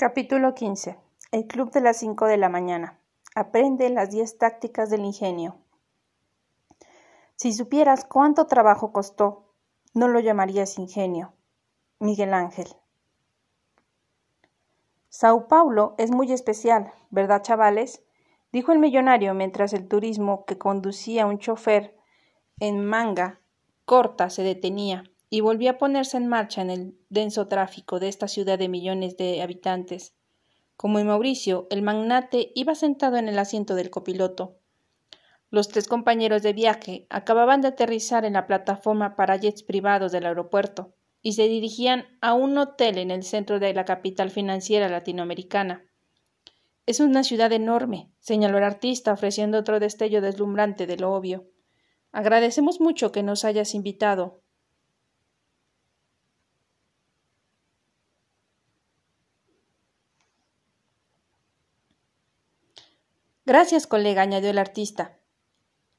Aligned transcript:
Capítulo 0.00 0.54
15. 0.54 0.96
El 1.32 1.48
club 1.48 1.72
de 1.72 1.80
las 1.80 1.96
5 1.96 2.26
de 2.26 2.36
la 2.36 2.48
mañana. 2.48 3.00
Aprende 3.34 3.90
las 3.90 4.12
10 4.12 4.38
tácticas 4.38 4.90
del 4.90 5.04
ingenio. 5.04 5.56
Si 7.34 7.52
supieras 7.52 8.04
cuánto 8.04 8.46
trabajo 8.46 8.92
costó, 8.92 9.52
no 9.94 10.06
lo 10.06 10.20
llamarías 10.20 10.78
ingenio. 10.78 11.32
Miguel 11.98 12.32
Ángel. 12.32 12.68
Sao 15.08 15.48
Paulo 15.48 15.96
es 15.98 16.12
muy 16.12 16.30
especial, 16.30 16.92
¿verdad, 17.10 17.42
chavales? 17.42 18.04
dijo 18.52 18.70
el 18.70 18.78
millonario 18.78 19.34
mientras 19.34 19.72
el 19.72 19.88
turismo 19.88 20.44
que 20.44 20.58
conducía 20.58 21.26
un 21.26 21.40
chofer 21.40 21.98
en 22.60 22.86
manga 22.86 23.40
corta 23.84 24.30
se 24.30 24.44
detenía 24.44 25.02
y 25.30 25.40
volvió 25.40 25.70
a 25.70 25.78
ponerse 25.78 26.16
en 26.16 26.26
marcha 26.26 26.62
en 26.62 26.70
el 26.70 26.98
denso 27.08 27.48
tráfico 27.48 28.00
de 28.00 28.08
esta 28.08 28.28
ciudad 28.28 28.58
de 28.58 28.68
millones 28.68 29.16
de 29.16 29.42
habitantes. 29.42 30.14
Como 30.76 30.98
en 30.98 31.08
Mauricio, 31.08 31.66
el 31.70 31.82
magnate 31.82 32.52
iba 32.54 32.74
sentado 32.74 33.16
en 33.16 33.28
el 33.28 33.38
asiento 33.38 33.74
del 33.74 33.90
copiloto. 33.90 34.58
Los 35.50 35.68
tres 35.68 35.88
compañeros 35.88 36.42
de 36.42 36.52
viaje 36.52 37.06
acababan 37.10 37.60
de 37.60 37.68
aterrizar 37.68 38.24
en 38.24 38.34
la 38.34 38.46
plataforma 38.46 39.16
para 39.16 39.36
jets 39.36 39.62
privados 39.62 40.12
del 40.12 40.26
aeropuerto 40.26 40.94
y 41.22 41.32
se 41.32 41.48
dirigían 41.48 42.06
a 42.20 42.34
un 42.34 42.56
hotel 42.58 42.98
en 42.98 43.10
el 43.10 43.22
centro 43.22 43.58
de 43.58 43.74
la 43.74 43.84
capital 43.84 44.30
financiera 44.30 44.88
latinoamericana. 44.88 45.84
Es 46.86 47.00
una 47.00 47.24
ciudad 47.24 47.52
enorme, 47.52 48.12
señaló 48.18 48.58
el 48.58 48.64
artista, 48.64 49.12
ofreciendo 49.12 49.58
otro 49.58 49.80
destello 49.80 50.20
deslumbrante 50.20 50.86
de 50.86 50.96
lo 50.96 51.12
obvio. 51.12 51.46
Agradecemos 52.12 52.80
mucho 52.80 53.12
que 53.12 53.22
nos 53.22 53.44
hayas 53.44 53.74
invitado. 53.74 54.42
Gracias, 63.48 63.86
colega, 63.86 64.20
añadió 64.20 64.50
el 64.50 64.58
artista. 64.58 65.16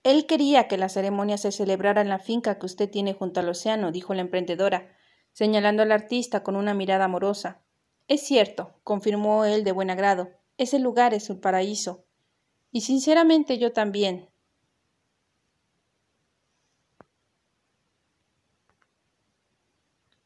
Él 0.03 0.27
quería 0.27 0.67
que 0.67 0.77
la 0.77 0.87
ceremonia 0.87 1.35
se 1.39 1.51
celebrara 1.51 1.99
en 1.99 2.07
la 2.07 2.19
finca 2.19 2.59
que 2.59 2.67
usted 2.67 2.87
tiene 2.91 3.15
junto 3.15 3.39
al 3.39 3.49
océano, 3.49 3.91
dijo 3.91 4.13
la 4.13 4.21
emprendedora, 4.21 4.95
señalando 5.33 5.81
al 5.81 5.91
artista 5.91 6.43
con 6.43 6.55
una 6.55 6.75
mirada 6.75 7.05
amorosa. 7.05 7.63
Es 8.07 8.21
cierto, 8.21 8.75
confirmó 8.83 9.45
él 9.45 9.63
de 9.63 9.71
buen 9.71 9.89
agrado. 9.89 10.29
Ese 10.59 10.77
lugar 10.77 11.15
es 11.15 11.31
un 11.31 11.41
paraíso. 11.41 12.05
Y 12.71 12.81
sinceramente 12.81 13.57
yo 13.57 13.73
también. 13.73 14.29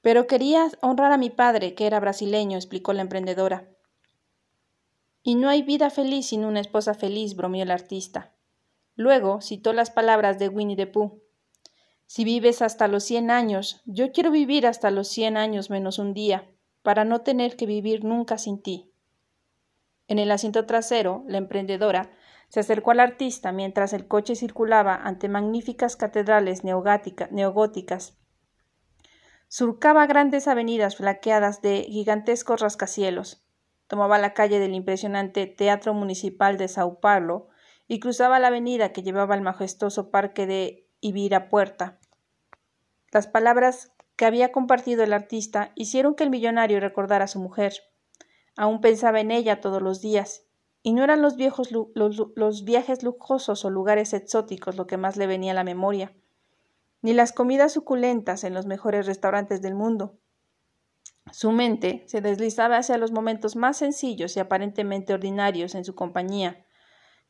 Pero 0.02 0.28
quería 0.28 0.68
honrar 0.82 1.14
a 1.14 1.18
mi 1.18 1.30
padre, 1.30 1.74
que 1.74 1.88
era 1.88 2.02
brasileño, 2.02 2.58
explicó 2.58 2.92
la 2.92 3.04
emprendedora. 3.04 3.73
Y 5.26 5.36
no 5.36 5.48
hay 5.48 5.62
vida 5.62 5.90
feliz 5.90 6.28
sin 6.28 6.44
una 6.44 6.60
esposa 6.60 6.94
feliz, 6.94 7.38
bromeó 7.38 7.64
el 7.64 7.72
artista. 7.72 8.34
Luego 8.96 9.40
citó 9.40 9.72
las 9.72 9.90
palabras 9.90 10.38
de 10.38 10.50
Winnie 10.50 10.76
the 10.76 10.86
Pooh. 10.86 11.22
Si 12.06 12.26
vives 12.26 12.62
hasta 12.62 12.90
los 12.90 13.06
cien 13.06 13.32
años, 13.32 13.82
yo 13.86 14.12
quiero 14.12 14.32
vivir 14.32 14.68
hasta 14.68 14.92
los 14.92 15.08
cien 15.08 15.38
años 15.38 15.70
menos 15.70 15.98
un 15.98 16.14
día, 16.14 16.52
para 16.82 17.06
no 17.06 17.22
tener 17.22 17.56
que 17.56 17.66
vivir 17.66 18.04
nunca 18.04 18.38
sin 18.38 18.62
ti. 18.62 18.92
En 20.10 20.20
el 20.20 20.30
asiento 20.30 20.66
trasero, 20.66 21.24
la 21.28 21.38
emprendedora 21.38 22.12
se 22.50 22.60
acercó 22.60 22.92
al 22.92 23.00
artista 23.00 23.54
mientras 23.54 23.94
el 23.94 24.08
coche 24.10 24.36
circulaba 24.36 24.94
ante 24.96 25.30
magníficas 25.30 25.96
catedrales 25.96 26.66
neogóticas. 26.66 28.18
Surcaba 29.48 30.06
grandes 30.06 30.50
avenidas 30.50 30.98
flaqueadas 30.98 31.62
de 31.62 31.84
gigantescos 31.84 32.60
rascacielos 32.60 33.43
tomaba 33.94 34.18
la 34.18 34.34
calle 34.34 34.58
del 34.58 34.74
impresionante 34.74 35.46
Teatro 35.46 35.94
Municipal 35.94 36.58
de 36.58 36.68
Sao 36.68 37.00
Paulo 37.00 37.50
y 37.88 38.00
cruzaba 38.00 38.40
la 38.40 38.48
avenida 38.48 38.92
que 38.92 39.04
llevaba 39.04 39.36
al 39.36 39.44
majestuoso 39.44 40.10
parque 40.10 40.48
de 40.48 40.90
Ibirapuerta. 41.00 42.00
Las 43.12 43.28
palabras 43.28 43.92
que 44.16 44.26
había 44.26 44.52
compartido 44.52 45.04
el 45.04 45.14
artista 45.14 45.74
hicieron 45.76 46.16
que 46.16 46.24
el 46.24 46.32
millonario 46.32 46.80
recordara 46.80 47.26
a 47.26 47.28
su 47.28 47.40
mujer. 47.40 47.74
Aún 48.58 48.82
pensaba 48.82 49.20
en 49.20 49.30
ella 49.30 49.62
todos 49.62 49.84
los 49.84 50.02
días, 50.02 50.48
y 50.82 50.94
no 50.94 51.04
eran 51.04 51.22
los, 51.22 51.36
viejos, 51.36 51.70
los 51.72 52.64
viajes 52.64 53.04
lujosos 53.04 53.64
o 53.64 53.70
lugares 53.70 54.16
exóticos 54.16 54.76
lo 54.76 54.88
que 54.88 54.98
más 54.98 55.18
le 55.18 55.28
venía 55.28 55.52
a 55.52 55.56
la 55.56 55.64
memoria, 55.64 56.16
ni 57.04 57.14
las 57.14 57.32
comidas 57.32 57.74
suculentas 57.74 58.44
en 58.44 58.56
los 58.56 58.66
mejores 58.66 59.06
restaurantes 59.06 59.62
del 59.62 59.76
mundo, 59.76 60.18
su 61.32 61.52
mente 61.52 62.04
se 62.08 62.22
deslizaba 62.22 62.78
hacia 62.78 62.98
los 62.98 63.12
momentos 63.12 63.56
más 63.56 63.78
sencillos 63.78 64.36
y 64.36 64.40
aparentemente 64.40 65.14
ordinarios 65.14 65.74
en 65.74 65.86
su 65.86 65.96
compañía. 65.96 66.66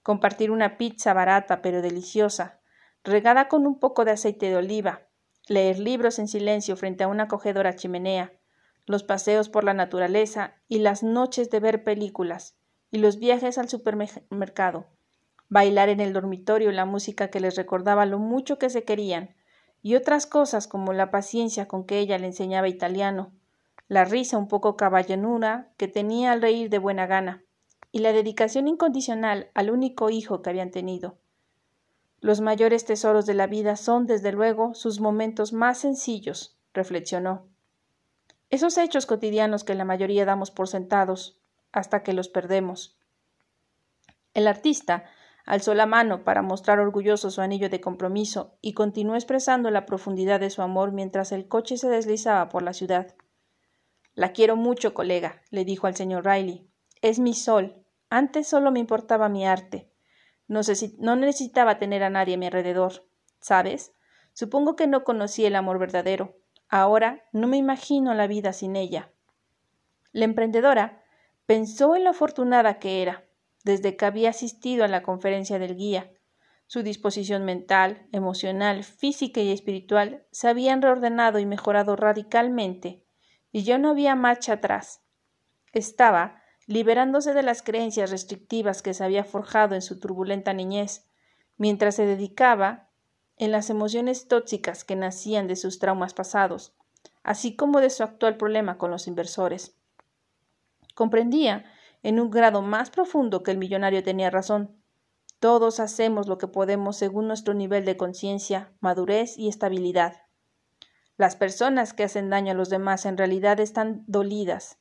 Compartir 0.02 0.52
una 0.52 0.78
pizza 0.78 1.14
barata 1.14 1.62
pero 1.62 1.82
deliciosa, 1.82 2.60
regada 3.04 3.48
con 3.48 3.66
un 3.66 3.80
poco 3.80 4.04
de 4.04 4.12
aceite 4.12 4.48
de 4.50 4.58
oliva, 4.58 5.08
leer 5.48 5.80
libros 5.80 6.20
en 6.20 6.28
silencio 6.28 6.76
frente 6.76 7.04
a 7.04 7.08
una 7.08 7.24
acogedora 7.24 7.76
chimenea, 7.76 8.34
los 8.86 9.04
paseos 9.04 9.50
por 9.50 9.64
la 9.64 9.74
naturaleza 9.74 10.56
y 10.68 10.80
las 10.80 11.04
noches 11.04 11.50
de 11.50 11.60
ver 11.60 11.84
películas, 11.84 12.58
y 12.92 12.98
los 12.98 13.20
viajes 13.20 13.58
al 13.58 13.70
supermercado, 13.70 14.88
bailar 15.50 15.90
en 15.90 16.00
el 16.00 16.14
dormitorio 16.14 16.72
la 16.72 16.86
música 16.86 17.30
que 17.30 17.40
les 17.40 17.56
recordaba 17.56 18.06
lo 18.06 18.20
mucho 18.20 18.58
que 18.58 18.70
se 18.70 18.84
querían, 18.84 19.36
y 19.82 19.96
otras 19.96 20.26
cosas 20.26 20.68
como 20.68 20.94
la 20.94 21.12
paciencia 21.12 21.68
con 21.68 21.86
que 21.86 22.00
ella 22.00 22.18
le 22.18 22.28
enseñaba 22.28 22.68
italiano, 22.68 23.32
la 23.88 24.06
risa 24.06 24.38
un 24.38 24.48
poco 24.48 24.76
caballonura 24.78 25.72
que 25.78 25.88
tenía 25.88 26.32
al 26.32 26.42
reír 26.42 26.70
de 26.70 26.78
buena 26.80 27.06
gana, 27.06 27.44
y 27.92 28.00
la 28.00 28.12
dedicación 28.12 28.68
incondicional 28.68 29.52
al 29.54 29.70
único 29.70 30.10
hijo 30.10 30.42
que 30.42 30.50
habían 30.50 30.72
tenido. 30.72 31.18
Los 32.20 32.42
mayores 32.42 32.86
tesoros 32.86 33.26
de 33.26 33.34
la 33.34 33.48
vida 33.48 33.76
son, 33.76 34.08
desde 34.08 34.32
luego, 34.32 34.74
sus 34.74 35.00
momentos 35.00 35.54
más 35.54 35.80
sencillos, 35.80 36.58
reflexionó. 36.74 37.48
Esos 38.50 38.78
hechos 38.78 39.06
cotidianos 39.06 39.64
que 39.64 39.76
la 39.76 39.86
mayoría 39.86 40.26
damos 40.26 40.50
por 40.50 40.68
sentados, 40.68 41.38
hasta 41.72 42.04
que 42.04 42.14
los 42.14 42.30
perdemos. 42.30 42.98
El 44.34 44.48
artista 44.48 45.06
alzó 45.46 45.74
la 45.74 45.86
mano 45.86 46.24
para 46.24 46.42
mostrar 46.42 46.80
orgulloso 46.80 47.30
su 47.30 47.42
anillo 47.42 47.70
de 47.70 47.82
compromiso 47.82 48.56
y 48.62 48.74
continuó 48.74 49.16
expresando 49.16 49.70
la 49.70 49.86
profundidad 49.86 50.40
de 50.40 50.50
su 50.50 50.62
amor 50.62 50.92
mientras 50.94 51.32
el 51.32 51.48
coche 51.48 51.78
se 51.78 51.90
deslizaba 51.90 52.50
por 52.50 52.64
la 52.64 52.74
ciudad. 52.74 53.16
La 54.16 54.32
quiero 54.32 54.56
mucho, 54.56 54.94
colega, 54.94 55.42
le 55.50 55.66
dijo 55.66 55.88
al 55.88 55.96
señor 55.96 56.26
Riley. 56.26 56.70
Es 57.02 57.18
mi 57.18 57.34
sol. 57.34 57.84
Antes 58.10 58.48
solo 58.48 58.72
me 58.72 58.80
importaba 58.80 59.28
mi 59.28 59.48
arte. 59.48 59.90
No, 60.48 60.62
no 61.00 61.16
necesitaba 61.16 61.80
tener 61.80 62.04
a 62.04 62.12
nadie 62.12 62.36
a 62.36 62.38
mi 62.38 62.46
alrededor. 62.46 63.08
¿Sabes? 63.40 63.94
Supongo 64.34 64.76
que 64.76 64.86
no 64.86 65.04
conocí 65.04 65.46
el 65.46 65.56
amor 65.56 65.80
verdadero. 65.80 66.38
Ahora 66.70 67.24
no 67.32 67.48
me 67.48 67.58
imagino 67.58 68.14
la 68.14 68.28
vida 68.28 68.54
sin 68.54 68.76
ella. 68.76 69.12
La 70.12 70.26
emprendedora 70.26 71.02
pensó 71.48 71.96
en 71.96 72.04
lo 72.04 72.12
afortunada 72.12 72.78
que 72.78 73.02
era, 73.02 73.26
desde 73.64 73.98
que 73.98 74.06
había 74.06 74.30
asistido 74.30 74.84
a 74.84 74.88
la 74.88 75.02
conferencia 75.02 75.58
del 75.58 75.76
guía. 75.76 76.12
Su 76.68 76.84
disposición 76.84 77.46
mental, 77.46 78.08
emocional, 78.12 78.84
física 78.84 79.42
y 79.42 79.52
espiritual 79.52 80.24
se 80.32 80.48
habían 80.48 80.84
reordenado 80.84 81.40
y 81.40 81.48
mejorado 81.48 81.96
radicalmente 81.96 83.03
y 83.54 83.64
yo 83.64 83.78
no 83.78 83.92
había 83.92 84.16
marcha 84.16 84.54
atrás. 84.54 85.02
Estaba 85.72 86.42
liberándose 86.66 87.34
de 87.34 87.44
las 87.44 87.62
creencias 87.62 88.10
restrictivas 88.10 88.82
que 88.82 88.94
se 88.94 89.04
había 89.04 89.24
forjado 89.24 89.76
en 89.76 89.82
su 89.82 90.00
turbulenta 90.00 90.54
niñez, 90.54 91.08
mientras 91.56 91.96
se 91.96 92.06
dedicaba 92.06 92.90
en 93.38 93.52
las 93.52 93.70
emociones 93.70 94.28
tóxicas 94.28 94.84
que 94.84 94.96
nacían 94.96 95.48
de 95.48 95.56
sus 95.56 95.78
traumas 95.78 96.14
pasados, 96.14 96.76
así 97.22 97.56
como 97.56 97.80
de 97.80 97.92
su 97.92 98.04
actual 98.04 98.38
problema 98.38 98.78
con 98.78 98.90
los 98.90 99.08
inversores. 99.08 99.78
Comprendía 100.96 101.66
en 102.02 102.20
un 102.20 102.32
grado 102.32 102.64
más 102.64 102.90
profundo 102.90 103.44
que 103.44 103.52
el 103.52 103.58
millonario 103.60 104.04
tenía 104.04 104.32
razón. 104.32 104.82
Todos 105.40 105.80
hacemos 105.80 106.28
lo 106.28 106.40
que 106.40 106.48
podemos 106.48 106.98
según 106.98 107.28
nuestro 107.28 107.54
nivel 107.54 107.86
de 107.86 107.98
conciencia, 107.98 108.74
madurez 108.80 109.38
y 109.38 109.48
estabilidad. 109.48 110.23
Las 111.18 111.36
personas 111.36 111.94
que 111.94 112.04
hacen 112.04 112.30
daño 112.30 112.52
a 112.52 112.56
los 112.56 112.70
demás 112.70 113.06
en 113.06 113.18
realidad 113.18 113.60
están 113.60 114.04
dolidas. 114.08 114.80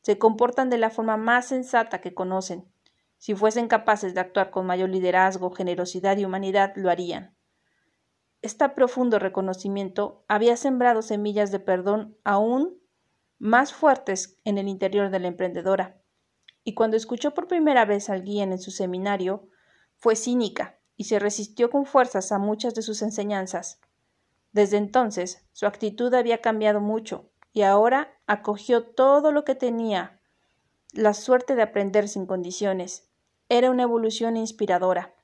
Se 0.00 0.18
comportan 0.18 0.70
de 0.70 0.78
la 0.78 0.90
forma 0.90 1.16
más 1.16 1.48
sensata 1.48 2.00
que 2.00 2.14
conocen. 2.14 2.70
Si 3.18 3.34
fuesen 3.34 3.68
capaces 3.68 4.14
de 4.14 4.20
actuar 4.20 4.50
con 4.50 4.66
mayor 4.66 4.88
liderazgo, 4.88 5.50
generosidad 5.50 6.16
y 6.16 6.24
humanidad, 6.24 6.72
lo 6.76 6.90
harían. 6.90 7.36
Este 8.42 8.68
profundo 8.68 9.18
reconocimiento 9.18 10.24
había 10.28 10.56
sembrado 10.56 11.02
semillas 11.02 11.50
de 11.50 11.58
perdón 11.58 12.16
aún 12.24 12.78
más 13.38 13.72
fuertes 13.72 14.38
en 14.44 14.58
el 14.58 14.68
interior 14.68 15.10
de 15.10 15.18
la 15.18 15.28
emprendedora. 15.28 16.00
Y 16.64 16.74
cuando 16.74 16.96
escuchó 16.96 17.34
por 17.34 17.48
primera 17.48 17.84
vez 17.84 18.08
al 18.08 18.22
guía 18.22 18.44
en 18.44 18.58
su 18.58 18.70
seminario, 18.70 19.48
fue 19.96 20.16
cínica 20.16 20.78
y 20.96 21.04
se 21.04 21.18
resistió 21.18 21.70
con 21.70 21.84
fuerzas 21.84 22.32
a 22.32 22.38
muchas 22.38 22.74
de 22.74 22.82
sus 22.82 23.02
enseñanzas. 23.02 23.80
Desde 24.56 24.78
entonces 24.78 25.46
su 25.52 25.66
actitud 25.66 26.14
había 26.14 26.40
cambiado 26.40 26.80
mucho 26.80 27.28
y 27.52 27.60
ahora 27.60 28.18
acogió 28.26 28.86
todo 28.86 29.30
lo 29.30 29.44
que 29.44 29.54
tenía 29.54 30.18
la 30.94 31.12
suerte 31.12 31.54
de 31.56 31.60
aprender 31.60 32.08
sin 32.08 32.24
condiciones. 32.24 33.10
Era 33.50 33.70
una 33.70 33.82
evolución 33.82 34.38
inspiradora. 34.38 35.14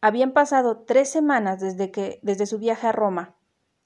Habían 0.00 0.32
pasado 0.32 0.82
tres 0.82 1.08
semanas 1.10 1.60
desde, 1.60 1.92
que, 1.92 2.18
desde 2.24 2.46
su 2.46 2.58
viaje 2.58 2.88
a 2.88 2.92
Roma. 2.92 3.36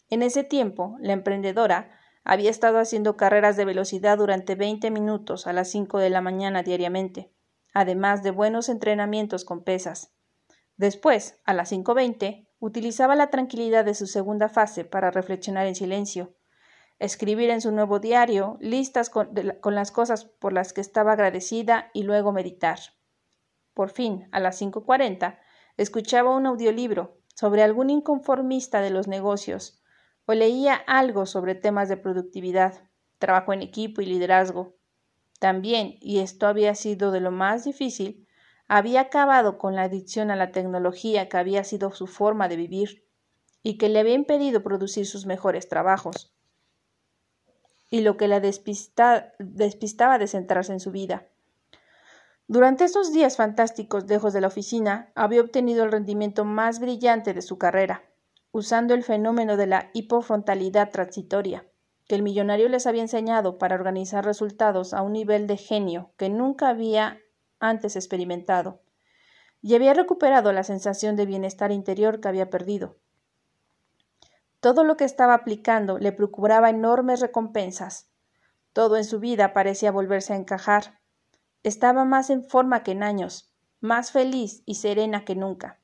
En 0.08 0.22
ese 0.22 0.44
tiempo, 0.44 0.96
la 1.00 1.12
emprendedora 1.12 1.90
había 2.24 2.48
estado 2.48 2.78
haciendo 2.78 3.18
carreras 3.18 3.58
de 3.58 3.66
velocidad 3.66 4.16
durante 4.16 4.54
veinte 4.54 4.90
minutos 4.90 5.46
a 5.46 5.52
las 5.52 5.70
cinco 5.70 5.98
de 5.98 6.08
la 6.08 6.22
mañana 6.22 6.62
diariamente, 6.62 7.34
además 7.74 8.22
de 8.22 8.30
buenos 8.30 8.70
entrenamientos 8.70 9.44
con 9.44 9.62
pesas. 9.62 10.14
Después, 10.78 11.38
a 11.44 11.52
las 11.52 11.68
cinco 11.68 11.92
veinte, 11.92 12.46
utilizaba 12.60 13.16
la 13.16 13.30
tranquilidad 13.30 13.84
de 13.84 13.94
su 13.94 14.06
segunda 14.06 14.48
fase 14.48 14.84
para 14.84 15.10
reflexionar 15.10 15.66
en 15.66 15.74
silencio, 15.74 16.36
escribir 16.98 17.50
en 17.50 17.62
su 17.62 17.72
nuevo 17.72 17.98
diario 17.98 18.58
listas 18.60 19.08
con, 19.08 19.30
las 19.64 19.90
cosas 19.90 20.26
por 20.26 20.52
las 20.52 20.72
que 20.72 20.82
estaba 20.82 21.12
agradecida 21.12 21.90
y 21.94 22.02
luego 22.02 22.32
meditar. 22.32 22.78
Por 23.72 23.88
fin, 23.88 24.28
a 24.30 24.40
las 24.40 24.58
cinco 24.58 24.84
cuarenta, 24.84 25.40
escuchaba 25.78 26.36
un 26.36 26.46
audiolibro 26.46 27.18
sobre 27.34 27.62
algún 27.62 27.88
inconformista 27.88 28.82
de 28.82 28.90
los 28.90 29.08
negocios 29.08 29.82
o 30.26 30.34
leía 30.34 30.74
algo 30.74 31.24
sobre 31.24 31.54
temas 31.54 31.88
de 31.88 31.96
productividad, 31.96 32.88
trabajo 33.18 33.54
en 33.54 33.62
equipo 33.62 34.02
y 34.02 34.06
liderazgo. 34.06 34.76
También, 35.38 35.96
y 36.00 36.18
esto 36.18 36.46
había 36.46 36.74
sido 36.74 37.10
de 37.10 37.20
lo 37.20 37.30
más 37.30 37.64
difícil, 37.64 38.28
había 38.72 39.00
acabado 39.00 39.58
con 39.58 39.74
la 39.74 39.82
adicción 39.82 40.30
a 40.30 40.36
la 40.36 40.52
tecnología 40.52 41.28
que 41.28 41.36
había 41.36 41.64
sido 41.64 41.90
su 41.90 42.06
forma 42.06 42.46
de 42.46 42.54
vivir 42.54 43.04
y 43.64 43.78
que 43.78 43.88
le 43.88 43.98
había 43.98 44.14
impedido 44.14 44.62
producir 44.62 45.06
sus 45.06 45.26
mejores 45.26 45.68
trabajos 45.68 46.32
y 47.90 48.02
lo 48.02 48.16
que 48.16 48.28
la 48.28 48.38
despista, 48.38 49.32
despistaba 49.40 50.18
de 50.18 50.28
centrarse 50.28 50.72
en 50.72 50.78
su 50.78 50.92
vida. 50.92 51.26
Durante 52.46 52.84
estos 52.84 53.12
días 53.12 53.36
fantásticos 53.36 54.06
lejos 54.06 54.32
de 54.32 54.40
la 54.40 54.46
oficina, 54.46 55.10
había 55.16 55.40
obtenido 55.40 55.82
el 55.82 55.90
rendimiento 55.90 56.44
más 56.44 56.78
brillante 56.78 57.34
de 57.34 57.42
su 57.42 57.58
carrera, 57.58 58.04
usando 58.52 58.94
el 58.94 59.02
fenómeno 59.02 59.56
de 59.56 59.66
la 59.66 59.90
hipofrontalidad 59.94 60.92
transitoria, 60.92 61.66
que 62.06 62.14
el 62.14 62.22
millonario 62.22 62.68
les 62.68 62.86
había 62.86 63.02
enseñado 63.02 63.58
para 63.58 63.74
organizar 63.74 64.24
resultados 64.24 64.94
a 64.94 65.02
un 65.02 65.14
nivel 65.14 65.48
de 65.48 65.56
genio 65.56 66.12
que 66.16 66.28
nunca 66.28 66.68
había 66.68 67.18
antes 67.60 67.94
experimentado, 67.94 68.80
y 69.62 69.74
había 69.74 69.94
recuperado 69.94 70.52
la 70.52 70.64
sensación 70.64 71.16
de 71.16 71.26
bienestar 71.26 71.70
interior 71.70 72.20
que 72.20 72.28
había 72.28 72.50
perdido. 72.50 72.96
Todo 74.60 74.84
lo 74.84 74.96
que 74.96 75.04
estaba 75.04 75.34
aplicando 75.34 75.98
le 75.98 76.12
procuraba 76.12 76.70
enormes 76.70 77.20
recompensas. 77.20 78.10
Todo 78.72 78.96
en 78.96 79.04
su 79.04 79.20
vida 79.20 79.52
parecía 79.52 79.90
volverse 79.90 80.32
a 80.32 80.36
encajar. 80.36 81.00
Estaba 81.62 82.04
más 82.04 82.30
en 82.30 82.44
forma 82.44 82.82
que 82.82 82.92
en 82.92 83.02
años, 83.02 83.54
más 83.80 84.12
feliz 84.12 84.62
y 84.66 84.76
serena 84.76 85.24
que 85.24 85.34
nunca. 85.34 85.80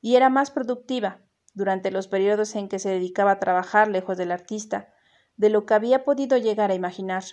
Y 0.00 0.16
era 0.16 0.30
más 0.30 0.50
productiva, 0.50 1.20
durante 1.54 1.90
los 1.90 2.08
periodos 2.08 2.54
en 2.54 2.68
que 2.68 2.78
se 2.78 2.90
dedicaba 2.90 3.32
a 3.32 3.40
trabajar 3.40 3.88
lejos 3.88 4.16
del 4.16 4.32
artista, 4.32 4.92
de 5.36 5.50
lo 5.50 5.66
que 5.66 5.74
había 5.74 6.04
podido 6.04 6.36
llegar 6.36 6.70
a 6.70 6.74
imaginar. 6.74 7.24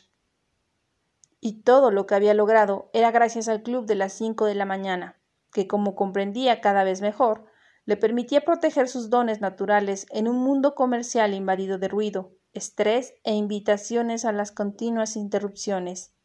Y 1.45 1.61
todo 1.61 1.91
lo 1.91 2.07
que 2.07 2.15
había 2.15 2.33
logrado 2.33 2.89
era 2.91 3.11
gracias 3.11 3.47
al 3.49 3.61
club 3.61 3.85
de 3.85 3.93
las 3.93 4.13
cinco 4.13 4.45
de 4.45 4.55
la 4.55 4.65
mañana, 4.65 5.15
que, 5.53 5.67
como 5.67 5.93
comprendía 5.93 6.59
cada 6.59 6.83
vez 6.83 7.01
mejor, 7.01 7.45
le 7.85 7.97
permitía 7.97 8.41
proteger 8.41 8.87
sus 8.87 9.11
dones 9.11 9.41
naturales 9.41 10.07
en 10.09 10.27
un 10.27 10.37
mundo 10.37 10.73
comercial 10.73 11.35
invadido 11.35 11.77
de 11.77 11.87
ruido, 11.87 12.31
estrés 12.53 13.13
e 13.23 13.35
invitaciones 13.35 14.25
a 14.25 14.31
las 14.31 14.51
continuas 14.51 15.15
interrupciones. 15.15 16.15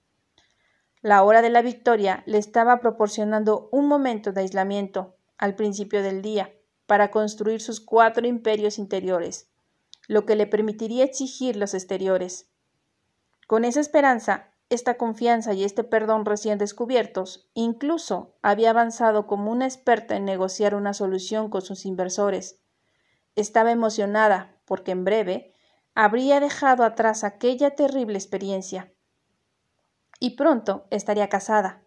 La 1.02 1.22
hora 1.22 1.42
de 1.42 1.50
la 1.50 1.60
victoria 1.60 2.22
le 2.24 2.38
estaba 2.38 2.80
proporcionando 2.80 3.68
un 3.72 3.88
momento 3.88 4.32
de 4.32 4.40
aislamiento 4.40 5.16
al 5.36 5.54
principio 5.54 6.02
del 6.02 6.22
día 6.22 6.50
para 6.86 7.10
construir 7.10 7.60
sus 7.60 7.82
cuatro 7.82 8.26
imperios 8.26 8.78
interiores, 8.78 9.50
lo 10.08 10.24
que 10.24 10.34
le 10.34 10.46
permitiría 10.46 11.04
exigir 11.04 11.56
los 11.56 11.74
exteriores. 11.74 12.48
Con 13.46 13.66
esa 13.66 13.80
esperanza, 13.80 14.49
esta 14.70 14.96
confianza 14.96 15.52
y 15.52 15.64
este 15.64 15.82
perdón 15.82 16.24
recién 16.24 16.56
descubiertos, 16.56 17.50
incluso 17.54 18.36
había 18.40 18.70
avanzado 18.70 19.26
como 19.26 19.50
una 19.50 19.66
experta 19.66 20.16
en 20.16 20.24
negociar 20.24 20.76
una 20.76 20.94
solución 20.94 21.50
con 21.50 21.62
sus 21.62 21.84
inversores. 21.84 22.62
Estaba 23.34 23.72
emocionada 23.72 24.60
porque 24.64 24.92
en 24.92 25.04
breve 25.04 25.54
habría 25.96 26.38
dejado 26.38 26.84
atrás 26.84 27.24
aquella 27.24 27.74
terrible 27.74 28.16
experiencia. 28.16 28.92
Y 30.20 30.36
pronto 30.36 30.86
estaría 30.90 31.28
casada. 31.28 31.84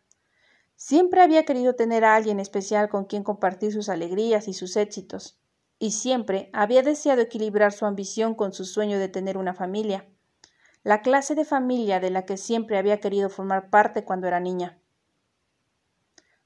Siempre 0.75 1.21
había 1.21 1.45
querido 1.45 1.75
tener 1.75 2.03
a 2.03 2.15
alguien 2.15 2.41
especial 2.41 2.89
con 2.89 3.05
quien 3.05 3.23
compartir 3.23 3.71
sus 3.71 3.87
alegrías 3.87 4.49
y 4.49 4.53
sus 4.53 4.75
éxitos, 4.75 5.39
y 5.79 5.91
siempre 5.91 6.49
había 6.51 6.81
deseado 6.81 7.21
equilibrar 7.21 7.71
su 7.71 7.85
ambición 7.85 8.35
con 8.35 8.51
su 8.51 8.65
sueño 8.65 8.99
de 8.99 9.07
tener 9.07 9.37
una 9.37 9.53
familia 9.53 10.09
la 10.83 11.01
clase 11.01 11.33
de 11.33 11.45
familia 11.45 11.99
de 11.99 12.09
la 12.09 12.25
que 12.25 12.37
siempre 12.37 12.77
había 12.77 12.99
querido 12.99 13.29
formar 13.29 13.69
parte 13.69 14.03
cuando 14.03 14.27
era 14.27 14.41
niña. 14.41 14.77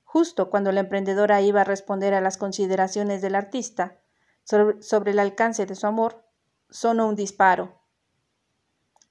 Justo 0.04 0.50
cuando 0.50 0.72
la 0.72 0.82
emprendedora 0.82 1.42
iba 1.42 1.62
a 1.62 1.66
responder 1.66 2.14
a 2.14 2.22
las 2.22 2.38
consideraciones 2.38 3.22
del 3.22 3.36
artista 3.36 3.98
sobre, 4.44 5.12
el 5.12 5.20
alcance 5.20 5.66
de 5.66 5.76
su 5.76 5.86
amor, 5.88 6.24
sonó 6.70 7.08
un 7.08 7.16
disparo. 7.16 7.82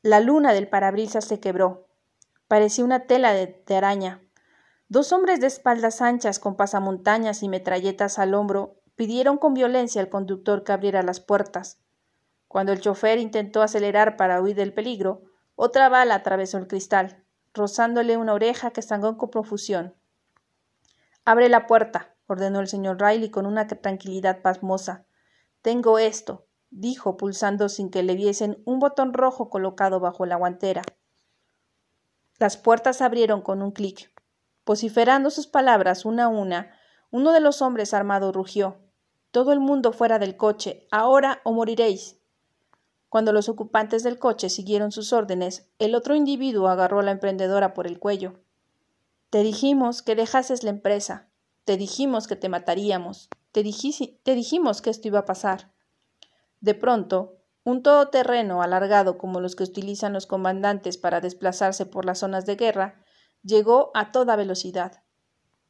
La 0.01 0.21
luna 0.21 0.55
del 0.55 0.69
parabrisas 0.69 1.25
se 1.25 1.41
quebró. 1.41 1.89
Parecía 2.49 2.85
una 2.85 3.07
tela 3.07 3.33
de, 3.33 3.63
de 3.67 3.77
araña. 3.77 4.23
Dos 4.89 5.13
hombres 5.13 5.41
de 5.41 5.49
espaldas 5.49 6.01
anchas 6.01 6.39
con 6.39 6.57
pasamontañas 6.57 7.43
y 7.43 7.49
metralletas 7.49 8.19
al 8.19 8.35
hombro 8.35 8.81
pidieron 8.95 9.37
con 9.37 9.53
violencia 9.53 10.01
al 10.01 10.09
conductor 10.09 10.63
que 10.63 10.73
abriera 10.73 11.03
las 11.03 11.21
puertas. 11.21 11.81
Cuando 12.49 12.73
el 12.73 12.81
chofer 12.81 13.19
intentó 13.19 13.63
acelerar 13.63 14.17
para 14.17 14.41
huir 14.41 14.57
del 14.57 14.73
peligro, 14.73 15.23
otra 15.55 15.89
bala 15.89 16.15
atravesó 16.15 16.59
el 16.59 16.69
cristal, 16.69 17.25
rozándole 17.55 18.17
una 18.17 18.35
oreja 18.35 18.71
que 18.71 18.83
sangró 18.83 19.17
con 19.17 19.31
profusión. 19.31 19.95
Abre 21.25 21.49
la 21.49 21.67
puerta, 21.67 22.15
ordenó 22.27 22.61
el 22.61 22.69
señor 22.69 23.01
Riley 23.01 23.31
con 23.31 23.47
una 23.47 23.67
tranquilidad 23.67 24.43
pasmosa. 24.43 25.07
Tengo 25.63 25.99
esto, 25.99 26.47
dijo, 26.71 27.17
pulsando 27.17 27.69
sin 27.69 27.91
que 27.91 28.03
le 28.03 28.15
viesen 28.15 28.63
un 28.65 28.79
botón 28.79 29.13
rojo 29.13 29.51
colocado 29.51 29.99
bajo 29.99 30.27
la 30.27 30.37
guantera. 30.37 30.83
Las 32.39 32.57
puertas 32.57 33.01
abrieron 33.01 33.41
con 33.41 33.63
un 33.63 33.73
clic. 33.73 34.13
Vociferando 34.67 35.31
sus 35.31 35.47
palabras 35.47 36.05
una 36.05 36.25
a 36.25 36.29
una, 36.29 36.73
uno 37.11 37.33
de 37.33 37.41
los 37.41 37.63
hombres 37.63 37.95
armados 37.95 38.35
rugió. 38.35 38.79
Todo 39.31 39.53
el 39.53 39.61
mundo 39.61 39.93
fuera 39.93 40.19
del 40.19 40.37
coche, 40.37 40.87
ahora 40.91 41.41
o 41.45 41.53
moriréis. 41.53 42.21
Cuando 43.17 43.33
los 43.33 43.49
ocupantes 43.49 44.03
del 44.03 44.19
coche 44.19 44.51
siguieron 44.51 44.93
sus 44.93 45.15
órdenes, 45.15 45.71
el 45.79 45.95
otro 45.95 46.15
individuo 46.15 46.69
agarró 46.69 47.01
a 47.01 47.03
la 47.03 47.13
emprendedora 47.13 47.73
por 47.73 47.87
el 47.87 47.99
cuello. 47.99 48.35
Te 49.31 49.43
dijimos 49.43 50.03
que 50.03 50.15
dejases 50.15 50.63
la 50.63 50.69
empresa. 50.69 51.31
Te 51.65 51.79
dijimos 51.79 52.27
que 52.27 52.37
te 52.37 52.51
mataríamos. 52.51 53.31
Te, 53.53 53.65
te 54.23 54.35
dijimos 54.35 54.83
que 54.83 54.91
esto 54.91 55.09
iba 55.09 55.21
a 55.21 55.25
pasar. 55.25 55.73
De 56.61 56.75
pronto, 56.75 57.39
un 57.65 57.83
todoterreno 57.83 58.61
alargado 58.61 59.17
como 59.17 59.41
los 59.41 59.57
que 59.57 59.65
utilizan 59.65 60.13
los 60.13 60.27
comandantes 60.27 60.99
para 60.99 61.23
desplazarse 61.23 61.87
por 61.87 62.05
las 62.05 62.19
zonas 62.19 62.45
de 62.45 62.57
guerra 62.57 63.03
llegó 63.43 63.93
a 63.95 64.13
toda 64.13 64.37
velocidad. 64.37 65.05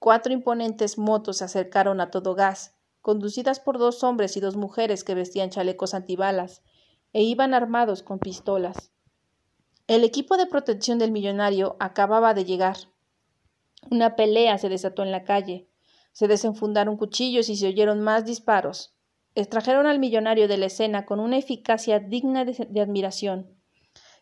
Cuatro 0.00 0.32
imponentes 0.32 0.98
motos 0.98 1.36
se 1.36 1.44
acercaron 1.44 2.00
a 2.00 2.10
todo 2.10 2.34
gas, 2.34 2.74
conducidas 3.02 3.60
por 3.60 3.78
dos 3.78 4.02
hombres 4.02 4.36
y 4.36 4.40
dos 4.40 4.56
mujeres 4.56 5.04
que 5.04 5.14
vestían 5.14 5.50
chalecos 5.50 5.94
antibalas 5.94 6.64
e 7.16 7.23
iban 7.23 7.54
armados 7.54 8.02
con 8.02 8.18
pistolas. 8.18 8.92
El 9.87 10.04
equipo 10.04 10.37
de 10.37 10.44
protección 10.44 10.99
del 10.99 11.12
millonario 11.12 11.75
acababa 11.80 12.35
de 12.35 12.44
llegar. 12.44 12.76
Una 13.90 14.16
pelea 14.16 14.58
se 14.58 14.68
desató 14.68 15.02
en 15.02 15.12
la 15.12 15.25
calle. 15.25 15.66
Se 16.12 16.28
desenfundaron 16.28 16.99
cuchillos 16.99 17.49
y 17.49 17.56
se 17.56 17.68
oyeron 17.68 18.02
más 18.02 18.26
disparos. 18.26 18.99
Extrajeron 19.35 19.87
al 19.87 19.99
millonario 19.99 20.46
de 20.46 20.58
la 20.58 20.66
escena 20.66 21.06
con 21.06 21.18
una 21.18 21.38
eficacia 21.38 22.00
digna 22.00 22.44
de, 22.44 22.80
admiración, 22.82 23.50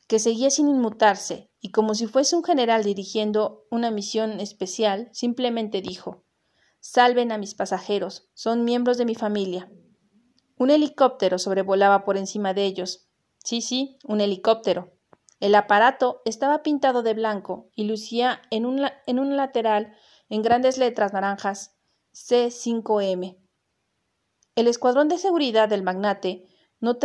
que 0.06 0.20
seguía 0.20 0.50
sin 0.50 0.68
inmutarse, 0.68 1.50
y 1.60 1.72
como 1.72 1.96
si 1.96 2.06
fuese 2.06 2.36
un 2.36 2.44
general 2.44 2.84
dirigiendo 2.84 3.66
una 3.72 3.90
misión 3.90 4.38
especial, 4.38 5.08
simplemente 5.10 5.82
dijo 5.82 6.22
Salven 6.78 7.32
a 7.32 7.38
mis 7.38 7.56
pasajeros, 7.56 8.28
son 8.34 8.62
miembros 8.62 8.98
de 8.98 9.04
mi 9.04 9.16
familia. 9.16 9.68
Un 10.56 10.70
helicóptero 10.70 11.38
sobrevolaba 11.38 12.04
por 12.04 12.16
encima 12.16 12.54
de 12.54 12.64
ellos. 12.64 13.08
Sí, 13.42 13.60
sí, 13.60 13.98
un 14.04 14.20
helicóptero. 14.20 14.92
El 15.40 15.54
aparato 15.54 16.22
estaba 16.24 16.62
pintado 16.62 17.02
de 17.02 17.14
blanco 17.14 17.68
y 17.74 17.84
lucía 17.84 18.40
en 18.50 18.64
un, 18.64 18.86
en 19.06 19.18
un 19.18 19.36
lateral, 19.36 19.94
en 20.28 20.42
grandes 20.42 20.78
letras 20.78 21.12
naranjas, 21.12 21.76
C5M. 22.14 23.36
El 24.54 24.68
escuadrón 24.68 25.08
de 25.08 25.18
seguridad 25.18 25.68
del 25.68 25.82
magnate 25.82 26.46
no, 26.80 26.98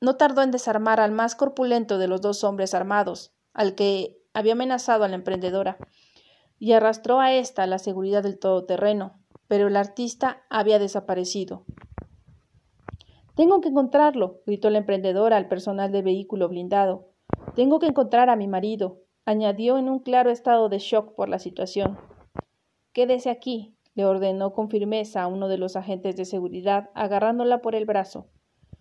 no 0.00 0.16
tardó 0.16 0.42
en 0.42 0.50
desarmar 0.50 1.00
al 1.00 1.10
más 1.10 1.34
corpulento 1.34 1.98
de 1.98 2.08
los 2.08 2.20
dos 2.20 2.44
hombres 2.44 2.74
armados, 2.74 3.32
al 3.54 3.74
que 3.74 4.22
había 4.34 4.52
amenazado 4.52 5.04
a 5.04 5.08
la 5.08 5.14
emprendedora 5.14 5.78
y 6.58 6.72
arrastró 6.72 7.20
a 7.20 7.32
ésta 7.32 7.66
la 7.66 7.78
seguridad 7.78 8.22
del 8.22 8.38
todoterreno, 8.38 9.18
pero 9.48 9.68
el 9.68 9.76
artista 9.76 10.44
había 10.48 10.78
desaparecido. 10.78 11.64
Tengo 13.34 13.62
que 13.62 13.70
encontrarlo, 13.70 14.42
gritó 14.46 14.68
la 14.68 14.78
emprendedora 14.78 15.38
al 15.38 15.48
personal 15.48 15.90
del 15.90 16.02
vehículo 16.02 16.48
blindado. 16.48 17.08
Tengo 17.54 17.78
que 17.78 17.86
encontrar 17.86 18.28
a 18.28 18.36
mi 18.36 18.46
marido, 18.46 19.00
añadió 19.24 19.78
en 19.78 19.88
un 19.88 20.00
claro 20.00 20.30
estado 20.30 20.68
de 20.68 20.78
shock 20.78 21.14
por 21.14 21.30
la 21.30 21.38
situación. 21.38 21.98
Quédese 22.92 23.30
aquí, 23.30 23.74
le 23.94 24.04
ordenó 24.04 24.52
con 24.52 24.68
firmeza 24.68 25.22
a 25.22 25.28
uno 25.28 25.48
de 25.48 25.56
los 25.56 25.76
agentes 25.76 26.14
de 26.16 26.26
seguridad, 26.26 26.90
agarrándola 26.94 27.62
por 27.62 27.74
el 27.74 27.86
brazo. 27.86 28.26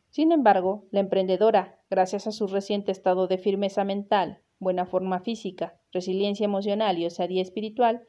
Sin 0.09 0.33
embargo, 0.33 0.83
la 0.91 0.99
emprendedora, 0.99 1.79
gracias 1.89 2.27
a 2.27 2.33
su 2.33 2.47
reciente 2.47 2.91
estado 2.91 3.27
de 3.27 3.37
firmeza 3.37 3.85
mental, 3.85 4.41
buena 4.59 4.85
forma 4.85 5.21
física, 5.21 5.79
resiliencia 5.93 6.43
emocional 6.43 6.97
y 6.97 7.05
osadía 7.05 7.41
espiritual, 7.41 8.03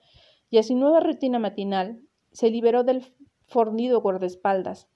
y 0.51 0.59
a 0.59 0.65
su 0.65 0.77
nueva 0.77 0.99
rutina 0.99 1.39
matinal, 1.39 2.01
se 2.33 2.51
liberó 2.51 2.83
del 2.83 3.15
fornido 3.47 4.01
guardaespaldas. 4.01 4.89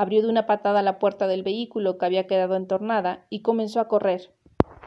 Abrió 0.00 0.22
de 0.22 0.30
una 0.30 0.46
patada 0.46 0.80
la 0.80 0.98
puerta 0.98 1.26
del 1.26 1.42
vehículo 1.42 1.98
que 1.98 2.06
había 2.06 2.26
quedado 2.26 2.56
entornada 2.56 3.26
y 3.28 3.42
comenzó 3.42 3.80
a 3.80 3.88
correr. 3.88 4.32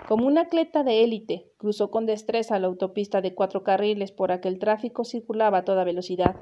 Como 0.08 0.26
un 0.26 0.40
atleta 0.40 0.84
de 0.84 1.04
élite, 1.04 1.52
cruzó 1.58 1.92
con 1.92 2.08
destreza 2.08 2.58
la 2.58 2.66
autopista 2.66 3.22
de 3.22 3.36
cuatro 3.36 3.62
carriles 3.62 4.12
por 4.12 4.32
aquel 4.32 4.58
tráfico 4.58 5.06
circulaba 5.06 5.60
a 5.60 5.66
toda 5.66 5.84
velocidad. 5.84 6.38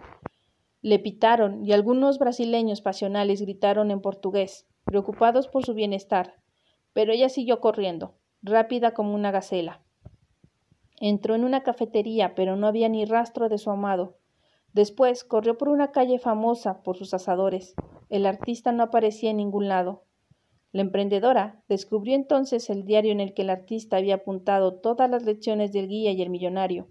Le 0.82 1.00
pitaron 1.00 1.66
y 1.66 1.74
algunos 1.74 2.18
brasileños 2.18 2.80
pasionales 2.80 3.42
gritaron 3.42 3.92
en 3.92 4.00
portugués, 4.00 4.70
preocupados 4.86 5.50
por 5.50 5.66
su 5.66 5.74
bienestar, 5.74 6.36
pero 6.94 7.12
ella 7.12 7.28
siguió 7.28 7.60
corriendo, 7.60 8.16
rápida 8.42 8.94
como 8.94 9.14
una 9.14 9.32
gacela. 9.32 9.82
Entró 11.02 11.36
en 11.36 11.44
una 11.44 11.64
cafetería, 11.64 12.36
pero 12.36 12.56
no 12.56 12.68
había 12.68 12.88
ni 12.88 13.04
rastro 13.04 13.50
de 13.50 13.58
su 13.58 13.70
amado. 13.70 14.16
Después 14.74 15.24
corrió 15.24 15.58
por 15.58 15.70
una 15.70 15.92
calle 15.92 16.20
famosa 16.20 16.82
por 16.84 16.98
sus 16.98 17.14
asadores. 17.14 17.76
El 18.10 18.26
artista 18.26 18.72
no 18.72 18.84
aparecía 18.84 19.32
en 19.32 19.38
ningún 19.38 19.68
lado. 19.68 20.04
La 20.72 20.82
emprendedora 20.82 21.62
descubrió 21.68 22.16
entonces 22.16 22.70
el 22.70 22.86
diario 22.86 23.12
en 23.12 23.20
el 23.20 23.34
que 23.34 23.42
el 23.42 23.50
artista 23.50 23.98
había 23.98 24.16
apuntado 24.16 24.76
todas 24.76 25.10
las 25.10 25.26
lecciones 25.26 25.74
del 25.74 25.90
guía 25.90 26.12
y 26.12 26.22
el 26.22 26.30
millonario. 26.30 26.88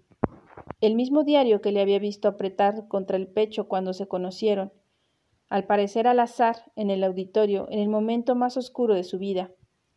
El 0.81 0.95
mismo 0.95 1.23
diario 1.23 1.61
que 1.61 1.71
le 1.71 1.81
había 1.81 1.97
visto 1.97 2.27
apretar 2.27 2.87
contra 2.87 3.17
el 3.17 3.27
pecho 3.27 3.67
cuando 3.67 3.93
se 3.93 4.07
conocieron, 4.07 4.71
al 5.49 5.65
parecer 5.65 6.07
al 6.07 6.19
azar 6.19 6.71
en 6.75 6.89
el 6.91 7.03
auditorio 7.03 7.67
en 7.71 7.79
el 7.79 7.89
momento 7.89 8.35
más 8.35 8.57
oscuro 8.57 8.93
de 8.93 9.03
su 9.03 9.17
vida, 9.17 9.51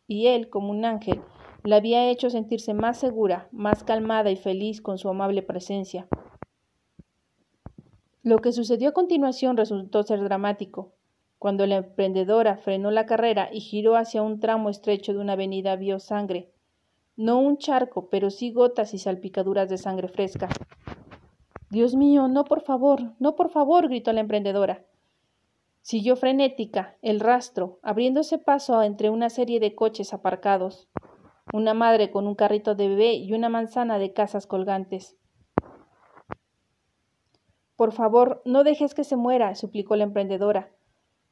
y 0.07 0.27
él, 0.27 0.49
como 0.49 0.71
un 0.71 0.83
ángel, 0.83 1.21
la 1.63 1.77
había 1.77 2.09
hecho 2.09 2.29
sentirse 2.29 2.73
más 2.73 2.99
segura, 2.99 3.47
más 3.51 3.83
calmada 3.83 4.31
y 4.31 4.35
feliz 4.35 4.81
con 4.81 4.97
su 4.97 5.09
amable 5.09 5.41
presencia. 5.41 6.07
Lo 8.25 8.39
que 8.39 8.51
sucedió 8.53 8.89
a 8.89 8.93
continuación 8.93 9.55
resultó 9.55 10.01
ser 10.01 10.19
dramático. 10.23 10.95
Cuando 11.37 11.67
la 11.67 11.75
emprendedora 11.75 12.57
frenó 12.57 12.89
la 12.89 13.05
carrera 13.05 13.49
y 13.53 13.59
giró 13.59 13.97
hacia 13.97 14.23
un 14.23 14.39
tramo 14.39 14.71
estrecho 14.71 15.13
de 15.13 15.19
una 15.19 15.33
avenida 15.33 15.75
vio 15.75 15.99
sangre. 15.99 16.51
No 17.15 17.37
un 17.37 17.59
charco, 17.59 18.09
pero 18.09 18.31
sí 18.31 18.51
gotas 18.51 18.95
y 18.95 18.97
salpicaduras 18.97 19.69
de 19.69 19.77
sangre 19.77 20.07
fresca. 20.07 20.49
Dios 21.69 21.95
mío, 21.95 22.27
no 22.27 22.45
por 22.45 22.61
favor, 22.61 23.13
no 23.19 23.35
por 23.35 23.51
favor, 23.51 23.89
gritó 23.89 24.11
la 24.11 24.21
emprendedora. 24.21 24.87
Siguió 25.81 26.15
frenética, 26.15 26.97
el 27.03 27.19
rastro, 27.19 27.77
abriéndose 27.83 28.39
paso 28.39 28.81
entre 28.81 29.11
una 29.11 29.29
serie 29.29 29.59
de 29.59 29.75
coches 29.75 30.15
aparcados. 30.15 30.89
Una 31.53 31.75
madre 31.75 32.09
con 32.09 32.25
un 32.25 32.33
carrito 32.33 32.73
de 32.73 32.87
bebé 32.87 33.13
y 33.13 33.33
una 33.33 33.49
manzana 33.49 33.99
de 33.99 34.13
casas 34.13 34.47
colgantes. 34.47 35.15
Por 37.75 37.91
favor, 37.91 38.41
no 38.45 38.63
dejes 38.63 38.93
que 38.93 39.03
se 39.03 39.15
muera, 39.15 39.53
suplicó 39.55 39.95
la 39.95 40.05
emprendedora. 40.05 40.71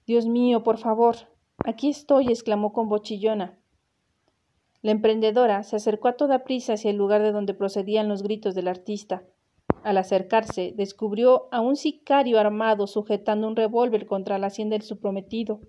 Dios 0.06 0.26
mío, 0.26 0.64
por 0.64 0.78
favor. 0.78 1.16
Aquí 1.66 1.90
estoy, 1.90 2.28
exclamó 2.28 2.74
con 2.74 2.90
bochillona. 2.90 3.58
La 4.82 4.92
emprendedora 4.92 5.64
se 5.64 5.78
acercó 5.78 6.10
a 6.10 6.18
toda 6.18 6.44
prisa 6.44 6.74
hacia 6.74 6.92
el 6.92 6.98
lugar 6.98 7.22
de 7.22 7.32
donde 7.32 7.54
procedían 7.54 8.10
los 8.10 8.22
gritos 8.22 8.54
del 8.54 8.68
artista. 8.68 9.24
Al 9.84 9.98
acercarse, 9.98 10.74
descubrió 10.76 11.48
a 11.52 11.62
un 11.62 11.78
sicario 11.78 12.38
armado 12.38 12.88
sujetando 12.88 13.48
un 13.48 13.56
revólver 13.56 14.06
contra 14.06 14.38
la 14.38 14.48
hacienda 14.48 14.78
de 14.78 14.84
su 14.84 15.00
prometido. 15.00 15.62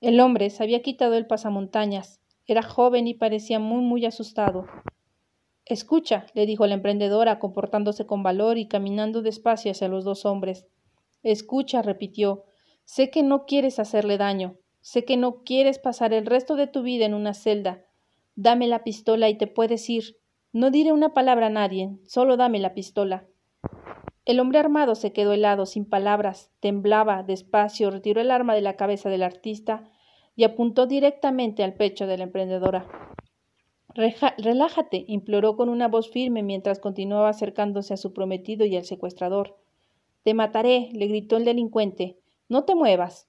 El 0.00 0.20
hombre 0.20 0.48
se 0.48 0.62
había 0.62 0.80
quitado 0.80 1.14
el 1.14 1.26
pasamontañas. 1.26 2.22
Era 2.46 2.62
joven 2.62 3.06
y 3.06 3.14
parecía 3.14 3.58
muy, 3.58 3.82
muy 3.82 4.06
asustado. 4.06 4.66
Escucha, 5.66 6.26
le 6.34 6.46
dijo 6.46 6.64
la 6.68 6.74
emprendedora, 6.74 7.40
comportándose 7.40 8.06
con 8.06 8.22
valor 8.22 8.56
y 8.56 8.68
caminando 8.68 9.20
despacio 9.20 9.72
hacia 9.72 9.88
los 9.88 10.04
dos 10.04 10.24
hombres. 10.24 10.68
Escucha, 11.24 11.82
repitió, 11.82 12.44
Sé 12.84 13.10
que 13.10 13.24
no 13.24 13.46
quieres 13.46 13.80
hacerle 13.80 14.16
daño, 14.16 14.54
sé 14.80 15.04
que 15.04 15.16
no 15.16 15.42
quieres 15.42 15.80
pasar 15.80 16.12
el 16.12 16.24
resto 16.24 16.54
de 16.54 16.68
tu 16.68 16.82
vida 16.82 17.04
en 17.04 17.14
una 17.14 17.34
celda. 17.34 17.84
Dame 18.36 18.68
la 18.68 18.84
pistola 18.84 19.28
y 19.28 19.36
te 19.36 19.48
puedes 19.48 19.90
ir. 19.90 20.18
No 20.52 20.70
diré 20.70 20.92
una 20.92 21.12
palabra 21.14 21.46
a 21.46 21.50
nadie, 21.50 21.98
solo 22.06 22.36
dame 22.36 22.60
la 22.60 22.72
pistola. 22.72 23.26
El 24.24 24.38
hombre 24.38 24.60
armado 24.60 24.94
se 24.94 25.12
quedó 25.12 25.32
helado, 25.32 25.66
sin 25.66 25.84
palabras, 25.84 26.52
temblaba, 26.60 27.24
despacio, 27.24 27.90
retiró 27.90 28.20
el 28.20 28.30
arma 28.30 28.54
de 28.54 28.60
la 28.60 28.76
cabeza 28.76 29.10
del 29.10 29.24
artista 29.24 29.90
y 30.36 30.44
apuntó 30.44 30.86
directamente 30.86 31.64
al 31.64 31.74
pecho 31.74 32.06
de 32.06 32.18
la 32.18 32.24
emprendedora. 32.24 32.86
Relájate, 33.96 35.04
imploró 35.08 35.56
con 35.56 35.68
una 35.68 35.88
voz 35.88 36.10
firme 36.10 36.42
mientras 36.42 36.78
continuaba 36.78 37.30
acercándose 37.30 37.94
a 37.94 37.96
su 37.96 38.12
prometido 38.12 38.66
y 38.66 38.76
al 38.76 38.84
secuestrador. 38.84 39.56
Te 40.22 40.34
mataré, 40.34 40.90
le 40.92 41.06
gritó 41.06 41.36
el 41.36 41.44
delincuente. 41.44 42.18
No 42.48 42.64
te 42.64 42.74
muevas. 42.74 43.26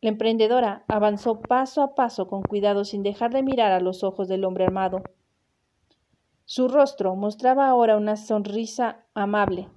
La 0.00 0.08
emprendedora 0.08 0.84
avanzó 0.88 1.40
paso 1.40 1.82
a 1.82 1.94
paso 1.94 2.26
con 2.26 2.42
cuidado 2.42 2.84
sin 2.84 3.02
dejar 3.02 3.32
de 3.32 3.42
mirar 3.42 3.72
a 3.72 3.80
los 3.80 4.02
ojos 4.02 4.28
del 4.28 4.44
hombre 4.44 4.64
armado. 4.64 5.02
Su 6.46 6.68
rostro 6.68 7.14
mostraba 7.16 7.68
ahora 7.68 7.96
una 7.96 8.16
sonrisa 8.16 9.04
amable. 9.14 9.68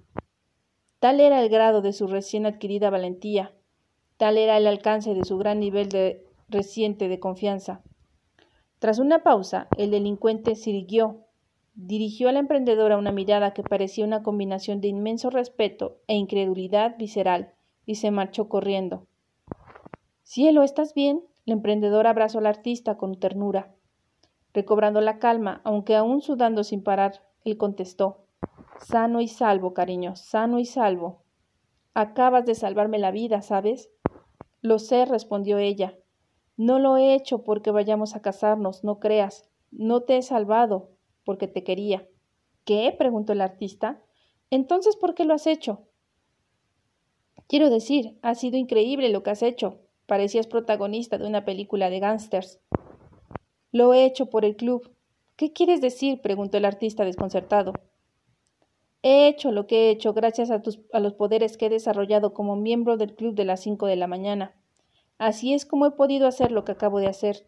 Tal 0.99 1.19
era 1.19 1.41
el 1.41 1.49
grado 1.49 1.81
de 1.81 1.91
su 1.91 2.07
recién 2.07 2.45
adquirida 2.45 2.89
valentía, 2.89 3.51
tal 4.17 4.37
era 4.37 4.55
el 4.57 4.65
alcance 4.67 5.13
de 5.13 5.25
su 5.25 5.37
gran 5.37 5.59
nivel 5.59 5.89
de 5.89 6.25
reciente 6.47 7.09
de 7.09 7.19
confianza. 7.19 7.83
Tras 8.83 8.99
una 8.99 9.23
pausa, 9.23 9.69
el 9.77 9.91
delincuente 9.91 10.55
siguió, 10.55 11.21
dirigió 11.73 12.27
a 12.27 12.33
la 12.33 12.39
emprendedora 12.39 12.97
una 12.97 13.13
mirada 13.13 13.53
que 13.53 13.63
parecía 13.63 14.03
una 14.03 14.23
combinación 14.23 14.81
de 14.81 14.89
inmenso 14.89 15.29
respeto 15.29 16.01
e 16.07 16.15
incredulidad 16.15 16.97
visceral 16.97 17.53
y 17.85 17.95
se 17.95 18.11
marchó 18.11 18.49
corriendo. 18.49 19.07
Cielo, 20.23 20.63
¿estás 20.63 20.93
bien? 20.93 21.23
La 21.45 21.53
emprendedora 21.53 22.09
abrazó 22.09 22.39
al 22.39 22.45
artista 22.45 22.97
con 22.97 23.17
ternura. 23.17 23.73
Recobrando 24.53 24.99
la 24.99 25.17
calma, 25.17 25.61
aunque 25.63 25.95
aún 25.95 26.19
sudando 26.19 26.65
sin 26.65 26.83
parar, 26.83 27.23
él 27.45 27.55
contestó 27.55 28.25
Sano 28.79 29.21
y 29.21 29.29
salvo, 29.29 29.73
cariño, 29.73 30.17
sano 30.17 30.59
y 30.59 30.65
salvo. 30.65 31.23
Acabas 31.93 32.45
de 32.45 32.53
salvarme 32.53 32.99
la 32.99 33.11
vida, 33.11 33.41
¿sabes? 33.43 33.89
Lo 34.59 34.77
sé, 34.77 35.05
respondió 35.05 35.57
ella. 35.57 35.97
No 36.63 36.79
lo 36.79 36.95
he 36.95 37.13
hecho 37.13 37.43
porque 37.43 37.71
vayamos 37.71 38.15
a 38.15 38.21
casarnos, 38.21 38.85
no 38.85 39.01
creas. 39.01 39.49
No 39.69 40.03
te 40.03 40.15
he 40.15 40.21
salvado 40.21 40.91
porque 41.25 41.49
te 41.49 41.61
quería. 41.61 42.07
¿Qué? 42.63 42.95
preguntó 42.97 43.33
el 43.33 43.41
artista. 43.41 44.01
Entonces, 44.49 44.95
¿por 44.95 45.13
qué 45.13 45.25
lo 45.25 45.33
has 45.33 45.45
hecho? 45.45 45.89
Quiero 47.47 47.69
decir, 47.69 48.17
ha 48.21 48.33
sido 48.33 48.55
increíble 48.55 49.09
lo 49.09 49.23
que 49.23 49.31
has 49.31 49.43
hecho. 49.43 49.81
Parecías 50.05 50.47
protagonista 50.47 51.17
de 51.17 51.27
una 51.27 51.43
película 51.43 51.89
de 51.89 51.99
gángsters. 51.99 52.61
Lo 53.73 53.93
he 53.93 54.05
hecho 54.05 54.27
por 54.29 54.45
el 54.45 54.55
club. 54.55 54.89
¿Qué 55.35 55.51
quieres 55.51 55.81
decir? 55.81 56.21
preguntó 56.21 56.55
el 56.55 56.63
artista 56.63 57.03
desconcertado. 57.03 57.73
He 59.01 59.27
hecho 59.27 59.51
lo 59.51 59.67
que 59.67 59.87
he 59.87 59.89
hecho 59.89 60.13
gracias 60.13 60.49
a, 60.49 60.61
a 60.93 60.99
los 61.01 61.13
poderes 61.13 61.57
que 61.57 61.65
he 61.65 61.69
desarrollado 61.69 62.33
como 62.33 62.55
miembro 62.55 62.95
del 62.95 63.15
club 63.15 63.35
de 63.35 63.43
las 63.43 63.59
cinco 63.59 63.85
de 63.85 63.97
la 63.97 64.07
mañana. 64.07 64.55
Así 65.23 65.53
es 65.53 65.65
como 65.65 65.85
he 65.85 65.91
podido 65.91 66.27
hacer 66.27 66.51
lo 66.51 66.65
que 66.65 66.73
acabo 66.73 66.99
de 66.99 67.07
hacer. 67.07 67.47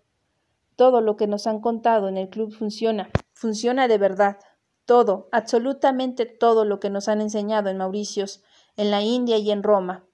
Todo 0.78 1.02
lo 1.02 1.18
que 1.18 1.28
nos 1.28 1.46
han 1.46 1.60
contado 1.60 2.08
en 2.08 2.16
el 2.16 2.30
club 2.30 2.54
funciona. 2.54 3.10
Funciona 3.34 3.90
de 3.90 3.98
verdad. 3.98 4.38
Todo, 4.86 5.28
absolutamente 5.34 6.26
todo 6.26 6.64
lo 6.64 6.80
que 6.80 6.90
nos 6.90 7.10
han 7.10 7.20
enseñado 7.20 7.70
en 7.70 7.78
Mauricios 7.78 8.42
en 8.78 8.92
la 8.92 9.02
India 9.02 9.38
y 9.40 9.52
en 9.52 9.62
Roma. 9.62 10.06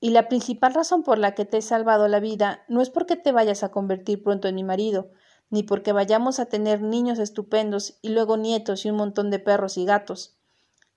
Y 0.00 0.08
la 0.08 0.26
principal 0.26 0.72
razón 0.72 1.02
por 1.02 1.18
la 1.18 1.34
que 1.34 1.44
te 1.44 1.58
he 1.58 1.62
salvado 1.62 2.08
la 2.08 2.18
vida 2.18 2.64
no 2.66 2.80
es 2.80 2.88
porque 2.88 3.16
te 3.16 3.30
vayas 3.30 3.62
a 3.62 3.70
convertir 3.70 4.22
pronto 4.22 4.48
en 4.48 4.54
mi 4.54 4.64
marido, 4.64 5.10
ni 5.50 5.62
porque 5.62 5.92
vayamos 5.92 6.40
a 6.40 6.46
tener 6.46 6.80
niños 6.80 7.18
estupendos 7.18 7.98
y 8.00 8.08
luego 8.08 8.38
nietos 8.38 8.86
y 8.86 8.90
un 8.90 8.96
montón 8.96 9.30
de 9.30 9.38
perros 9.38 9.76
y 9.76 9.84
gatos. 9.84 10.38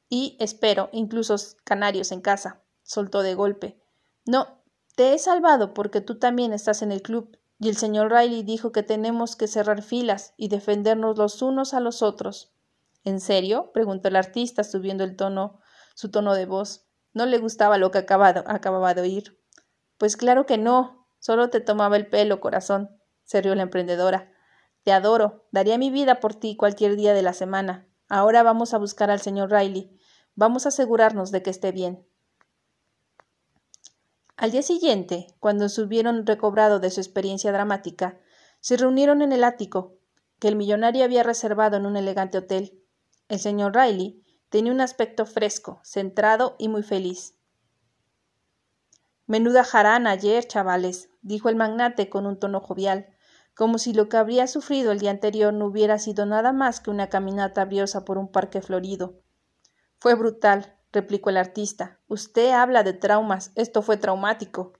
Y, 0.08 0.38
espero, 0.40 0.88
incluso 0.94 1.36
canarios 1.66 2.14
en 2.14 2.22
casa, 2.22 2.62
soltó 2.84 3.22
de 3.22 3.36
golpe. 3.36 3.82
No, 4.26 4.64
te 4.96 5.14
he 5.14 5.20
salvado 5.20 5.74
porque 5.74 6.02
tú 6.02 6.18
también 6.18 6.54
estás 6.54 6.82
en 6.82 6.92
el 6.92 7.02
club, 7.02 7.38
y 7.60 7.70
el 7.70 7.78
señor 7.78 8.12
Riley 8.12 8.44
dijo 8.44 8.72
que 8.72 8.84
tenemos 8.84 9.36
que 9.36 9.48
cerrar 9.48 9.82
filas 9.82 10.34
y 10.38 10.50
defendernos 10.50 11.18
los 11.18 11.42
unos 11.42 11.74
a 11.74 11.80
los 11.80 12.02
otros. 12.02 12.54
¿En 13.04 13.20
serio? 13.20 13.72
preguntó 13.74 14.08
el 14.08 14.16
artista, 14.16 14.64
subiendo 14.64 15.04
el 15.04 15.16
tono, 15.16 15.60
su 15.94 16.12
tono 16.12 16.34
de 16.34 16.46
voz. 16.46 16.88
No 17.14 17.26
le 17.26 17.38
gustaba 17.38 17.78
lo 17.78 17.92
que 17.92 18.00
acababa 18.00 18.94
de 18.94 19.02
oír. 19.02 19.40
Pues 19.98 20.18
claro 20.18 20.46
que 20.46 20.58
no. 20.58 21.08
Solo 21.20 21.50
te 21.50 21.62
tomaba 21.62 21.96
el 21.96 22.08
pelo, 22.08 22.40
corazón, 22.40 22.90
se 23.24 23.42
rió 23.42 23.56
la 23.56 23.64
emprendedora. 23.64 24.32
Te 24.84 24.92
adoro. 24.92 25.48
Daría 25.52 25.78
mi 25.78 25.90
vida 25.90 26.20
por 26.20 26.36
ti 26.36 26.56
cualquier 26.56 26.96
día 26.96 27.14
de 27.14 27.22
la 27.22 27.34
semana. 27.34 27.88
Ahora 28.10 28.44
vamos 28.44 28.74
a 28.74 28.78
buscar 28.78 29.10
al 29.10 29.22
señor 29.22 29.52
Riley. 29.52 29.98
Vamos 30.36 30.66
a 30.66 30.70
asegurarnos 30.70 31.32
de 31.32 31.42
que 31.42 31.50
esté 31.50 31.72
bien. 31.72 32.06
Al 34.38 34.52
día 34.52 34.62
siguiente, 34.62 35.28
cuando 35.40 35.70
se 35.70 35.82
hubieron 35.82 36.26
recobrado 36.26 36.80
de 36.80 36.90
su 36.90 37.00
experiencia 37.00 37.54
dramática, 37.54 38.20
se 38.60 38.76
reunieron 38.76 39.22
en 39.22 39.32
el 39.32 39.46
ático, 39.46 39.96
que 40.40 40.50
el 40.50 40.58
millonario 40.58 41.06
había 41.06 41.24
reservado 41.24 41.78
en 41.78 41.86
un 41.86 41.96
elegante 41.96 42.40
hotel. 42.40 42.84
El 43.30 43.40
señor 43.40 43.76
Riley 43.76 44.22
tenía 44.50 44.74
un 44.74 44.82
aspecto 44.82 45.26
fresco, 45.26 45.80
centrado 45.84 46.56
y 46.60 46.68
muy 46.68 46.84
feliz. 46.84 47.38
Menuda 49.26 49.64
jarana 49.64 50.12
ayer, 50.12 50.46
chavales, 50.46 51.10
dijo 51.22 51.48
el 51.48 51.56
magnate 51.56 52.10
con 52.10 52.26
un 52.26 52.38
tono 52.38 52.60
jovial, 52.60 53.08
como 53.56 53.78
si 53.78 53.94
lo 53.94 54.10
que 54.10 54.18
habría 54.18 54.48
sufrido 54.48 54.92
el 54.92 55.00
día 55.00 55.12
anterior 55.12 55.54
no 55.54 55.68
hubiera 55.68 55.98
sido 55.98 56.26
nada 56.26 56.52
más 56.52 56.82
que 56.82 56.92
una 56.92 57.08
caminata 57.08 57.64
briosa 57.64 58.04
por 58.04 58.18
un 58.18 58.30
parque 58.30 58.62
florido. 58.62 59.22
Fue 59.98 60.14
brutal, 60.14 60.75
replicó 60.96 61.30
el 61.30 61.38
artista. 61.38 62.00
Usted 62.08 62.52
habla 62.52 62.82
de 62.82 62.94
traumas. 62.94 63.52
Esto 63.56 63.84
fue 63.84 63.98
traumático. 63.98 64.74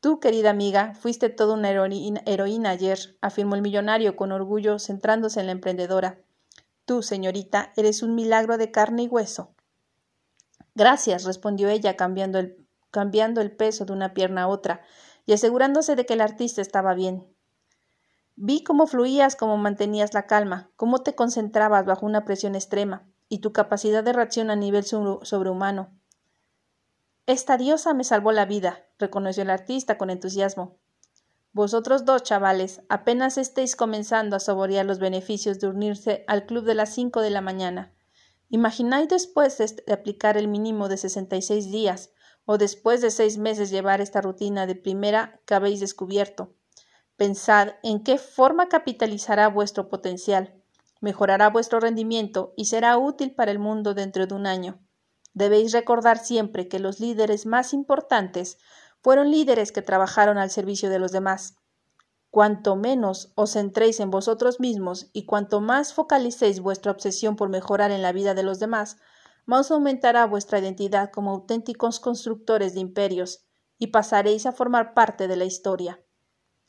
Tú, 0.00 0.20
querida 0.20 0.50
amiga, 0.50 0.94
fuiste 0.94 1.28
toda 1.28 1.54
una 1.54 1.70
heroína, 1.70 2.70
ayer, 2.70 3.18
afirmó 3.20 3.54
el 3.54 3.62
millonario 3.62 4.16
con 4.16 4.32
orgullo, 4.32 4.78
centrándose 4.78 5.40
en 5.40 5.46
la 5.46 5.52
emprendedora. 5.52 6.20
Tú, 6.84 7.02
señorita, 7.02 7.72
eres 7.76 8.02
un 8.02 8.14
milagro 8.14 8.58
de 8.58 8.70
carne 8.70 9.04
y 9.04 9.08
hueso. 9.08 9.54
Gracias, 10.74 11.24
respondió 11.24 11.68
ella, 11.68 11.96
cambiando 11.96 12.38
el, 12.38 12.66
cambiando 12.90 13.40
el 13.40 13.50
peso 13.50 13.84
de 13.84 13.92
una 13.92 14.14
pierna 14.14 14.42
a 14.42 14.48
otra 14.48 14.82
y 15.26 15.32
asegurándose 15.32 15.96
de 15.96 16.04
que 16.04 16.14
el 16.14 16.20
artista 16.20 16.60
estaba 16.60 16.94
bien. 16.94 17.26
Vi 18.36 18.62
cómo 18.62 18.86
fluías, 18.86 19.36
cómo 19.36 19.56
mantenías 19.56 20.12
la 20.12 20.26
calma, 20.26 20.70
cómo 20.76 21.02
te 21.02 21.14
concentrabas 21.14 21.86
bajo 21.86 22.04
una 22.04 22.24
presión 22.24 22.54
extrema 22.54 23.06
y 23.34 23.40
tu 23.40 23.52
capacidad 23.52 24.04
de 24.04 24.12
reacción 24.12 24.48
a 24.48 24.54
nivel 24.54 24.84
sobrehumano. 24.84 25.90
Esta 27.26 27.56
diosa 27.56 27.92
me 27.92 28.04
salvó 28.04 28.30
la 28.30 28.44
vida, 28.44 28.86
reconoció 28.96 29.42
el 29.42 29.50
artista 29.50 29.98
con 29.98 30.08
entusiasmo. 30.08 30.78
Vosotros 31.52 32.04
dos, 32.04 32.22
chavales, 32.22 32.82
apenas 32.88 33.36
estéis 33.36 33.74
comenzando 33.74 34.36
a 34.36 34.40
saborear 34.40 34.86
los 34.86 35.00
beneficios 35.00 35.58
de 35.58 35.66
unirse 35.66 36.22
al 36.28 36.46
club 36.46 36.64
de 36.64 36.76
las 36.76 36.94
cinco 36.94 37.22
de 37.22 37.30
la 37.30 37.40
mañana. 37.40 37.92
Imagináis 38.50 39.08
después 39.08 39.58
de 39.58 39.92
aplicar 39.92 40.36
el 40.36 40.46
mínimo 40.46 40.88
de 40.88 40.96
sesenta 40.96 41.34
y 41.34 41.42
seis 41.42 41.72
días, 41.72 42.12
o 42.44 42.56
después 42.56 43.00
de 43.00 43.10
seis 43.10 43.36
meses 43.36 43.68
llevar 43.68 44.00
esta 44.00 44.20
rutina 44.20 44.64
de 44.68 44.76
primera 44.76 45.40
que 45.44 45.56
habéis 45.56 45.80
descubierto. 45.80 46.54
Pensad 47.16 47.70
en 47.82 48.04
qué 48.04 48.16
forma 48.16 48.68
capitalizará 48.68 49.48
vuestro 49.48 49.88
potencial 49.88 50.53
mejorará 51.04 51.50
vuestro 51.50 51.78
rendimiento 51.78 52.54
y 52.56 52.64
será 52.64 52.98
útil 52.98 53.34
para 53.34 53.52
el 53.52 53.60
mundo 53.60 53.94
dentro 53.94 54.26
de 54.26 54.34
un 54.34 54.46
año. 54.46 54.80
Debéis 55.34 55.72
recordar 55.72 56.18
siempre 56.18 56.66
que 56.66 56.80
los 56.80 56.98
líderes 56.98 57.44
más 57.44 57.74
importantes 57.74 58.58
fueron 59.02 59.30
líderes 59.30 59.70
que 59.70 59.82
trabajaron 59.82 60.38
al 60.38 60.50
servicio 60.50 60.88
de 60.88 60.98
los 60.98 61.12
demás. 61.12 61.56
Cuanto 62.30 62.74
menos 62.74 63.32
os 63.36 63.52
centréis 63.52 64.00
en 64.00 64.10
vosotros 64.10 64.58
mismos 64.58 65.10
y 65.12 65.26
cuanto 65.26 65.60
más 65.60 65.92
focalicéis 65.92 66.60
vuestra 66.60 66.90
obsesión 66.90 67.36
por 67.36 67.50
mejorar 67.50 67.90
en 67.90 68.02
la 68.02 68.12
vida 68.12 68.34
de 68.34 68.42
los 68.42 68.58
demás, 68.58 68.96
más 69.44 69.70
aumentará 69.70 70.26
vuestra 70.26 70.58
identidad 70.58 71.10
como 71.10 71.32
auténticos 71.32 72.00
constructores 72.00 72.72
de 72.74 72.80
imperios 72.80 73.44
y 73.78 73.88
pasaréis 73.88 74.46
a 74.46 74.52
formar 74.52 74.94
parte 74.94 75.28
de 75.28 75.36
la 75.36 75.44
historia. 75.44 76.00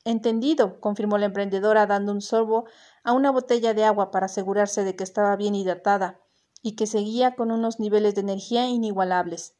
Entendido, 0.03 0.79
confirmó 0.81 1.17
la 1.17 1.25
emprendedora 1.25 1.87
dando 1.87 2.11
un 2.11 2.21
sorbo 2.21 2.65
a 3.05 3.13
una 3.13 3.31
botella 3.31 3.73
de 3.73 3.85
agua 3.85 4.11
para 4.11 4.25
asegurarse 4.25 4.83
de 4.83 4.95
que 4.95 5.05
estaba 5.05 5.35
bien 5.37 5.55
hidratada 5.55 6.19
y 6.61 6.75
que 6.75 6.87
seguía 6.87 7.35
con 7.35 7.51
unos 7.51 7.79
niveles 7.79 8.15
de 8.15 8.21
energía 8.21 8.67
inigualables. 8.67 9.55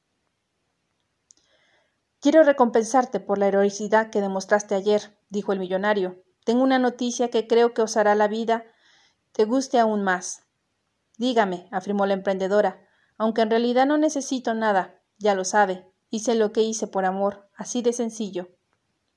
Quiero 2.19 2.43
recompensarte 2.43 3.21
por 3.21 3.37
la 3.37 3.47
heroicidad 3.47 4.09
que 4.09 4.19
demostraste 4.19 4.75
ayer, 4.75 5.17
dijo 5.29 5.53
el 5.53 5.59
millonario. 5.59 6.21
Tengo 6.43 6.63
una 6.63 6.79
noticia 6.79 7.29
que 7.29 7.47
creo 7.47 7.73
que 7.73 7.81
os 7.81 7.95
hará 7.95 8.15
la 8.15 8.27
vida 8.27 8.65
te 9.31 9.45
guste 9.45 9.79
aún 9.79 10.03
más. 10.03 10.43
Dígame, 11.17 11.69
afirmó 11.71 12.05
la 12.05 12.13
emprendedora, 12.13 12.85
aunque 13.17 13.41
en 13.41 13.49
realidad 13.49 13.85
no 13.85 13.97
necesito 13.97 14.53
nada, 14.53 15.01
ya 15.17 15.35
lo 15.35 15.45
sabe, 15.45 15.89
hice 16.09 16.35
lo 16.35 16.51
que 16.51 16.61
hice 16.61 16.87
por 16.87 17.05
amor, 17.05 17.49
así 17.55 17.81
de 17.81 17.93
sencillo. 17.93 18.49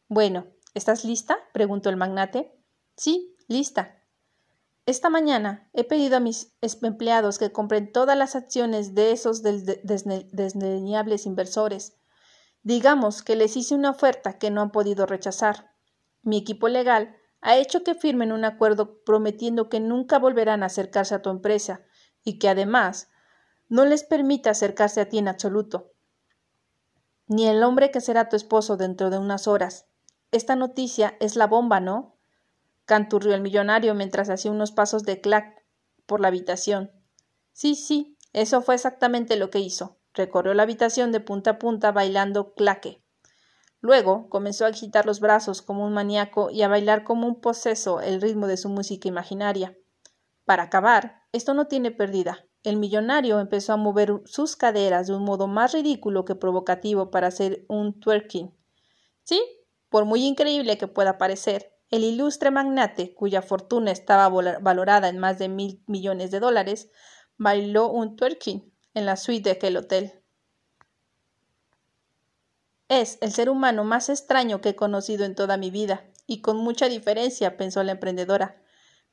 Bueno, 0.08 0.46
¿Estás 0.78 1.04
lista? 1.04 1.38
preguntó 1.52 1.90
el 1.90 1.96
magnate. 1.96 2.56
Sí, 2.96 3.34
lista. 3.48 3.97
Esta 4.88 5.10
mañana 5.10 5.68
he 5.74 5.84
pedido 5.84 6.16
a 6.16 6.20
mis 6.20 6.56
empleados 6.80 7.38
que 7.38 7.52
compren 7.52 7.92
todas 7.92 8.16
las 8.16 8.34
acciones 8.34 8.94
de 8.94 9.12
esos 9.12 9.42
desdeñables 9.42 11.26
inversores. 11.26 11.98
Digamos 12.62 13.22
que 13.22 13.36
les 13.36 13.54
hice 13.58 13.74
una 13.74 13.90
oferta 13.90 14.38
que 14.38 14.50
no 14.50 14.62
han 14.62 14.70
podido 14.70 15.04
rechazar. 15.04 15.74
Mi 16.22 16.38
equipo 16.38 16.68
legal 16.68 17.14
ha 17.42 17.58
hecho 17.58 17.84
que 17.84 17.94
firmen 17.94 18.32
un 18.32 18.46
acuerdo 18.46 19.04
prometiendo 19.04 19.68
que 19.68 19.78
nunca 19.78 20.18
volverán 20.18 20.62
a 20.62 20.66
acercarse 20.66 21.14
a 21.14 21.20
tu 21.20 21.28
empresa 21.28 21.82
y 22.24 22.38
que 22.38 22.48
además 22.48 23.10
no 23.68 23.84
les 23.84 24.04
permite 24.04 24.48
acercarse 24.48 25.02
a 25.02 25.08
ti 25.10 25.18
en 25.18 25.28
absoluto. 25.28 25.92
Ni 27.26 27.46
el 27.46 27.62
hombre 27.62 27.90
que 27.90 28.00
será 28.00 28.30
tu 28.30 28.36
esposo 28.36 28.78
dentro 28.78 29.10
de 29.10 29.18
unas 29.18 29.48
horas, 29.48 29.84
esta 30.32 30.56
noticia 30.56 31.18
es 31.20 31.36
la 31.36 31.46
bomba, 31.46 31.78
¿no? 31.78 32.17
Canturrió 32.88 33.34
el 33.34 33.42
millonario 33.42 33.94
mientras 33.94 34.30
hacía 34.30 34.50
unos 34.50 34.72
pasos 34.72 35.02
de 35.02 35.20
clac 35.20 35.62
por 36.06 36.20
la 36.20 36.28
habitación. 36.28 36.90
Sí, 37.52 37.74
sí, 37.74 38.16
eso 38.32 38.62
fue 38.62 38.76
exactamente 38.76 39.36
lo 39.36 39.50
que 39.50 39.58
hizo. 39.58 39.98
Recorrió 40.14 40.54
la 40.54 40.62
habitación 40.62 41.12
de 41.12 41.20
punta 41.20 41.50
a 41.50 41.58
punta 41.58 41.92
bailando 41.92 42.54
claque. 42.54 43.04
Luego 43.80 44.30
comenzó 44.30 44.64
a 44.64 44.68
agitar 44.68 45.04
los 45.04 45.20
brazos 45.20 45.60
como 45.60 45.84
un 45.84 45.92
maníaco 45.92 46.50
y 46.50 46.62
a 46.62 46.68
bailar 46.68 47.04
como 47.04 47.26
un 47.26 47.42
poseso 47.42 48.00
el 48.00 48.22
ritmo 48.22 48.46
de 48.46 48.56
su 48.56 48.70
música 48.70 49.06
imaginaria. 49.06 49.76
Para 50.46 50.62
acabar, 50.62 51.24
esto 51.32 51.52
no 51.52 51.66
tiene 51.66 51.90
pérdida. 51.90 52.46
El 52.64 52.78
millonario 52.78 53.38
empezó 53.38 53.74
a 53.74 53.76
mover 53.76 54.22
sus 54.24 54.56
caderas 54.56 55.08
de 55.08 55.14
un 55.14 55.24
modo 55.24 55.46
más 55.46 55.74
ridículo 55.74 56.24
que 56.24 56.34
provocativo 56.34 57.10
para 57.10 57.26
hacer 57.26 57.66
un 57.68 58.00
twerking. 58.00 58.50
Sí, 59.24 59.42
por 59.90 60.06
muy 60.06 60.24
increíble 60.24 60.78
que 60.78 60.88
pueda 60.88 61.18
parecer, 61.18 61.77
el 61.90 62.04
ilustre 62.04 62.50
magnate, 62.50 63.14
cuya 63.14 63.42
fortuna 63.42 63.90
estaba 63.90 64.28
valorada 64.28 65.08
en 65.08 65.18
más 65.18 65.38
de 65.38 65.48
mil 65.48 65.82
millones 65.86 66.30
de 66.30 66.40
dólares, 66.40 66.90
bailó 67.36 67.88
un 67.88 68.16
twerking 68.16 68.72
en 68.94 69.06
la 69.06 69.16
suite 69.16 69.50
de 69.50 69.56
aquel 69.56 69.76
hotel. 69.76 70.22
Es 72.88 73.18
el 73.20 73.32
ser 73.32 73.50
humano 73.50 73.84
más 73.84 74.08
extraño 74.08 74.60
que 74.60 74.70
he 74.70 74.76
conocido 74.76 75.24
en 75.24 75.34
toda 75.34 75.56
mi 75.56 75.70
vida, 75.70 76.04
y 76.26 76.40
con 76.40 76.58
mucha 76.58 76.88
diferencia, 76.88 77.56
pensó 77.56 77.82
la 77.82 77.92
emprendedora, 77.92 78.62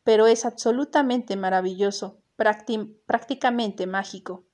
pero 0.03 0.27
es 0.27 0.45
absolutamente 0.45 1.35
maravilloso, 1.35 2.21
prácticamente 2.35 3.87
mágico. 3.87 4.45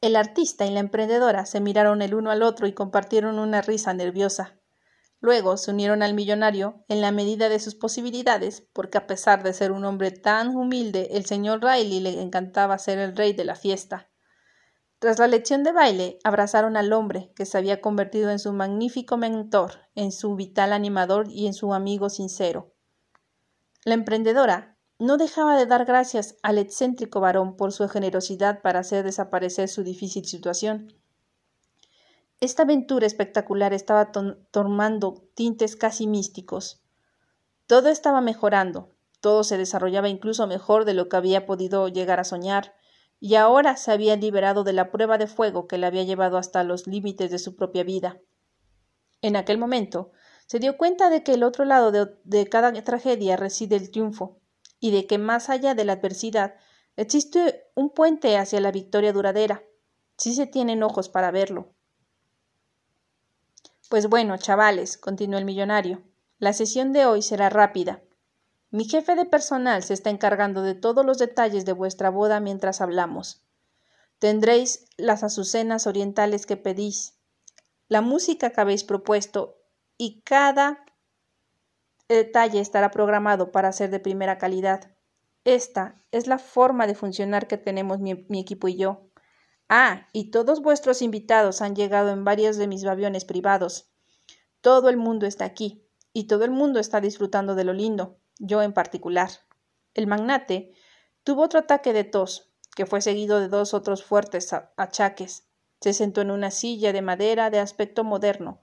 El 0.00 0.16
artista 0.16 0.66
y 0.66 0.70
la 0.70 0.80
emprendedora 0.80 1.46
se 1.46 1.60
miraron 1.60 2.02
el 2.02 2.14
uno 2.14 2.30
al 2.30 2.42
otro 2.42 2.66
y 2.66 2.72
compartieron 2.72 3.38
una 3.38 3.62
risa 3.62 3.94
nerviosa. 3.94 4.58
Luego 5.20 5.56
se 5.56 5.70
unieron 5.70 6.02
al 6.02 6.14
millonario 6.14 6.84
en 6.88 7.00
la 7.00 7.10
medida 7.10 7.48
de 7.48 7.58
sus 7.58 7.74
posibilidades, 7.74 8.68
porque 8.72 8.98
a 8.98 9.06
pesar 9.06 9.42
de 9.42 9.52
ser 9.52 9.72
un 9.72 9.84
hombre 9.84 10.10
tan 10.10 10.54
humilde, 10.54 11.08
el 11.12 11.24
señor 11.24 11.62
Riley 11.62 12.00
le 12.00 12.20
encantaba 12.20 12.78
ser 12.78 12.98
el 12.98 13.16
rey 13.16 13.32
de 13.32 13.44
la 13.44 13.54
fiesta. 13.54 14.10
Tras 14.98 15.18
la 15.18 15.26
lección 15.26 15.62
de 15.62 15.72
baile, 15.72 16.18
abrazaron 16.24 16.76
al 16.76 16.92
hombre, 16.92 17.32
que 17.36 17.44
se 17.44 17.58
había 17.58 17.80
convertido 17.80 18.30
en 18.30 18.38
su 18.38 18.52
magnífico 18.52 19.16
mentor, 19.16 19.72
en 19.94 20.10
su 20.10 20.36
vital 20.36 20.72
animador 20.72 21.26
y 21.30 21.46
en 21.46 21.54
su 21.54 21.74
amigo 21.74 22.08
sincero. 22.08 22.74
La 23.84 23.94
emprendedora 23.94 24.78
no 24.98 25.18
dejaba 25.18 25.56
de 25.58 25.66
dar 25.66 25.84
gracias 25.84 26.36
al 26.42 26.58
excéntrico 26.58 27.20
varón 27.20 27.56
por 27.56 27.72
su 27.72 27.86
generosidad 27.88 28.62
para 28.62 28.80
hacer 28.80 29.04
desaparecer 29.04 29.68
su 29.68 29.82
difícil 29.82 30.24
situación. 30.24 30.94
Esta 32.40 32.64
aventura 32.64 33.06
espectacular 33.06 33.72
estaba 33.72 34.12
tomando 34.50 35.28
tintes 35.34 35.76
casi 35.76 36.06
místicos. 36.06 36.82
Todo 37.66 37.88
estaba 37.88 38.20
mejorando, 38.20 38.94
todo 39.20 39.42
se 39.44 39.58
desarrollaba 39.58 40.08
incluso 40.08 40.46
mejor 40.46 40.84
de 40.84 40.94
lo 40.94 41.08
que 41.08 41.16
había 41.16 41.46
podido 41.46 41.88
llegar 41.88 42.20
a 42.20 42.24
soñar, 42.24 42.74
y 43.18 43.36
ahora 43.36 43.76
se 43.76 43.92
había 43.92 44.16
liberado 44.16 44.62
de 44.62 44.74
la 44.74 44.90
prueba 44.90 45.16
de 45.16 45.26
fuego 45.26 45.66
que 45.66 45.78
le 45.78 45.86
había 45.86 46.02
llevado 46.02 46.36
hasta 46.36 46.62
los 46.64 46.86
límites 46.86 47.30
de 47.30 47.38
su 47.38 47.56
propia 47.56 47.82
vida. 47.82 48.20
En 49.22 49.36
aquel 49.36 49.56
momento 49.56 50.12
se 50.46 50.58
dio 50.58 50.76
cuenta 50.76 51.08
de 51.08 51.22
que 51.22 51.32
el 51.32 51.42
otro 51.42 51.64
lado 51.64 51.90
de, 51.90 52.14
de 52.24 52.46
cada 52.48 52.72
tragedia 52.84 53.36
reside 53.36 53.76
el 53.76 53.90
triunfo, 53.90 54.38
y 54.78 54.90
de 54.90 55.06
que 55.06 55.16
más 55.16 55.48
allá 55.48 55.74
de 55.74 55.86
la 55.86 55.94
adversidad 55.94 56.54
Existe 56.96 57.70
un 57.74 57.90
puente 57.90 58.38
hacia 58.38 58.58
la 58.58 58.72
victoria 58.72 59.12
duradera, 59.12 59.62
si 60.16 60.34
se 60.34 60.46
tienen 60.46 60.82
ojos 60.82 61.10
para 61.10 61.30
verlo. 61.30 61.75
Pues 63.88 64.08
bueno, 64.08 64.36
chavales, 64.36 64.98
continuó 64.98 65.38
el 65.38 65.44
millonario, 65.44 66.02
la 66.38 66.52
sesión 66.52 66.92
de 66.92 67.06
hoy 67.06 67.22
será 67.22 67.48
rápida. 67.50 68.02
Mi 68.70 68.84
jefe 68.84 69.14
de 69.14 69.24
personal 69.24 69.82
se 69.84 69.94
está 69.94 70.10
encargando 70.10 70.62
de 70.62 70.74
todos 70.74 71.06
los 71.06 71.18
detalles 71.18 71.64
de 71.64 71.72
vuestra 71.72 72.10
boda 72.10 72.40
mientras 72.40 72.80
hablamos. 72.80 73.46
Tendréis 74.18 74.86
las 74.96 75.22
azucenas 75.22 75.86
orientales 75.86 76.46
que 76.46 76.56
pedís, 76.56 77.20
la 77.88 78.00
música 78.00 78.50
que 78.50 78.60
habéis 78.60 78.82
propuesto 78.82 79.56
y 79.96 80.22
cada 80.22 80.84
detalle 82.08 82.60
estará 82.60 82.90
programado 82.90 83.52
para 83.52 83.72
ser 83.72 83.90
de 83.90 84.00
primera 84.00 84.38
calidad. 84.38 84.90
Esta 85.44 86.02
es 86.10 86.26
la 86.26 86.38
forma 86.38 86.88
de 86.88 86.96
funcionar 86.96 87.46
que 87.46 87.56
tenemos 87.56 88.00
mi, 88.00 88.26
mi, 88.28 88.40
equipo 88.40 88.66
y 88.66 88.76
yo. 88.76 89.05
Ah, 89.68 90.08
y 90.12 90.30
todos 90.30 90.62
vuestros 90.62 91.02
invitados 91.02 91.60
han 91.60 91.74
llegado 91.74 92.10
en 92.10 92.24
varios 92.24 92.56
de 92.56 92.68
mis 92.68 92.84
aviones 92.84 93.24
privados. 93.24 93.90
Todo 94.60 94.88
el 94.88 94.96
mundo 94.96 95.26
está 95.26 95.44
aquí, 95.44 95.84
y 96.12 96.28
todo 96.28 96.44
el 96.44 96.50
mundo 96.50 96.78
está 96.78 97.00
disfrutando 97.00 97.54
de 97.54 97.64
lo 97.64 97.72
lindo, 97.72 98.18
yo 98.38 98.62
en 98.62 98.72
particular. 98.72 99.30
El 99.94 100.06
magnate 100.06 100.72
tuvo 101.24 101.42
otro 101.42 101.58
ataque 101.58 101.92
de 101.92 102.04
tos, 102.04 102.52
que 102.76 102.86
fue 102.86 103.00
seguido 103.00 103.40
de 103.40 103.48
dos 103.48 103.74
otros 103.74 104.04
fuertes 104.04 104.54
achaques. 104.76 105.48
Se 105.80 105.92
sentó 105.92 106.20
en 106.20 106.30
una 106.30 106.50
silla 106.50 106.92
de 106.92 107.02
madera 107.02 107.50
de 107.50 107.58
aspecto 107.58 108.04
moderno, 108.04 108.62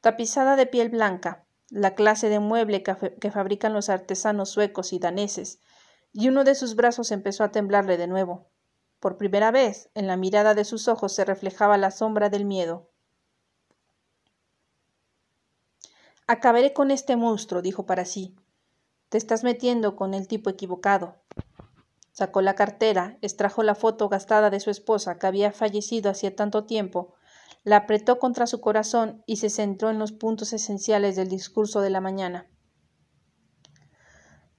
tapizada 0.00 0.56
de 0.56 0.66
piel 0.66 0.88
blanca, 0.88 1.46
la 1.68 1.94
clase 1.94 2.28
de 2.28 2.40
mueble 2.40 2.82
que, 2.82 3.16
que 3.20 3.30
fabrican 3.30 3.72
los 3.72 3.88
artesanos 3.88 4.50
suecos 4.50 4.92
y 4.92 4.98
daneses, 4.98 5.60
y 6.12 6.28
uno 6.28 6.42
de 6.42 6.56
sus 6.56 6.74
brazos 6.74 7.12
empezó 7.12 7.44
a 7.44 7.52
temblarle 7.52 7.96
de 7.96 8.08
nuevo. 8.08 8.49
Por 9.00 9.16
primera 9.16 9.50
vez, 9.50 9.88
en 9.94 10.06
la 10.06 10.16
mirada 10.16 10.54
de 10.54 10.64
sus 10.64 10.86
ojos 10.86 11.14
se 11.14 11.24
reflejaba 11.24 11.78
la 11.78 11.90
sombra 11.90 12.28
del 12.28 12.44
miedo. 12.44 12.90
Acabaré 16.26 16.74
con 16.74 16.90
este 16.90 17.16
monstruo, 17.16 17.62
dijo 17.62 17.86
para 17.86 18.04
sí. 18.04 18.36
Te 19.08 19.18
estás 19.18 19.42
metiendo 19.42 19.96
con 19.96 20.14
el 20.14 20.28
tipo 20.28 20.50
equivocado. 20.50 21.16
Sacó 22.12 22.42
la 22.42 22.54
cartera, 22.54 23.16
extrajo 23.22 23.62
la 23.62 23.74
foto 23.74 24.08
gastada 24.10 24.50
de 24.50 24.60
su 24.60 24.70
esposa, 24.70 25.18
que 25.18 25.26
había 25.26 25.50
fallecido 25.50 26.10
hacía 26.10 26.36
tanto 26.36 26.66
tiempo, 26.66 27.14
la 27.64 27.76
apretó 27.78 28.18
contra 28.18 28.46
su 28.46 28.60
corazón 28.60 29.22
y 29.26 29.36
se 29.36 29.50
centró 29.50 29.90
en 29.90 29.98
los 29.98 30.12
puntos 30.12 30.52
esenciales 30.52 31.16
del 31.16 31.28
discurso 31.28 31.80
de 31.80 31.90
la 31.90 32.00
mañana. 32.00 32.48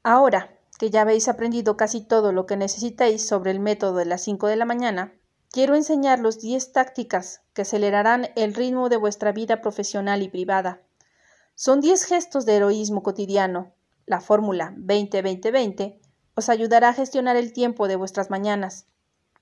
Ahora, 0.03 0.59
que 0.81 0.89
ya 0.89 1.01
habéis 1.01 1.27
aprendido 1.27 1.77
casi 1.77 2.01
todo 2.01 2.31
lo 2.31 2.47
que 2.47 2.57
necesitáis 2.57 3.23
sobre 3.23 3.51
el 3.51 3.59
método 3.59 3.97
de 3.97 4.05
las 4.05 4.23
cinco 4.23 4.47
de 4.47 4.55
la 4.55 4.65
mañana, 4.65 5.13
quiero 5.51 5.75
enseñaros 5.75 6.39
diez 6.39 6.71
tácticas 6.71 7.43
que 7.53 7.61
acelerarán 7.61 8.29
el 8.35 8.55
ritmo 8.55 8.89
de 8.89 8.97
vuestra 8.97 9.31
vida 9.31 9.61
profesional 9.61 10.23
y 10.23 10.29
privada. 10.29 10.81
Son 11.53 11.81
diez 11.81 12.03
gestos 12.05 12.47
de 12.47 12.55
heroísmo 12.55 13.03
cotidiano. 13.03 13.75
La 14.07 14.21
fórmula 14.21 14.73
20-20-20 14.75 15.99
os 16.33 16.49
ayudará 16.49 16.89
a 16.89 16.93
gestionar 16.93 17.35
el 17.35 17.53
tiempo 17.53 17.87
de 17.87 17.97
vuestras 17.97 18.31
mañanas. 18.31 18.87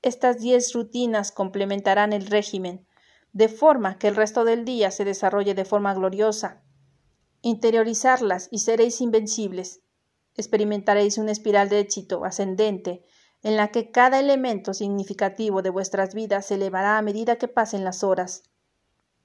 Estas 0.02 0.40
diez 0.40 0.74
rutinas 0.74 1.32
complementarán 1.32 2.12
el 2.12 2.28
régimen, 2.28 2.86
de 3.32 3.48
forma 3.48 3.98
que 3.98 4.10
el 4.10 4.18
resto 4.18 4.44
del 4.44 4.66
día 4.66 4.92
se 4.92 5.06
desarrolle 5.06 5.54
de 5.54 5.64
forma 5.64 5.94
gloriosa. 5.94 6.62
Interiorizarlas 7.42 8.50
y 8.52 8.60
seréis 8.60 9.00
invencibles 9.00 9.84
experimentaréis 10.40 11.18
una 11.18 11.32
espiral 11.32 11.70
de 11.70 11.80
éxito 11.80 12.26
ascendente 12.26 13.06
en 13.44 13.56
la 13.56 13.70
que 13.70 13.92
cada 13.92 14.20
elemento 14.20 14.74
significativo 14.74 15.62
de 15.62 15.70
vuestras 15.70 16.14
vidas 16.14 16.48
se 16.48 16.56
elevará 16.56 16.98
a 16.98 17.02
medida 17.02 17.38
que 17.38 17.48
pasen 17.48 17.84
las 17.84 18.04
horas. 18.04 18.44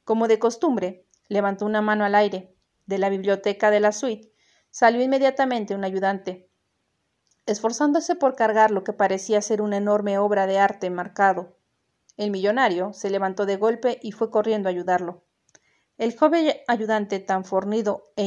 Como 0.04 0.28
de 0.28 0.38
costumbre, 0.38 1.06
levantó 1.28 1.66
una 1.66 1.82
mano 1.82 2.04
al 2.04 2.14
aire. 2.14 2.54
De 2.86 2.98
la 2.98 3.08
biblioteca 3.08 3.70
de 3.70 3.80
la 3.80 3.92
suite 3.92 4.30
salió 4.70 5.02
inmediatamente 5.02 5.74
un 5.74 5.84
ayudante, 5.84 6.50
esforzándose 7.46 8.14
por 8.14 8.34
cargar 8.36 8.70
lo 8.70 8.84
que 8.84 8.92
parecía 8.92 9.40
ser 9.40 9.62
una 9.62 9.78
enorme 9.78 10.18
obra 10.18 10.46
de 10.46 10.58
arte 10.58 10.90
marcado. 10.90 11.56
El 12.16 12.30
millonario 12.30 12.92
se 12.92 13.10
levantó 13.10 13.46
de 13.46 13.56
golpe 13.56 13.98
y 14.02 14.12
fue 14.12 14.30
corriendo 14.30 14.68
a 14.68 14.72
ayudarlo. 14.72 15.24
El 15.96 16.16
joven 16.16 16.54
ayudante, 16.68 17.20
tan 17.20 17.44
fornido 17.44 18.12
e 18.16 18.26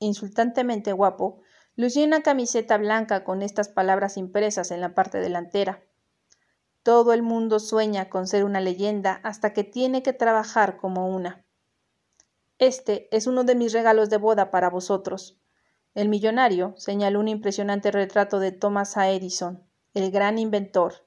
insultantemente 0.00 0.92
guapo, 0.92 1.40
Lucía 1.78 2.04
una 2.04 2.22
camiseta 2.22 2.76
blanca 2.76 3.22
con 3.22 3.40
estas 3.40 3.68
palabras 3.68 4.16
impresas 4.16 4.72
en 4.72 4.80
la 4.80 4.96
parte 4.96 5.20
delantera. 5.20 5.80
Todo 6.82 7.12
el 7.12 7.22
mundo 7.22 7.60
sueña 7.60 8.10
con 8.10 8.26
ser 8.26 8.42
una 8.42 8.60
leyenda 8.60 9.20
hasta 9.22 9.52
que 9.52 9.62
tiene 9.62 10.02
que 10.02 10.12
trabajar 10.12 10.76
como 10.78 11.06
una. 11.06 11.44
Este 12.58 13.06
es 13.16 13.28
uno 13.28 13.44
de 13.44 13.54
mis 13.54 13.72
regalos 13.72 14.10
de 14.10 14.16
boda 14.16 14.50
para 14.50 14.70
vosotros. 14.70 15.38
El 15.94 16.08
millonario 16.08 16.74
señaló 16.78 17.20
un 17.20 17.28
impresionante 17.28 17.92
retrato 17.92 18.40
de 18.40 18.50
Thomas 18.50 18.96
A. 18.96 19.10
Edison, 19.10 19.62
el 19.94 20.10
gran 20.10 20.40
inventor. 20.40 21.06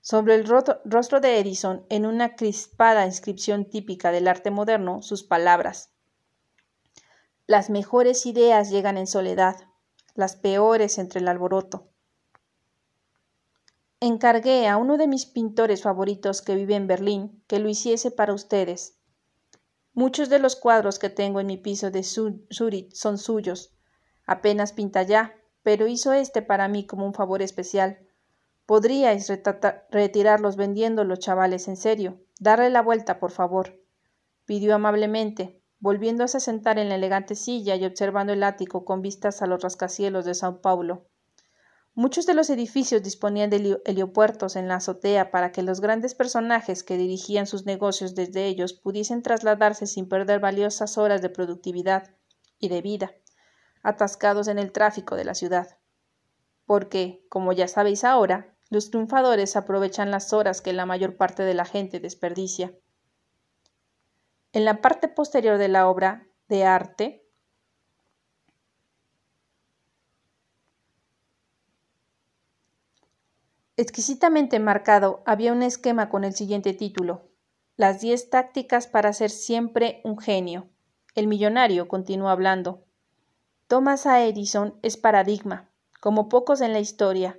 Sobre 0.00 0.36
el 0.36 0.46
rostro 0.46 1.20
de 1.20 1.38
Edison, 1.38 1.84
en 1.90 2.06
una 2.06 2.34
crispada 2.34 3.04
inscripción 3.04 3.66
típica 3.66 4.10
del 4.10 4.26
arte 4.26 4.50
moderno, 4.50 5.02
sus 5.02 5.22
palabras. 5.22 5.90
Las 7.46 7.68
mejores 7.68 8.24
ideas 8.24 8.70
llegan 8.70 8.96
en 8.96 9.06
soledad, 9.06 9.67
las 10.18 10.34
peores 10.34 10.98
entre 10.98 11.20
el 11.20 11.28
alboroto. 11.28 11.86
Encargué 14.00 14.66
a 14.66 14.76
uno 14.76 14.96
de 14.96 15.06
mis 15.06 15.26
pintores 15.26 15.82
favoritos 15.82 16.42
que 16.42 16.56
vive 16.56 16.74
en 16.74 16.88
Berlín 16.88 17.44
que 17.46 17.60
lo 17.60 17.68
hiciese 17.68 18.10
para 18.10 18.34
ustedes. 18.34 18.98
Muchos 19.92 20.28
de 20.28 20.40
los 20.40 20.56
cuadros 20.56 20.98
que 20.98 21.08
tengo 21.08 21.38
en 21.38 21.46
mi 21.46 21.56
piso 21.56 21.92
de 21.92 22.02
Zurich 22.02 22.92
son 22.94 23.16
suyos. 23.16 23.72
Apenas 24.26 24.72
pinta 24.72 25.04
ya, 25.04 25.36
pero 25.62 25.86
hizo 25.86 26.12
este 26.12 26.42
para 26.42 26.66
mí 26.66 26.84
como 26.84 27.06
un 27.06 27.14
favor 27.14 27.40
especial. 27.40 28.00
Podríais 28.66 29.32
retirarlos 29.90 30.56
vendiéndolos, 30.56 31.20
chavales, 31.20 31.68
en 31.68 31.76
serio. 31.76 32.20
Darle 32.40 32.70
la 32.70 32.82
vuelta, 32.82 33.20
por 33.20 33.30
favor. 33.30 33.80
Pidió 34.46 34.74
amablemente, 34.74 35.57
volviéndose 35.80 36.38
a 36.38 36.40
sentar 36.40 36.78
en 36.78 36.88
la 36.88 36.96
elegante 36.96 37.34
silla 37.34 37.76
y 37.76 37.84
observando 37.84 38.32
el 38.32 38.42
ático 38.42 38.84
con 38.84 39.02
vistas 39.02 39.42
a 39.42 39.46
los 39.46 39.62
rascacielos 39.62 40.24
de 40.24 40.34
Sao 40.34 40.60
Paulo. 40.60 41.06
Muchos 41.94 42.26
de 42.26 42.34
los 42.34 42.48
edificios 42.48 43.02
disponían 43.02 43.50
de 43.50 43.80
heliopuertos 43.84 44.54
en 44.54 44.68
la 44.68 44.76
azotea 44.76 45.32
para 45.32 45.50
que 45.50 45.62
los 45.62 45.80
grandes 45.80 46.14
personajes 46.14 46.84
que 46.84 46.96
dirigían 46.96 47.48
sus 47.48 47.66
negocios 47.66 48.14
desde 48.14 48.46
ellos 48.46 48.72
pudiesen 48.72 49.22
trasladarse 49.22 49.86
sin 49.86 50.08
perder 50.08 50.38
valiosas 50.38 50.96
horas 50.96 51.22
de 51.22 51.28
productividad 51.28 52.14
y 52.60 52.68
de 52.68 52.82
vida, 52.82 53.12
atascados 53.82 54.46
en 54.46 54.60
el 54.60 54.70
tráfico 54.70 55.16
de 55.16 55.24
la 55.24 55.34
ciudad. 55.34 55.78
Porque, 56.66 57.26
como 57.28 57.52
ya 57.52 57.66
sabéis 57.66 58.04
ahora, 58.04 58.54
los 58.70 58.90
triunfadores 58.90 59.56
aprovechan 59.56 60.10
las 60.10 60.32
horas 60.32 60.60
que 60.60 60.72
la 60.72 60.86
mayor 60.86 61.16
parte 61.16 61.42
de 61.42 61.54
la 61.54 61.64
gente 61.64 61.98
desperdicia. 61.98 62.74
En 64.52 64.64
la 64.64 64.80
parte 64.80 65.08
posterior 65.08 65.58
de 65.58 65.68
la 65.68 65.88
obra 65.88 66.26
de 66.48 66.64
arte 66.64 67.22
Exquisitamente 73.76 74.58
marcado 74.58 75.22
había 75.26 75.52
un 75.52 75.62
esquema 75.62 76.08
con 76.08 76.24
el 76.24 76.32
siguiente 76.32 76.72
título 76.72 77.28
Las 77.76 78.00
diez 78.00 78.30
tácticas 78.30 78.86
para 78.86 79.12
ser 79.12 79.28
siempre 79.28 80.00
un 80.02 80.18
genio. 80.18 80.70
El 81.14 81.26
millonario 81.26 81.86
continuó 81.86 82.30
hablando. 82.30 82.86
Thomas 83.66 84.06
A. 84.06 84.24
Edison 84.24 84.78
es 84.80 84.96
paradigma, 84.96 85.70
como 86.00 86.30
pocos 86.30 86.62
en 86.62 86.72
la 86.72 86.80
historia, 86.80 87.38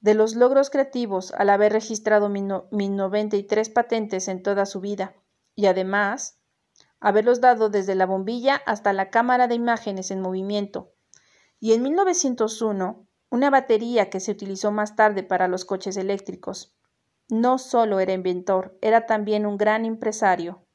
de 0.00 0.14
los 0.14 0.36
logros 0.36 0.70
creativos 0.70 1.34
al 1.34 1.50
haber 1.50 1.72
registrado 1.72 2.30
mil 2.30 2.96
noventa 2.96 3.36
y 3.36 3.42
tres 3.42 3.68
patentes 3.68 4.26
en 4.28 4.42
toda 4.42 4.64
su 4.64 4.80
vida 4.80 5.14
y 5.54 5.66
además 5.66 6.40
haberlos 7.00 7.40
dado 7.40 7.68
desde 7.68 7.94
la 7.94 8.06
bombilla 8.06 8.62
hasta 8.66 8.92
la 8.92 9.10
cámara 9.10 9.46
de 9.46 9.54
imágenes 9.54 10.10
en 10.10 10.20
movimiento. 10.20 10.92
Y 11.60 11.72
en 11.72 11.82
1901, 11.82 13.06
una 13.30 13.50
batería 13.50 14.10
que 14.10 14.20
se 14.20 14.32
utilizó 14.32 14.70
más 14.70 14.96
tarde 14.96 15.22
para 15.22 15.48
los 15.48 15.64
coches 15.64 15.96
eléctricos. 15.96 16.74
No 17.28 17.58
solo 17.58 18.00
era 18.00 18.12
inventor, 18.12 18.78
era 18.80 19.06
también 19.06 19.46
un 19.46 19.56
gran 19.56 19.84
empresario. 19.84 20.66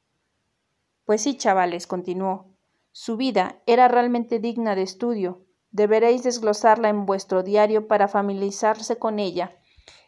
Pues 1.04 1.22
sí, 1.22 1.36
chavales, 1.36 1.86
continuó. 1.86 2.54
Su 2.92 3.16
vida 3.16 3.62
era 3.66 3.88
realmente 3.88 4.40
digna 4.40 4.74
de 4.74 4.82
estudio. 4.82 5.46
Deberéis 5.70 6.22
desglosarla 6.22 6.88
en 6.88 7.06
vuestro 7.06 7.42
diario 7.42 7.86
para 7.86 8.08
familiarizarse 8.08 8.98
con 8.98 9.18
ella 9.18 9.56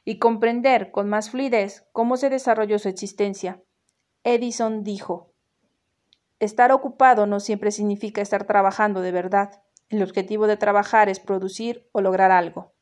y 0.04 0.18
comprender 0.18 0.90
con 0.90 1.08
más 1.08 1.30
fluidez 1.30 1.88
cómo 1.92 2.16
se 2.16 2.28
desarrolló 2.28 2.78
su 2.78 2.88
existencia. 2.88 3.62
Edison 4.24 4.84
dijo 4.84 5.32
Estar 6.38 6.72
ocupado 6.72 7.26
no 7.26 7.40
siempre 7.40 7.70
significa 7.70 8.20
estar 8.20 8.46
trabajando 8.46 9.00
de 9.00 9.12
verdad. 9.12 9.62
El 9.88 10.02
objetivo 10.02 10.46
de 10.46 10.56
trabajar 10.56 11.08
es 11.08 11.20
producir 11.20 11.88
o 11.92 12.00
lograr 12.00 12.30
algo. 12.30 12.72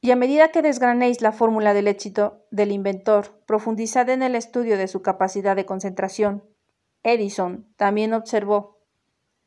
Y 0.00 0.10
a 0.10 0.16
medida 0.16 0.48
que 0.48 0.60
desgranéis 0.60 1.22
la 1.22 1.32
fórmula 1.32 1.72
del 1.72 1.88
éxito 1.88 2.44
del 2.50 2.72
inventor, 2.72 3.40
profundizad 3.46 4.08
en 4.10 4.22
el 4.22 4.34
estudio 4.34 4.76
de 4.76 4.86
su 4.86 5.02
capacidad 5.02 5.56
de 5.56 5.64
concentración. 5.64 6.44
Edison 7.02 7.72
también 7.76 8.12
observó, 8.12 8.80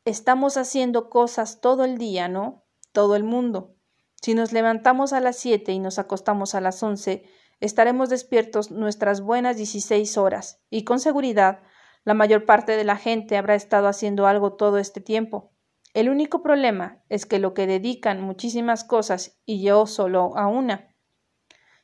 estamos 0.04 0.56
haciendo 0.56 1.10
cosas 1.10 1.60
todo 1.60 1.84
el 1.84 1.96
día, 1.96 2.28
¿no? 2.28 2.64
Todo 2.92 3.14
el 3.14 3.24
mundo. 3.24 3.74
Si 4.20 4.34
nos 4.34 4.52
levantamos 4.52 5.12
a 5.12 5.20
las 5.20 5.36
siete 5.36 5.72
y 5.72 5.78
nos 5.78 5.98
acostamos 5.98 6.54
a 6.54 6.60
las 6.60 6.82
once, 6.82 7.24
estaremos 7.60 8.08
despiertos 8.08 8.70
nuestras 8.70 9.20
buenas 9.20 9.56
dieciséis 9.56 10.16
horas, 10.16 10.62
y 10.70 10.84
con 10.84 11.00
seguridad 11.00 11.60
la 12.04 12.14
mayor 12.14 12.44
parte 12.46 12.76
de 12.76 12.84
la 12.84 12.96
gente 12.96 13.36
habrá 13.36 13.54
estado 13.54 13.88
haciendo 13.88 14.26
algo 14.26 14.54
todo 14.54 14.78
este 14.78 15.00
tiempo. 15.00 15.52
El 15.94 16.08
único 16.08 16.42
problema 16.42 17.02
es 17.08 17.26
que 17.26 17.38
lo 17.38 17.54
que 17.54 17.66
dedican 17.66 18.20
muchísimas 18.20 18.84
cosas 18.84 19.40
y 19.44 19.62
yo 19.62 19.86
solo 19.86 20.36
a 20.36 20.46
una. 20.46 20.94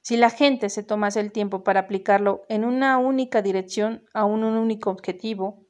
Si 0.03 0.17
la 0.17 0.31
gente 0.31 0.69
se 0.69 0.83
tomase 0.83 1.21
el 1.21 1.33
tiempo 1.33 1.65
para 1.65 1.81
aplicarlo 1.81 2.43
en 2.49 2.65
una 2.65 2.99
única 2.99 3.43
dirección 3.43 4.05
a 4.13 4.25
un 4.25 4.45
único 4.45 4.91
objetivo, 4.91 5.65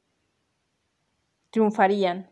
triunfarían. 1.51 2.29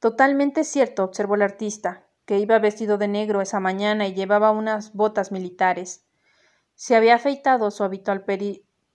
Totalmente 0.00 0.64
cierto, 0.64 1.04
observó 1.04 1.36
el 1.36 1.42
artista, 1.42 2.08
que 2.32 2.38
iba 2.38 2.58
vestido 2.58 2.96
de 2.96 3.08
negro 3.08 3.42
esa 3.42 3.60
mañana 3.60 4.08
y 4.08 4.14
llevaba 4.14 4.52
unas 4.52 4.94
botas 4.94 5.32
militares. 5.32 6.06
Se 6.74 6.96
había 6.96 7.16
afeitado 7.16 7.70
su 7.70 7.84
habitual 7.84 8.24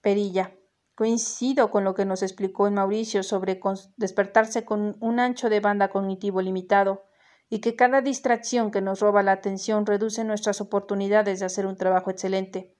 perilla. 0.00 0.56
Coincido 0.96 1.70
con 1.70 1.84
lo 1.84 1.94
que 1.94 2.04
nos 2.04 2.24
explicó 2.24 2.66
en 2.66 2.74
Mauricio 2.74 3.22
sobre 3.22 3.60
despertarse 3.96 4.64
con 4.64 4.96
un 4.98 5.20
ancho 5.20 5.50
de 5.50 5.60
banda 5.60 5.86
cognitivo 5.86 6.42
limitado 6.42 7.04
y 7.48 7.60
que 7.60 7.76
cada 7.76 8.00
distracción 8.00 8.72
que 8.72 8.80
nos 8.80 8.98
roba 8.98 9.22
la 9.22 9.30
atención 9.30 9.86
reduce 9.86 10.24
nuestras 10.24 10.60
oportunidades 10.60 11.38
de 11.38 11.46
hacer 11.46 11.64
un 11.64 11.76
trabajo 11.76 12.10
excelente, 12.10 12.74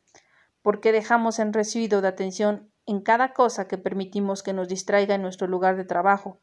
porque 0.63 0.91
dejamos 0.91 1.39
en 1.39 1.53
residuo 1.53 2.01
de 2.01 2.09
atención 2.09 2.69
en 2.85 3.01
cada 3.01 3.33
cosa 3.33 3.69
que 3.69 3.79
permitimos 3.79 4.43
que 4.43 4.55
nos 4.55 4.67
distraiga 4.67 5.15
en 5.15 5.23
nuestro 5.23 5.47
lugar 5.47 5.77
de 5.77 5.85
trabajo 5.85 6.41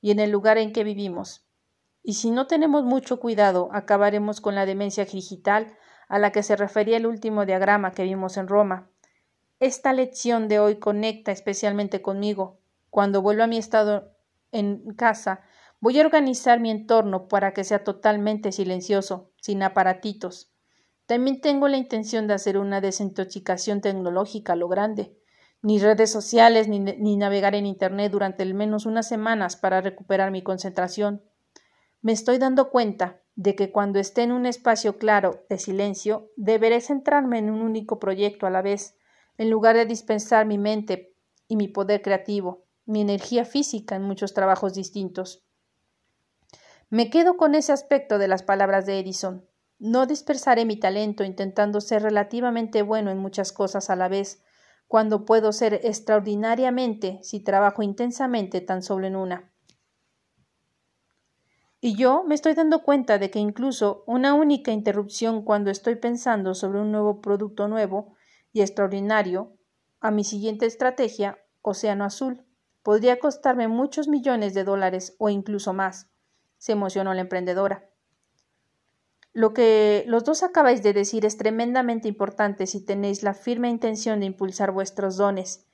y 0.00 0.10
en 0.10 0.18
el 0.18 0.32
lugar 0.32 0.58
en 0.58 0.72
que 0.72 0.82
vivimos. 0.82 1.46
Y 2.04 2.14
si 2.14 2.30
no 2.30 2.46
tenemos 2.46 2.84
mucho 2.84 3.18
cuidado, 3.18 3.70
acabaremos 3.72 4.40
con 4.40 4.54
la 4.54 4.66
demencia 4.66 5.04
digital 5.04 5.76
a 6.06 6.20
la 6.20 6.30
que 6.30 6.44
se 6.44 6.54
refería 6.54 6.98
el 6.98 7.06
último 7.06 7.46
diagrama 7.46 7.90
que 7.90 8.04
vimos 8.04 8.36
en 8.36 8.46
Roma, 8.46 8.90
esta 9.60 9.92
lección 9.92 10.48
de 10.48 10.58
hoy 10.58 10.76
conecta 10.76 11.32
especialmente 11.32 12.02
conmigo. 12.02 12.58
Cuando 12.90 13.22
vuelva 13.22 13.44
a 13.44 13.46
mi 13.46 13.56
estado 13.56 14.12
en 14.52 14.92
casa, 14.94 15.40
voy 15.80 15.98
a 15.98 16.04
organizar 16.04 16.60
mi 16.60 16.70
entorno 16.70 17.28
para 17.28 17.54
que 17.54 17.64
sea 17.64 17.84
totalmente 17.84 18.52
silencioso, 18.52 19.30
sin 19.40 19.62
aparatitos. 19.62 20.52
También 21.06 21.40
tengo 21.40 21.68
la 21.68 21.76
intención 21.76 22.26
de 22.26 22.34
hacer 22.34 22.58
una 22.58 22.80
desintoxicación 22.80 23.80
tecnológica 23.80 24.54
a 24.54 24.56
lo 24.56 24.68
grande. 24.68 25.16
Ni 25.62 25.78
redes 25.78 26.10
sociales 26.10 26.68
ni, 26.68 26.80
ni 26.80 27.16
navegar 27.16 27.54
en 27.54 27.64
Internet 27.64 28.12
durante 28.12 28.42
al 28.42 28.54
menos 28.54 28.86
unas 28.86 29.08
semanas 29.08 29.56
para 29.56 29.80
recuperar 29.80 30.30
mi 30.30 30.42
concentración. 30.42 31.22
Me 32.04 32.12
estoy 32.12 32.36
dando 32.36 32.68
cuenta 32.68 33.22
de 33.34 33.56
que 33.56 33.72
cuando 33.72 33.98
esté 33.98 34.24
en 34.24 34.32
un 34.32 34.44
espacio 34.44 34.98
claro 34.98 35.46
de 35.48 35.56
silencio, 35.56 36.30
deberé 36.36 36.82
centrarme 36.82 37.38
en 37.38 37.48
un 37.48 37.62
único 37.62 37.98
proyecto 37.98 38.46
a 38.46 38.50
la 38.50 38.60
vez, 38.60 38.98
en 39.38 39.48
lugar 39.48 39.74
de 39.74 39.86
dispensar 39.86 40.44
mi 40.44 40.58
mente 40.58 41.14
y 41.48 41.56
mi 41.56 41.66
poder 41.66 42.02
creativo, 42.02 42.66
mi 42.84 43.00
energía 43.00 43.46
física 43.46 43.96
en 43.96 44.02
muchos 44.02 44.34
trabajos 44.34 44.74
distintos. 44.74 45.46
Me 46.90 47.08
quedo 47.08 47.38
con 47.38 47.54
ese 47.54 47.72
aspecto 47.72 48.18
de 48.18 48.28
las 48.28 48.42
palabras 48.42 48.84
de 48.84 48.98
Edison. 48.98 49.48
No 49.78 50.04
dispersaré 50.04 50.66
mi 50.66 50.76
talento 50.78 51.24
intentando 51.24 51.80
ser 51.80 52.02
relativamente 52.02 52.82
bueno 52.82 53.12
en 53.12 53.16
muchas 53.16 53.50
cosas 53.50 53.88
a 53.88 53.96
la 53.96 54.08
vez, 54.08 54.42
cuando 54.88 55.24
puedo 55.24 55.52
ser 55.52 55.80
extraordinariamente 55.82 57.18
si 57.22 57.40
trabajo 57.40 57.82
intensamente 57.82 58.60
tan 58.60 58.82
solo 58.82 59.06
en 59.06 59.16
una. 59.16 59.53
Y 61.86 61.96
yo 61.96 62.24
me 62.24 62.34
estoy 62.34 62.54
dando 62.54 62.82
cuenta 62.82 63.18
de 63.18 63.30
que 63.30 63.38
incluso 63.38 64.04
una 64.06 64.32
única 64.32 64.72
interrupción 64.72 65.42
cuando 65.44 65.70
estoy 65.70 65.96
pensando 65.96 66.54
sobre 66.54 66.80
un 66.80 66.90
nuevo 66.90 67.20
producto 67.20 67.68
nuevo 67.68 68.14
y 68.54 68.62
extraordinario 68.62 69.58
a 70.00 70.10
mi 70.10 70.24
siguiente 70.24 70.64
estrategia, 70.64 71.36
Océano 71.60 72.06
Azul. 72.06 72.42
Podría 72.82 73.18
costarme 73.18 73.68
muchos 73.68 74.08
millones 74.08 74.54
de 74.54 74.64
dólares 74.64 75.14
o 75.18 75.28
incluso 75.28 75.74
más, 75.74 76.08
se 76.56 76.72
emocionó 76.72 77.12
la 77.12 77.20
emprendedora. 77.20 77.90
Lo 79.34 79.52
que 79.52 80.04
los 80.06 80.24
dos 80.24 80.42
acabáis 80.42 80.82
de 80.82 80.94
decir 80.94 81.26
es 81.26 81.36
tremendamente 81.36 82.08
importante 82.08 82.66
si 82.66 82.82
tenéis 82.82 83.22
la 83.22 83.34
firme 83.34 83.68
intención 83.68 84.20
de 84.20 84.26
impulsar 84.26 84.70
vuestros 84.70 85.18
dones 85.18 85.66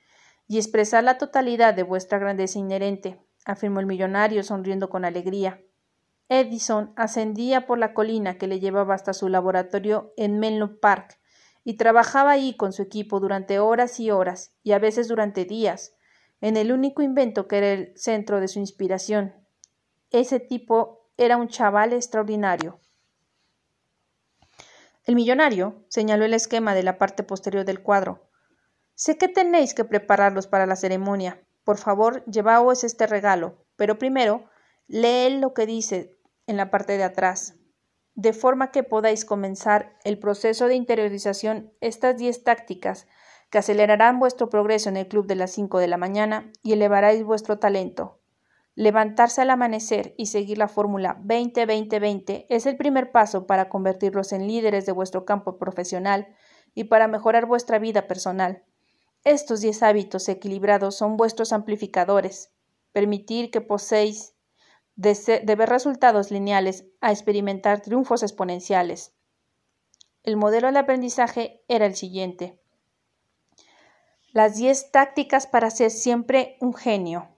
y 0.45 0.57
expresar 0.57 1.05
la 1.05 1.17
totalidad 1.17 1.73
de 1.73 1.83
vuestra 1.83 2.19
grandeza 2.19 2.59
inherente, 2.59 3.17
afirmó 3.45 3.79
el 3.79 3.85
millonario 3.85 4.43
sonriendo 4.43 4.89
con 4.89 5.05
alegría. 5.05 5.61
Edison 6.33 6.93
ascendía 6.95 7.67
por 7.67 7.77
la 7.77 7.93
colina 7.93 8.37
que 8.37 8.47
le 8.47 8.61
llevaba 8.61 8.95
hasta 8.95 9.11
su 9.11 9.27
laboratorio 9.27 10.13
en 10.15 10.39
Menlo 10.39 10.79
Park 10.79 11.19
y 11.65 11.75
trabajaba 11.75 12.31
ahí 12.31 12.55
con 12.55 12.71
su 12.71 12.83
equipo 12.83 13.19
durante 13.19 13.59
horas 13.59 13.99
y 13.99 14.11
horas, 14.11 14.55
y 14.63 14.71
a 14.71 14.79
veces 14.79 15.09
durante 15.09 15.43
días, 15.43 15.93
en 16.39 16.55
el 16.55 16.71
único 16.71 17.01
invento 17.01 17.49
que 17.49 17.57
era 17.57 17.71
el 17.73 17.91
centro 17.97 18.39
de 18.39 18.47
su 18.47 18.59
inspiración. 18.59 19.35
Ese 20.09 20.39
tipo 20.39 21.09
era 21.17 21.35
un 21.35 21.49
chaval 21.49 21.91
extraordinario. 21.91 22.79
El 25.03 25.15
millonario 25.15 25.83
señaló 25.89 26.23
el 26.23 26.33
esquema 26.33 26.73
de 26.73 26.83
la 26.83 26.97
parte 26.97 27.23
posterior 27.23 27.65
del 27.65 27.83
cuadro. 27.83 28.29
Sé 28.95 29.17
que 29.17 29.27
tenéis 29.27 29.73
que 29.73 29.83
prepararlos 29.83 30.47
para 30.47 30.65
la 30.65 30.77
ceremonia. 30.77 31.43
Por 31.65 31.77
favor, 31.77 32.23
llevaos 32.23 32.85
este 32.85 33.05
regalo, 33.05 33.65
pero 33.75 33.99
primero 33.99 34.45
leed 34.87 35.41
lo 35.41 35.53
que 35.53 35.65
dice 35.65 36.20
en 36.51 36.57
la 36.57 36.69
parte 36.69 36.97
de 36.97 37.03
atrás 37.03 37.55
de 38.15 38.33
forma 38.33 38.71
que 38.71 38.83
podáis 38.83 39.25
comenzar 39.25 39.97
el 40.03 40.19
proceso 40.19 40.67
de 40.67 40.75
interiorización 40.75 41.73
estas 41.79 42.17
diez 42.17 42.43
tácticas 42.43 43.07
que 43.49 43.57
acelerarán 43.57 44.19
vuestro 44.19 44.49
progreso 44.49 44.89
en 44.89 44.97
el 44.97 45.07
club 45.07 45.27
de 45.27 45.35
las 45.35 45.51
cinco 45.51 45.79
de 45.79 45.87
la 45.87 45.97
mañana 45.97 46.51
y 46.61 46.73
elevaráis 46.73 47.23
vuestro 47.23 47.59
talento. 47.59 48.19
Levantarse 48.75 49.41
al 49.41 49.49
amanecer 49.49 50.13
y 50.17 50.27
seguir 50.27 50.57
la 50.57 50.69
fórmula 50.69 51.19
20-20-20 51.23 52.45
es 52.49 52.65
el 52.65 52.77
primer 52.77 53.11
paso 53.11 53.45
para 53.45 53.67
convertirlos 53.67 54.31
en 54.31 54.47
líderes 54.47 54.85
de 54.85 54.93
vuestro 54.93 55.25
campo 55.25 55.57
profesional 55.57 56.33
y 56.73 56.85
para 56.85 57.07
mejorar 57.07 57.45
vuestra 57.45 57.79
vida 57.79 58.07
personal. 58.07 58.63
Estos 59.23 59.61
diez 59.61 59.83
hábitos 59.83 60.29
equilibrados 60.29 60.95
son 60.95 61.17
vuestros 61.17 61.51
amplificadores. 61.51 62.53
Permitir 62.93 63.51
que 63.51 63.61
poseéis 63.61 64.35
de, 64.95 65.55
ver 65.55 65.69
resultados 65.69 66.31
lineales 66.31 66.85
a 67.01 67.11
experimentar 67.11 67.81
triunfos 67.81 68.23
exponenciales. 68.23 69.13
El 70.23 70.37
modelo 70.37 70.71
de 70.71 70.79
aprendizaje 70.79 71.63
era 71.67 71.85
el 71.85 71.95
siguiente. 71.95 72.59
Las 74.31 74.55
10 74.55 74.91
tácticas 74.91 75.47
para 75.47 75.71
ser 75.71 75.91
siempre 75.91 76.57
un 76.61 76.73
genio. 76.73 77.29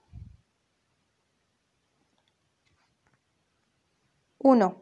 1. 4.39 4.81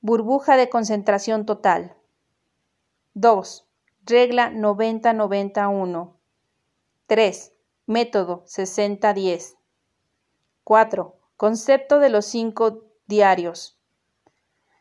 Burbuja 0.00 0.56
de 0.56 0.68
concentración 0.68 1.44
total. 1.44 1.96
2. 3.14 3.68
Regla 4.04 4.52
90-91. 4.52 6.14
3. 7.06 7.52
Método 7.86 8.44
60-10. 8.44 9.56
4. 10.62 11.15
Concepto 11.36 11.98
de 11.98 12.08
los 12.08 12.24
cinco 12.24 12.84
diarios. 13.06 13.78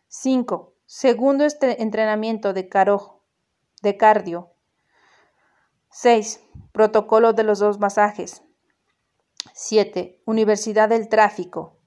5. 0.08 0.74
Segundo 0.86 1.44
este 1.44 1.82
entrenamiento 1.82 2.54
de, 2.54 2.70
caro, 2.70 3.24
de 3.82 3.98
cardio. 3.98 4.54
6. 5.89 6.41
Protocolo 6.72 7.34
de 7.34 7.44
los 7.44 7.60
dos 7.60 7.80
masajes. 7.80 8.41
7. 9.54 10.22
Universidad 10.26 10.88
del 10.88 11.10
tráfico. 11.10 11.78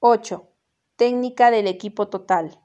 8. 0.00 0.46
Técnica 0.96 1.50
del 1.50 1.66
equipo 1.66 2.08
total. 2.08 2.60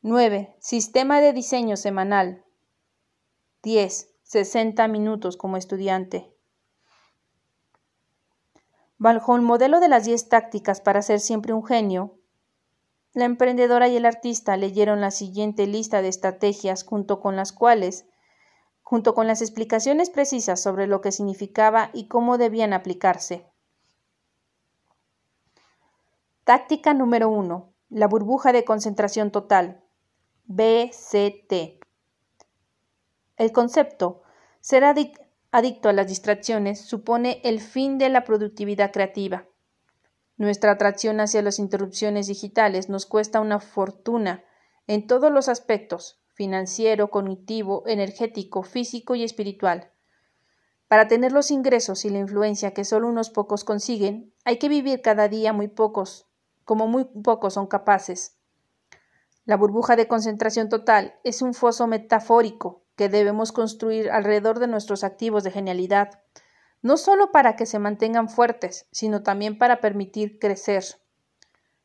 9. 0.00 0.56
Sistema 0.58 1.20
de 1.20 1.34
diseño 1.34 1.76
semanal. 1.76 2.46
10. 3.62 4.10
60 4.22 4.88
minutos 4.88 5.36
como 5.36 5.58
estudiante. 5.58 6.33
Bajo 8.98 9.36
el 9.36 9.42
modelo 9.42 9.80
de 9.80 9.88
las 9.88 10.04
diez 10.04 10.28
tácticas 10.28 10.80
para 10.80 11.02
ser 11.02 11.20
siempre 11.20 11.52
un 11.52 11.64
genio, 11.64 12.18
la 13.12 13.24
emprendedora 13.24 13.88
y 13.88 13.96
el 13.96 14.06
artista 14.06 14.56
leyeron 14.56 15.00
la 15.00 15.10
siguiente 15.10 15.66
lista 15.66 16.02
de 16.02 16.08
estrategias 16.08 16.84
junto 16.84 17.20
con 17.20 17.36
las 17.36 17.52
cuales, 17.52 18.06
junto 18.82 19.14
con 19.14 19.26
las 19.26 19.40
explicaciones 19.40 20.10
precisas 20.10 20.60
sobre 20.60 20.86
lo 20.86 21.00
que 21.00 21.12
significaba 21.12 21.90
y 21.92 22.08
cómo 22.08 22.38
debían 22.38 22.72
aplicarse. 22.72 23.46
Táctica 26.44 26.92
número 26.92 27.28
uno. 27.28 27.72
La 27.88 28.08
burbuja 28.08 28.52
de 28.52 28.64
concentración 28.64 29.30
total. 29.30 29.82
BCT. 30.46 31.80
El 33.36 33.52
concepto 33.52 34.22
ser 34.60 34.84
adicto 35.54 35.88
a 35.88 35.92
las 35.92 36.08
distracciones 36.08 36.80
supone 36.80 37.40
el 37.44 37.60
fin 37.60 37.96
de 37.96 38.08
la 38.08 38.24
productividad 38.24 38.90
creativa. 38.90 39.46
Nuestra 40.36 40.72
atracción 40.72 41.20
hacia 41.20 41.42
las 41.42 41.60
interrupciones 41.60 42.26
digitales 42.26 42.88
nos 42.88 43.06
cuesta 43.06 43.38
una 43.38 43.60
fortuna 43.60 44.42
en 44.88 45.06
todos 45.06 45.30
los 45.30 45.48
aspectos 45.48 46.20
financiero, 46.32 47.08
cognitivo, 47.08 47.84
energético, 47.86 48.64
físico 48.64 49.14
y 49.14 49.22
espiritual. 49.22 49.92
Para 50.88 51.06
tener 51.06 51.30
los 51.30 51.52
ingresos 51.52 52.04
y 52.04 52.10
la 52.10 52.18
influencia 52.18 52.74
que 52.74 52.84
solo 52.84 53.06
unos 53.06 53.30
pocos 53.30 53.62
consiguen, 53.62 54.34
hay 54.44 54.58
que 54.58 54.68
vivir 54.68 55.02
cada 55.02 55.28
día 55.28 55.52
muy 55.52 55.68
pocos, 55.68 56.26
como 56.64 56.88
muy 56.88 57.04
pocos 57.04 57.54
son 57.54 57.68
capaces. 57.68 58.40
La 59.44 59.56
burbuja 59.56 59.94
de 59.94 60.08
concentración 60.08 60.70
total 60.70 61.14
es 61.22 61.42
un 61.42 61.52
foso 61.52 61.86
metafórico 61.86 62.82
que 62.96 63.10
debemos 63.10 63.52
construir 63.52 64.10
alrededor 64.10 64.58
de 64.58 64.68
nuestros 64.68 65.04
activos 65.04 65.44
de 65.44 65.50
genialidad, 65.50 66.22
no 66.80 66.96
solo 66.96 67.30
para 67.30 67.54
que 67.56 67.66
se 67.66 67.78
mantengan 67.78 68.28
fuertes, 68.28 68.86
sino 68.90 69.22
también 69.22 69.58
para 69.58 69.80
permitir 69.80 70.38
crecer. 70.38 70.84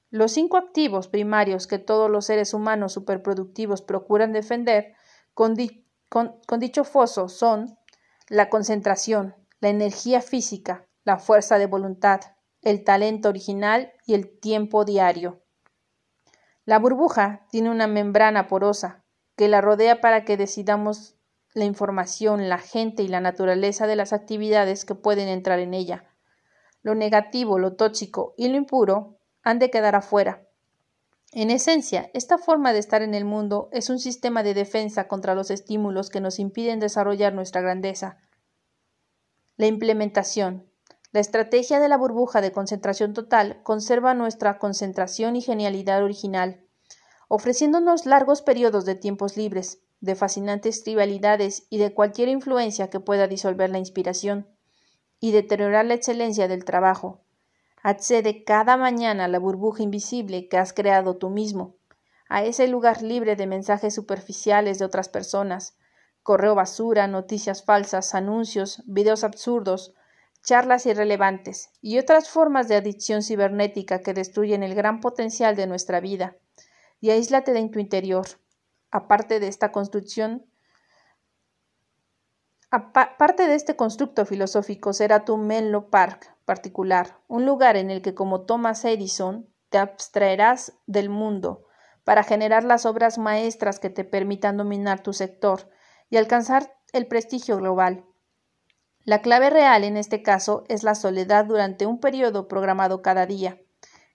Los 0.10 0.32
cinco 0.32 0.58
activos 0.58 1.08
primarios 1.08 1.68
que 1.68 1.80
todos 1.80 2.10
los 2.10 2.26
seres 2.26 2.54
humanos 2.54 2.94
superproductivos 2.94 3.82
procuran 3.82 4.32
defender 4.32 4.94
con, 5.34 5.56
con 6.10 6.60
dicho 6.60 6.84
foso 6.84 7.28
son 7.28 7.78
la 8.30 8.50
concentración, 8.50 9.36
la 9.60 9.70
energía 9.70 10.22
física, 10.22 10.86
la 11.04 11.18
fuerza 11.18 11.58
de 11.58 11.66
voluntad, 11.66 12.22
el 12.62 12.84
talento 12.84 13.30
original 13.30 13.92
y 14.06 14.14
el 14.14 14.40
tiempo 14.40 14.86
diario. 14.86 15.42
La 16.70 16.78
burbuja 16.78 17.48
tiene 17.50 17.72
una 17.72 17.88
membrana 17.88 18.46
porosa 18.48 19.04
que 19.36 19.48
la 19.48 19.60
rodea 19.60 20.02
para 20.02 20.24
que 20.24 20.38
decidamos 20.38 21.16
la 21.56 21.66
información, 21.66 22.48
la 22.48 22.60
gente 22.60 23.02
y 23.02 23.08
la 23.08 23.22
naturaleza 23.22 23.88
de 23.88 23.96
las 23.96 24.14
actividades 24.14 24.86
que 24.86 24.94
pueden 24.94 25.30
entrar 25.30 25.58
en 25.58 25.74
ella. 25.74 26.06
Lo 26.84 26.94
negativo, 26.94 27.58
lo 27.58 27.76
tóxico 27.76 28.36
y 28.38 28.50
lo 28.50 28.58
impuro 28.58 29.18
han 29.42 29.58
de 29.58 29.72
quedar 29.72 29.96
afuera. 29.96 30.48
En 31.32 31.50
esencia, 31.50 32.12
esta 32.14 32.38
forma 32.38 32.72
de 32.72 32.78
estar 32.78 33.02
en 33.02 33.16
el 33.16 33.26
mundo 33.26 33.70
es 33.72 33.90
un 33.90 33.98
sistema 33.98 34.44
de 34.44 34.54
defensa 34.54 35.08
contra 35.08 35.34
los 35.34 35.50
estímulos 35.50 36.12
que 36.12 36.22
nos 36.22 36.38
impiden 36.38 36.80
desarrollar 36.80 37.34
nuestra 37.34 37.62
grandeza. 37.62 38.20
La 39.58 39.66
implementación. 39.66 40.69
La 41.12 41.20
estrategia 41.20 41.80
de 41.80 41.90
la 41.90 41.98
burbuja 41.98 42.40
de 42.40 42.52
concentración 42.52 43.14
total 43.14 43.64
conserva 43.64 44.14
nuestra 44.14 44.60
concentración 44.60 45.36
y 45.36 45.42
genialidad 45.42 46.04
original, 46.04 46.64
ofreciéndonos 47.28 48.06
largos 48.06 48.44
periodos 48.44 48.86
de 48.86 48.94
tiempos 48.94 49.36
libres, 49.36 49.82
de 50.02 50.16
fascinantes 50.16 50.84
trivialidades 50.84 51.66
y 51.70 51.80
de 51.80 51.94
cualquier 51.96 52.30
influencia 52.30 52.90
que 52.92 53.00
pueda 53.00 53.28
disolver 53.28 53.72
la 53.72 53.80
inspiración 53.80 54.48
y 55.20 55.32
deteriorar 55.32 55.86
la 55.86 55.96
excelencia 55.96 56.48
del 56.48 56.64
trabajo. 56.64 57.22
Accede 57.82 58.44
cada 58.44 58.78
mañana 58.78 59.26
a 59.26 59.28
la 59.30 59.40
burbuja 59.40 59.82
invisible 59.82 60.48
que 60.48 60.58
has 60.58 60.74
creado 60.74 61.18
tú 61.18 61.30
mismo, 61.30 61.76
a 62.30 62.44
ese 62.44 62.68
lugar 62.68 63.02
libre 63.02 63.36
de 63.36 63.48
mensajes 63.48 63.96
superficiales 63.96 64.78
de 64.78 64.86
otras 64.86 65.10
personas, 65.10 65.76
correo 66.22 66.54
basura, 66.54 67.08
noticias 67.08 67.64
falsas, 67.64 68.14
anuncios, 68.14 68.84
videos 68.86 69.24
absurdos, 69.24 69.96
charlas 70.44 70.86
irrelevantes 70.86 71.70
y 71.82 72.00
otras 72.00 72.30
formas 72.30 72.68
de 72.68 72.76
adicción 72.76 73.24
cibernética 73.24 74.02
que 74.02 74.14
destruyen 74.14 74.64
el 74.64 74.76
gran 74.76 75.00
potencial 75.00 75.56
de 75.56 75.68
nuestra 75.68 76.00
vida. 76.00 76.38
Y 77.00 77.12
aíslate 77.12 77.54
de 77.54 77.70
tu 77.70 77.80
interior 77.80 78.26
aparte 78.92 79.40
de 79.40 79.48
esta 79.48 79.72
construcción, 79.72 80.46
aparte 82.72 83.48
de 83.48 83.56
este 83.56 83.76
constructo 83.76 84.26
filosófico, 84.26 84.94
será 84.94 85.26
tu 85.26 85.38
Menlo 85.38 85.90
Park 85.90 86.36
particular, 86.46 87.20
un 87.28 87.46
lugar 87.46 87.78
en 87.78 87.92
el 87.92 88.02
que, 88.02 88.16
como 88.16 88.42
Thomas 88.42 88.86
Edison, 88.86 89.48
te 89.70 89.78
abstraerás 89.78 90.74
del 90.88 91.10
mundo 91.10 91.66
para 92.04 92.24
generar 92.24 92.64
las 92.64 92.86
obras 92.86 93.18
maestras 93.20 93.80
que 93.80 93.90
te 93.90 94.04
permitan 94.04 94.58
dominar 94.58 95.04
tu 95.04 95.14
sector 95.14 95.70
y 96.10 96.18
alcanzar 96.18 96.76
el 96.92 97.06
prestigio 97.06 97.58
global. 97.58 98.06
La 99.10 99.24
clave 99.24 99.50
real 99.50 99.84
en 99.86 99.98
este 99.98 100.22
caso 100.22 100.66
es 100.68 100.84
la 100.84 100.94
soledad 100.94 101.46
durante 101.46 101.88
un 101.88 102.00
periodo 102.00 102.48
programado 102.48 103.02
cada 103.02 103.26
día 103.26 103.60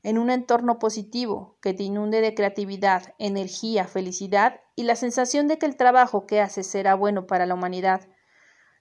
en 0.04 0.18
un 0.18 0.30
entorno 0.30 0.78
positivo 0.78 1.58
que 1.60 1.74
te 1.74 1.82
inunde 1.82 2.20
de 2.20 2.32
creatividad, 2.32 3.12
energía, 3.18 3.88
felicidad 3.88 4.60
y 4.76 4.84
la 4.84 4.94
sensación 4.94 5.48
de 5.48 5.58
que 5.58 5.66
el 5.66 5.76
trabajo 5.76 6.26
que 6.26 6.40
haces 6.40 6.68
será 6.68 6.94
bueno 6.94 7.26
para 7.26 7.44
la 7.44 7.54
humanidad. 7.54 8.02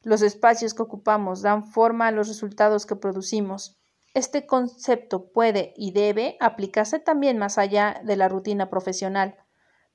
Los 0.03 0.21
espacios 0.21 0.75
que 0.75 0.83
ocupamos 0.83 1.41
dan 1.41 1.63
forma 1.63 2.05
a 2.05 2.11
los 2.11 2.27
resultados 2.27 2.85
que 2.85 2.95
producimos. 2.95 3.81
Este 4.13 4.45
concepto 4.45 5.31
puede 5.31 5.73
y 5.75 5.93
debe 5.93 6.37
aplicarse 6.39 6.99
también 6.99 7.39
más 7.39 7.57
allá 7.57 7.99
de 8.03 8.17
la 8.17 8.29
rutina 8.29 8.69
profesional, 8.69 9.37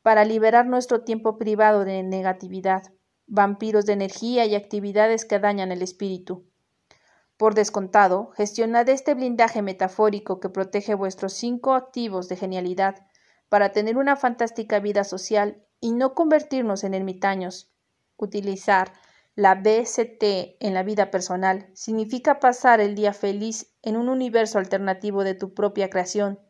para 0.02 0.24
liberar 0.24 0.66
nuestro 0.66 1.02
tiempo 1.02 1.38
privado 1.38 1.85
de 1.85 2.02
negatividad, 2.02 2.83
vampiros 3.28 3.86
de 3.86 3.92
energía 3.92 4.46
y 4.46 4.54
actividades 4.54 5.24
que 5.24 5.38
dañan 5.38 5.70
el 5.70 5.82
espíritu. 5.82 6.44
Por 7.36 7.54
descontado, 7.54 8.32
gestionad 8.36 8.88
este 8.88 9.14
blindaje 9.14 9.62
metafórico 9.62 10.40
que 10.40 10.48
protege 10.48 10.94
vuestros 10.94 11.34
cinco 11.34 11.74
activos 11.74 12.28
de 12.28 12.36
genialidad 12.36 13.06
para 13.48 13.70
tener 13.70 13.96
una 13.96 14.16
fantástica 14.16 14.80
vida 14.80 15.04
social 15.04 15.62
y 15.80 15.92
no 15.92 16.14
convertirnos 16.14 16.82
en 16.82 16.94
ermitaños. 16.94 17.70
Utilizar 18.16 18.92
la 19.36 19.54
BCT 19.54 20.56
en 20.58 20.74
la 20.74 20.82
vida 20.82 21.12
personal 21.12 21.70
significa 21.74 22.40
pasar 22.40 22.80
el 22.80 22.96
día 22.96 23.12
feliz 23.12 23.72
en 23.82 23.96
un 23.96 24.08
universo 24.08 24.58
alternativo 24.58 25.22
de 25.22 25.34
tu 25.34 25.54
propia 25.54 25.88
creación. 25.90 26.40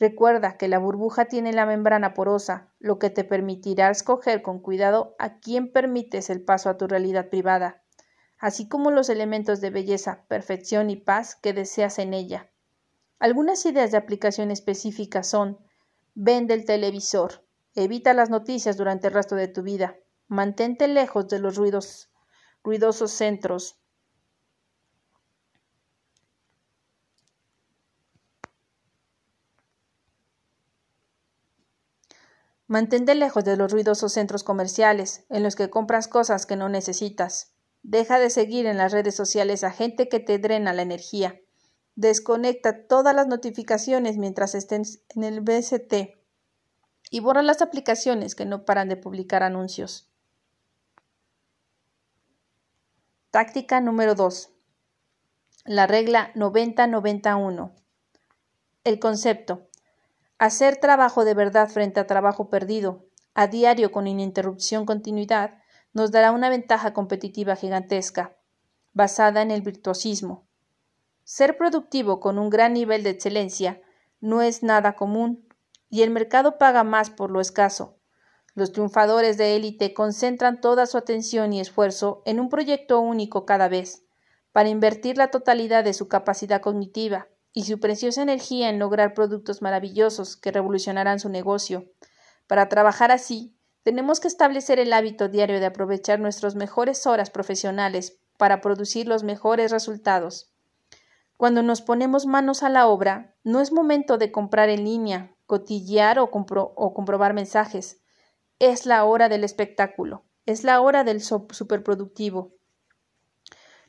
Recuerda 0.00 0.56
que 0.56 0.66
la 0.66 0.80
burbuja 0.80 1.26
tiene 1.26 1.52
la 1.52 1.66
membrana 1.66 2.14
porosa, 2.14 2.72
lo 2.80 2.98
que 2.98 3.10
te 3.10 3.22
permitirá 3.22 3.90
escoger 3.90 4.42
con 4.42 4.58
cuidado 4.58 5.14
a 5.20 5.38
quién 5.38 5.70
permites 5.70 6.30
el 6.30 6.42
paso 6.42 6.68
a 6.68 6.76
tu 6.76 6.88
realidad 6.88 7.28
privada 7.28 7.82
así 8.40 8.68
como 8.68 8.90
los 8.90 9.10
elementos 9.10 9.60
de 9.60 9.70
belleza, 9.70 10.24
perfección 10.26 10.88
y 10.90 10.96
paz 10.96 11.36
que 11.36 11.52
deseas 11.52 11.98
en 11.98 12.14
ella. 12.14 12.50
Algunas 13.18 13.64
ideas 13.66 13.90
de 13.90 13.98
aplicación 13.98 14.50
específicas 14.50 15.28
son 15.28 15.58
vende 16.14 16.54
el 16.54 16.64
televisor, 16.64 17.44
evita 17.74 18.14
las 18.14 18.30
noticias 18.30 18.78
durante 18.78 19.08
el 19.08 19.12
resto 19.12 19.36
de 19.36 19.48
tu 19.48 19.62
vida, 19.62 19.98
mantente 20.26 20.88
lejos 20.88 21.28
de 21.28 21.38
los 21.38 21.56
ruidos, 21.56 22.10
ruidosos 22.64 23.10
centros, 23.10 23.79
Mantente 32.70 33.16
lejos 33.16 33.42
de 33.42 33.56
los 33.56 33.72
ruidosos 33.72 34.12
centros 34.12 34.44
comerciales, 34.44 35.24
en 35.28 35.42
los 35.42 35.56
que 35.56 35.70
compras 35.70 36.06
cosas 36.06 36.46
que 36.46 36.54
no 36.54 36.68
necesitas. 36.68 37.52
Deja 37.82 38.20
de 38.20 38.30
seguir 38.30 38.66
en 38.66 38.76
las 38.76 38.92
redes 38.92 39.16
sociales 39.16 39.64
a 39.64 39.72
gente 39.72 40.08
que 40.08 40.20
te 40.20 40.38
drena 40.38 40.72
la 40.72 40.82
energía. 40.82 41.40
Desconecta 41.96 42.86
todas 42.86 43.12
las 43.12 43.26
notificaciones 43.26 44.18
mientras 44.18 44.54
estés 44.54 45.02
en 45.08 45.24
el 45.24 45.40
BST 45.40 46.14
y 47.10 47.18
borra 47.18 47.42
las 47.42 47.60
aplicaciones 47.60 48.36
que 48.36 48.46
no 48.46 48.64
paran 48.64 48.88
de 48.88 48.96
publicar 48.96 49.42
anuncios. 49.42 50.08
Táctica 53.32 53.80
número 53.80 54.14
2. 54.14 54.48
La 55.64 55.88
regla 55.88 56.32
90-91. 56.36 57.72
El 58.84 59.00
concepto. 59.00 59.69
Hacer 60.40 60.78
trabajo 60.78 61.26
de 61.26 61.34
verdad 61.34 61.68
frente 61.68 62.00
a 62.00 62.06
trabajo 62.06 62.48
perdido, 62.48 63.04
a 63.34 63.46
diario 63.46 63.92
con 63.92 64.06
ininterrupción 64.06 64.86
continuidad, 64.86 65.58
nos 65.92 66.12
dará 66.12 66.32
una 66.32 66.48
ventaja 66.48 66.94
competitiva 66.94 67.56
gigantesca, 67.56 68.38
basada 68.94 69.42
en 69.42 69.50
el 69.50 69.60
virtuosismo. 69.60 70.48
Ser 71.24 71.58
productivo 71.58 72.20
con 72.20 72.38
un 72.38 72.48
gran 72.48 72.72
nivel 72.72 73.02
de 73.02 73.10
excelencia 73.10 73.82
no 74.22 74.40
es 74.40 74.62
nada 74.62 74.96
común, 74.96 75.46
y 75.90 76.00
el 76.00 76.08
mercado 76.08 76.56
paga 76.56 76.84
más 76.84 77.10
por 77.10 77.30
lo 77.30 77.42
escaso. 77.42 77.98
Los 78.54 78.72
triunfadores 78.72 79.36
de 79.36 79.56
élite 79.56 79.92
concentran 79.92 80.62
toda 80.62 80.86
su 80.86 80.96
atención 80.96 81.52
y 81.52 81.60
esfuerzo 81.60 82.22
en 82.24 82.40
un 82.40 82.48
proyecto 82.48 82.98
único 83.02 83.44
cada 83.44 83.68
vez, 83.68 84.06
para 84.52 84.70
invertir 84.70 85.18
la 85.18 85.30
totalidad 85.30 85.84
de 85.84 85.92
su 85.92 86.08
capacidad 86.08 86.62
cognitiva 86.62 87.28
y 87.52 87.64
su 87.64 87.80
preciosa 87.80 88.22
energía 88.22 88.68
en 88.68 88.78
lograr 88.78 89.14
productos 89.14 89.62
maravillosos 89.62 90.36
que 90.36 90.52
revolucionarán 90.52 91.20
su 91.20 91.28
negocio. 91.28 91.90
Para 92.46 92.68
trabajar 92.68 93.10
así, 93.10 93.56
tenemos 93.82 94.20
que 94.20 94.28
establecer 94.28 94.78
el 94.78 94.92
hábito 94.92 95.28
diario 95.28 95.60
de 95.60 95.66
aprovechar 95.66 96.20
nuestras 96.20 96.54
mejores 96.54 97.06
horas 97.06 97.30
profesionales 97.30 98.18
para 98.36 98.60
producir 98.60 99.08
los 99.08 99.24
mejores 99.24 99.70
resultados. 99.70 100.52
Cuando 101.36 101.62
nos 101.62 101.80
ponemos 101.80 102.26
manos 102.26 102.62
a 102.62 102.68
la 102.68 102.86
obra, 102.86 103.34
no 103.44 103.60
es 103.60 103.72
momento 103.72 104.18
de 104.18 104.30
comprar 104.30 104.68
en 104.68 104.84
línea 104.84 105.34
cotillear 105.50 106.20
o, 106.20 106.30
o 106.30 106.94
comprobar 106.94 107.34
mensajes. 107.34 108.00
Es 108.60 108.86
la 108.86 109.02
hora 109.04 109.28
del 109.28 109.42
espectáculo, 109.42 110.22
es 110.46 110.62
la 110.62 110.80
hora 110.80 111.02
del 111.02 111.20
superproductivo. 111.20 112.54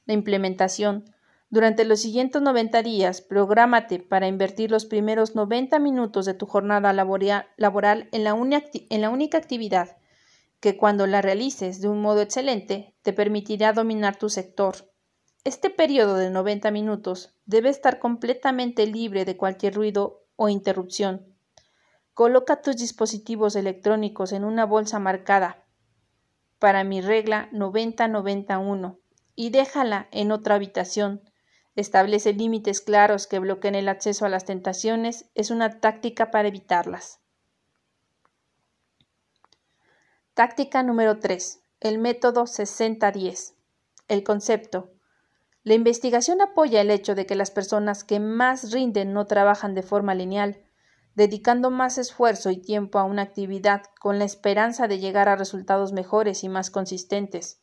La 0.05 0.16
implementación. 0.16 1.14
Durante 1.52 1.84
los 1.84 1.99
siguientes 1.99 2.41
90 2.41 2.82
días, 2.82 3.20
prográmate 3.20 3.99
para 3.99 4.30
invertir 4.30 4.72
los 4.72 4.86
primeros 4.86 5.36
90 5.36 5.80
minutos 5.80 6.26
de 6.26 6.34
tu 6.34 6.45
jornada 6.45 6.93
laboral 6.93 8.08
en 8.14 8.24
la, 8.24 8.34
única 9.10 9.38
actividad 9.38 9.97
que 10.62 10.78
cuando 10.78 11.08
la 11.08 11.22
realices 11.22 11.82
de 11.82 11.89
un 11.89 12.02
modo 12.02 12.22
excelente 12.22 12.95
te 13.02 13.12
permitirá 13.12 13.74
dominar 13.74 14.16
tu 14.16 14.30
sector. 14.30 14.93
Este 15.43 15.70
periodo 15.70 16.16
de 16.16 16.30
90 16.30 16.72
minutos 16.72 17.36
debe 17.45 17.68
estar 17.68 17.99
completamente 17.99 18.88
libre 18.88 19.26
de 19.26 19.36
cualquier 19.36 19.74
ruido 19.74 20.24
o 20.38 20.47
interrupción. 20.47 21.36
Coloca 22.14 22.62
tus 22.62 22.78
dispositivos 22.78 23.58
electrónicos 23.58 24.32
en 24.32 24.45
una 24.45 24.66
bolsa 24.66 24.99
marcada 24.99 25.66
para 26.60 26.86
mi 26.86 27.02
regla 27.02 27.49
90-91 27.52 28.99
y 29.36 29.49
déjala 29.49 30.08
en 30.12 30.32
otra 30.32 30.56
habitación. 30.56 31.22
Establece 31.76 32.34
límites 32.34 32.82
claros 32.82 33.28
que 33.28 33.40
bloqueen 33.40 33.76
el 33.76 33.88
acceso 33.88 34.26
a 34.26 34.30
las 34.30 34.46
tentaciones. 34.46 35.30
Es 35.36 35.52
una 35.52 35.80
táctica 35.80 36.30
para 36.30 36.50
evitarlas. 36.50 37.20
Táctica 40.34 40.84
número 40.84 41.20
3. 41.20 41.62
El 41.80 41.98
método 41.98 42.44
60-10. 42.44 43.54
El 44.08 44.24
concepto. 44.24 44.92
La 45.64 45.74
investigación 45.74 46.42
apoya 46.42 46.82
el 46.82 46.92
hecho 46.92 47.16
de 47.16 47.26
que 47.26 47.36
las 47.36 47.52
personas 47.52 48.04
que 48.04 48.20
más 48.20 48.72
rinden 48.72 49.14
no 49.14 49.28
trabajan 49.28 49.76
de 49.76 49.84
forma 49.84 50.16
lineal, 50.16 50.66
dedicando 51.16 51.70
más 51.70 51.98
esfuerzo 51.98 52.50
y 52.50 52.58
tiempo 52.58 52.98
a 52.98 53.04
una 53.04 53.22
actividad 53.22 53.84
con 54.00 54.20
la 54.20 54.26
esperanza 54.26 54.88
de 54.88 55.00
llegar 55.00 55.30
a 55.30 55.36
resultados 55.36 55.94
mejores 55.94 56.44
y 56.44 56.50
más 56.50 56.72
consistentes. 56.72 57.62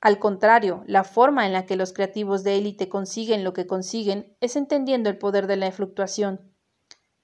Al 0.00 0.20
contrario, 0.20 0.84
la 0.86 1.02
forma 1.02 1.46
en 1.46 1.52
la 1.52 1.66
que 1.66 1.76
los 1.76 1.92
creativos 1.92 2.44
de 2.44 2.56
élite 2.56 2.88
consiguen 2.88 3.42
lo 3.42 3.52
que 3.52 3.66
consiguen 3.66 4.36
es 4.40 4.54
entendiendo 4.54 5.10
el 5.10 5.18
poder 5.18 5.48
de 5.48 5.56
la 5.56 5.72
fluctuación. 5.72 6.54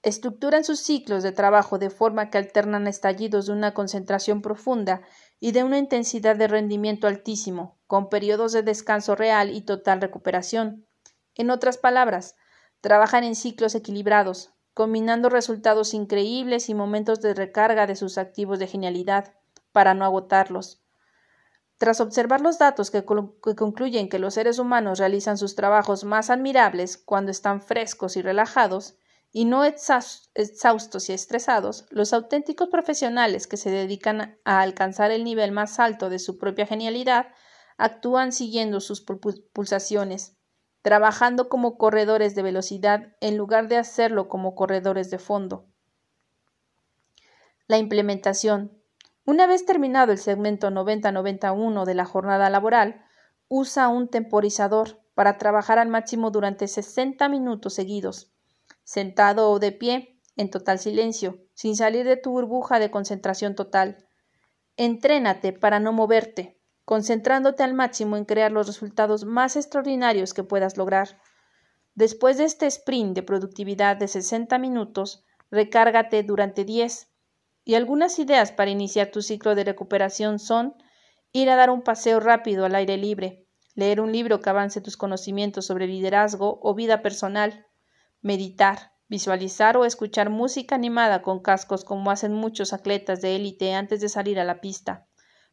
Estructuran 0.03 0.65
sus 0.65 0.81
ciclos 0.81 1.23
de 1.23 1.33
trabajo 1.33 1.79
de 1.79 1.89
forma 1.89 2.29
que 2.29 2.37
alternan 2.37 2.87
estallidos 2.89 3.47
de 3.47 3.53
una 3.53 3.73
concentración 3.73 4.43
profunda 4.43 5.03
y 5.41 5.53
de 5.53 5.63
una 5.63 5.79
intensidad 5.79 6.37
de 6.37 6.49
rendimiento 6.49 7.07
altísimo, 7.07 7.79
con 7.87 8.09
periodos 8.09 8.53
de 8.53 8.63
descanso 8.63 9.15
real 9.15 9.55
y 9.55 9.63
total 9.63 10.01
recuperación. 10.01 10.87
En 11.37 11.51
otras 11.51 11.79
palabras, 11.79 12.35
trabajan 12.81 13.25
en 13.25 13.35
ciclos 13.35 13.75
equilibrados, 13.75 14.53
combinando 14.75 15.31
resultados 15.31 15.95
increíbles 15.95 16.69
y 16.69 16.75
momentos 16.75 17.21
de 17.21 17.33
recarga 17.33 17.87
de 17.87 17.97
sus 17.97 18.19
activos 18.19 18.59
de 18.59 18.67
genialidad, 18.67 19.33
para 19.73 19.95
no 19.95 20.05
agotarlos. 20.05 20.84
Tras 21.85 22.01
observar 22.01 22.41
los 22.41 22.57
datos 22.57 22.91
que, 22.91 23.05
concluyen 23.05 24.09
que 24.09 24.19
los 24.19 24.33
seres 24.33 24.59
humanos 24.59 24.99
realizan 24.99 25.37
sus 25.37 25.55
trabajos 25.55 26.05
más 26.05 26.31
admirables 26.31 26.97
cuando 26.97 27.31
están 27.31 27.61
frescos 27.61 28.17
y 28.17 28.23
relajados, 28.23 28.97
y 29.33 29.45
no 29.45 29.65
exhaustos 29.65 31.11
y 31.11 31.13
estresados, 31.13 31.85
los 31.91 32.15
auténticos 32.15 32.71
profesionales 32.71 33.47
que 33.47 33.59
se 33.59 33.69
dedican 33.69 34.39
a 34.47 34.63
alcanzar 34.63 35.11
el 35.11 35.25
nivel 35.25 35.53
más 35.53 35.79
alto 35.79 36.09
de 36.09 36.19
su 36.19 36.39
propia 36.39 36.65
genialidad 36.65 37.27
actúan 37.77 38.33
siguiendo 38.33 38.81
sus 38.81 39.03
pulsaciones, 39.03 40.39
trabajando 40.81 41.51
como 41.51 41.77
corredores 41.77 42.35
de 42.35 42.45
velocidad 42.45 43.15
en 43.21 43.37
lugar 43.37 43.69
de 43.69 43.77
hacerlo 43.77 44.29
como 44.29 44.55
corredores 44.55 45.11
de 45.11 45.19
fondo. 45.19 45.67
La 47.67 47.77
implementación 47.77 48.83
una 49.25 49.47
vez 49.47 49.65
terminado 49.65 50.13
el 50.13 50.19
segmento 50.19 50.71
90-91 50.71 51.85
de 51.85 51.95
la 51.95 52.05
jornada 52.05 52.51
laboral, 52.51 53.05
usa 53.49 53.89
un 53.89 54.09
temporizador 54.09 55.03
para 55.15 55.39
trabajar 55.39 55.79
al 55.79 55.89
máximo 55.89 56.31
durante 56.31 56.69
60 56.69 57.29
minutos 57.29 57.75
seguidos, 57.75 58.33
sentado 58.83 59.51
o 59.51 59.59
de 59.59 59.73
pie, 59.73 60.21
en 60.37 60.51
total 60.51 60.79
silencio, 60.79 61.39
sin 61.55 61.77
salir 61.77 62.05
de 62.05 62.17
tu 62.17 62.33
burbuja 62.33 62.79
de 62.79 62.91
concentración 62.91 63.55
total. 63.55 64.09
Entrénate 64.77 65.53
para 65.53 65.81
no 65.81 65.93
moverte, 65.93 66.61
concentrándote 66.85 67.63
al 67.63 67.73
máximo 67.73 68.17
en 68.17 68.25
crear 68.25 68.53
los 68.53 68.67
resultados 68.67 69.25
más 69.25 69.57
extraordinarios 69.57 70.35
que 70.35 70.45
puedas 70.45 70.77
lograr. 70.77 71.21
Después 71.95 72.37
de 72.37 72.45
este 72.45 72.67
sprint 72.67 73.15
de 73.15 73.23
productividad 73.23 73.97
de 73.97 74.09
60 74.09 74.59
minutos, 74.59 75.25
recárgate 75.51 76.25
durante 76.25 76.65
10 76.65 77.14
y 77.65 77.75
algunas 77.75 78.19
ideas 78.19 78.53
para 78.53 78.71
iniciar 78.71 79.11
tu 79.11 79.23
ciclo 79.23 79.55
de 79.55 79.65
recuperación 79.65 80.39
son 80.39 80.75
ir 81.33 81.51
a 81.51 81.57
dar 81.57 81.71
un 81.71 81.83
paseo 81.83 82.21
rápido 82.21 82.65
al 82.65 82.75
aire 82.75 82.97
libre, 82.97 83.47
leer 83.75 84.01
un 84.01 84.13
libro 84.13 84.41
que 84.41 84.51
avance 84.51 84.81
tus 84.81 84.97
conocimientos 84.97 85.67
sobre 85.67 85.87
liderazgo 85.87 86.61
o 86.63 86.75
vida 86.75 87.03
personal, 87.03 87.67
meditar, 88.21 88.93
visualizar 89.09 89.77
o 89.77 89.85
escuchar 89.85 90.31
música 90.31 90.75
animada 90.75 91.23
con 91.23 91.41
cascos 91.41 91.85
como 91.85 92.11
hacen 92.11 92.33
muchos 92.33 92.73
atletas 92.73 93.21
de 93.21 93.37
élite 93.37 93.75
antes 93.75 94.01
de 94.01 94.09
salir 94.09 94.39
a 94.39 94.45
la 94.45 94.61
pista, 94.61 95.07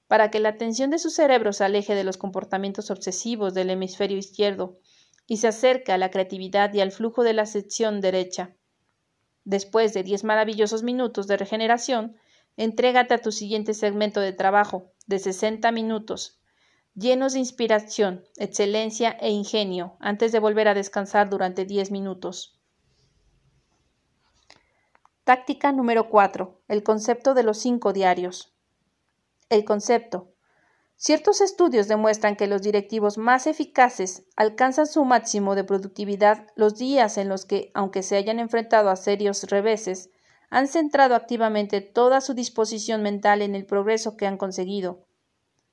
para 0.07 0.30
que 0.30 0.39
la 0.39 0.49
atención 0.49 0.89
de 0.89 0.99
su 0.99 1.09
cerebro 1.09 1.53
se 1.53 1.64
aleje 1.64 1.95
de 1.95 2.03
los 2.03 2.18
comportamientos 2.18 2.91
obsesivos 2.91 3.53
del 3.53 3.70
hemisferio 3.70 4.18
izquierdo 4.18 4.80
y 5.26 5.38
se 5.38 5.47
acerque 5.47 5.91
a 5.91 5.97
la 5.97 6.12
creatividad 6.12 6.74
y 6.74 6.82
al 6.82 6.91
flujo 6.91 7.24
de 7.24 7.34
la 7.34 7.45
sección 7.45 8.01
derecha. 8.01 8.55
Después 9.44 9.94
de 9.94 10.04
diez 10.04 10.24
maravillosos 10.24 10.84
minutos 10.84 11.28
de 11.28 11.38
regeneración, 11.38 12.16
entrégate 12.58 13.14
a 13.14 13.22
tu 13.22 13.32
siguiente 13.32 13.74
segmento 13.74 14.20
de 14.20 14.34
trabajo, 14.34 14.92
de 15.08 15.20
60 15.20 15.72
minutos, 15.72 16.39
llenos 16.96 17.34
de 17.34 17.39
inspiración, 17.39 18.24
excelencia 18.38 19.18
e 19.20 19.30
ingenio, 19.30 19.96
antes 20.00 20.32
de 20.32 20.39
volver 20.39 20.68
a 20.68 20.74
descansar 20.74 21.30
durante 21.30 21.66
10 21.66 21.92
minutos. 21.92 22.60
Táctica 25.24 25.72
número 25.72 26.10
4. 26.10 26.62
El 26.68 26.84
concepto 26.84 27.34
de 27.34 27.44
los 27.44 27.58
cinco 27.60 27.94
diarios. 27.94 28.54
El 29.50 29.64
concepto. 29.66 30.31
Ciertos 31.04 31.41
estudios 31.41 31.88
demuestran 31.88 32.36
que 32.36 32.45
los 32.45 32.62
directivos 32.62 33.18
más 33.18 33.47
eficaces 33.47 34.24
alcanzan 34.36 34.86
su 34.86 35.04
máximo 35.04 35.56
de 35.56 35.64
productividad 35.64 36.45
los 36.56 36.78
días 36.78 37.18
en 37.18 37.28
los 37.28 37.47
que, 37.47 37.72
aunque 37.74 38.04
se 38.04 38.18
hayan 38.18 38.38
enfrentado 38.38 38.91
a 38.91 38.95
serios 38.95 39.45
reveses, 39.45 40.12
han 40.52 40.68
centrado 40.68 41.16
activamente 41.16 41.82
toda 41.82 42.22
su 42.22 42.36
disposición 42.36 43.02
mental 43.02 43.41
en 43.41 43.56
el 43.56 43.66
progreso 43.66 44.16
que 44.16 44.28
han 44.28 44.38
conseguido. 44.38 45.08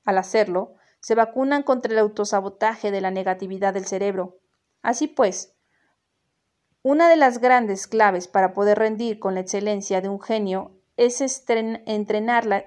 Al 0.03 0.17
hacerlo, 0.17 0.73
se 0.99 1.13
vacunan 1.13 1.61
contra 1.61 1.93
el 1.93 1.99
autosabotaje 1.99 2.89
de 2.89 3.01
la 3.01 3.11
negatividad 3.11 3.75
del 3.75 3.85
cerebro. 3.85 4.39
Así 4.81 5.05
pues, 5.05 5.53
una 6.81 7.07
de 7.07 7.17
las 7.17 7.37
grandes 7.37 7.85
claves 7.85 8.27
para 8.27 8.51
poder 8.51 8.79
rendir 8.79 9.19
con 9.19 9.35
la 9.35 9.41
excelencia 9.41 10.01
de 10.01 10.09
un 10.09 10.19
genio 10.19 10.78
es 10.99 11.21
entrenar 11.21 12.45
la, 12.45 12.65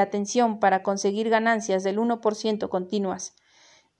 atención 0.00 0.60
para 0.60 0.82
conseguir 0.82 1.28
ganancias 1.28 1.82
del 1.82 1.98
1% 1.98 2.70
continuas 2.70 3.34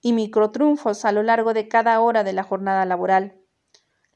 y 0.00 0.14
microtriunfos 0.14 1.04
a 1.04 1.12
lo 1.12 1.22
largo 1.22 1.52
de 1.52 1.68
cada 1.68 2.00
hora 2.00 2.24
de 2.24 2.32
la 2.32 2.42
jornada 2.42 2.86
laboral. 2.86 3.36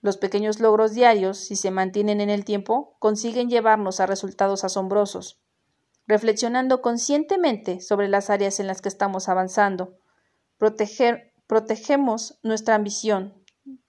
Los 0.00 0.16
pequeños 0.16 0.60
logros 0.60 0.94
diarios, 0.94 1.36
si 1.36 1.56
se 1.56 1.70
mantienen 1.70 2.22
en 2.22 2.30
el 2.30 2.46
tiempo, 2.46 2.96
consiguen 3.00 3.50
llevarnos 3.50 4.00
a 4.00 4.06
resultados 4.06 4.64
asombrosos. 4.64 5.42
Reflexionando 6.06 6.80
conscientemente 6.80 7.82
sobre 7.82 8.08
las 8.08 8.30
áreas 8.30 8.60
en 8.60 8.66
las 8.66 8.80
que 8.80 8.88
estamos 8.88 9.28
avanzando, 9.28 9.98
protegemos 10.56 12.38
nuestra 12.42 12.76
ambición, 12.76 13.34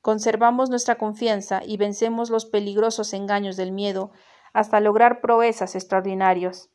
conservamos 0.01 0.69
nuestra 0.69 0.97
confianza 0.97 1.61
y 1.65 1.77
vencemos 1.77 2.29
los 2.29 2.45
peligrosos 2.45 3.13
engaños 3.13 3.55
del 3.55 3.71
miedo 3.71 4.11
hasta 4.55 4.79
lograr 4.79 5.19
proezas 5.19 5.75
extraordinarios. 5.75 6.69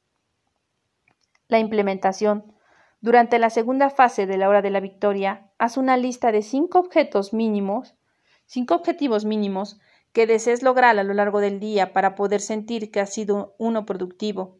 La 1.49 1.59
implementación. 1.59 2.55
Durante 3.01 3.39
la 3.39 3.49
segunda 3.49 3.89
fase 3.89 4.27
de 4.27 4.37
la 4.37 4.51
hora 4.51 4.61
de 4.61 4.69
la 4.69 4.81
victoria, 4.81 5.51
haz 5.57 5.79
una 5.79 5.97
lista 5.97 6.31
de 6.31 6.43
cinco 6.43 6.79
objetos 6.79 7.33
mínimos, 7.33 7.97
cinco 8.45 8.75
objetivos 8.75 9.25
mínimos 9.25 9.81
que 10.13 10.27
desees 10.27 10.63
lograr 10.63 10.99
a 10.99 11.05
lo 11.05 11.15
largo 11.15 11.41
del 11.41 11.59
día 11.59 11.95
para 11.95 12.15
poder 12.15 12.43
sentir 12.43 12.91
que 12.91 13.01
has 13.01 13.15
sido 13.15 13.55
uno 13.57 13.87
productivo. 13.87 14.59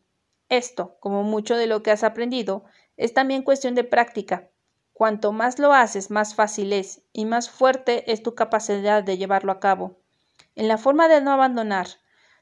Esto, 0.49 0.97
como 0.99 1.23
mucho 1.23 1.59
de 1.59 1.67
lo 1.67 1.83
que 1.83 1.91
has 1.91 2.05
aprendido, 2.05 2.65
es 2.97 3.13
también 3.13 3.43
cuestión 3.43 3.75
de 3.75 3.85
práctica. 3.85 4.49
Cuanto 4.95 5.33
más 5.33 5.59
lo 5.59 5.75
haces, 5.75 6.11
más 6.11 6.35
fácil 6.35 6.73
es 6.73 7.03
y 7.13 7.27
más 7.27 7.51
fuerte 7.51 8.11
es 8.11 8.23
tu 8.23 8.35
capacidad 8.35 9.03
de 9.03 9.19
llevarlo 9.19 9.53
a 9.53 9.61
cabo. 9.61 9.99
En 10.55 10.69
la 10.69 10.79
forma 10.79 11.07
de 11.09 11.21
no 11.21 11.33
abandonar, 11.33 11.87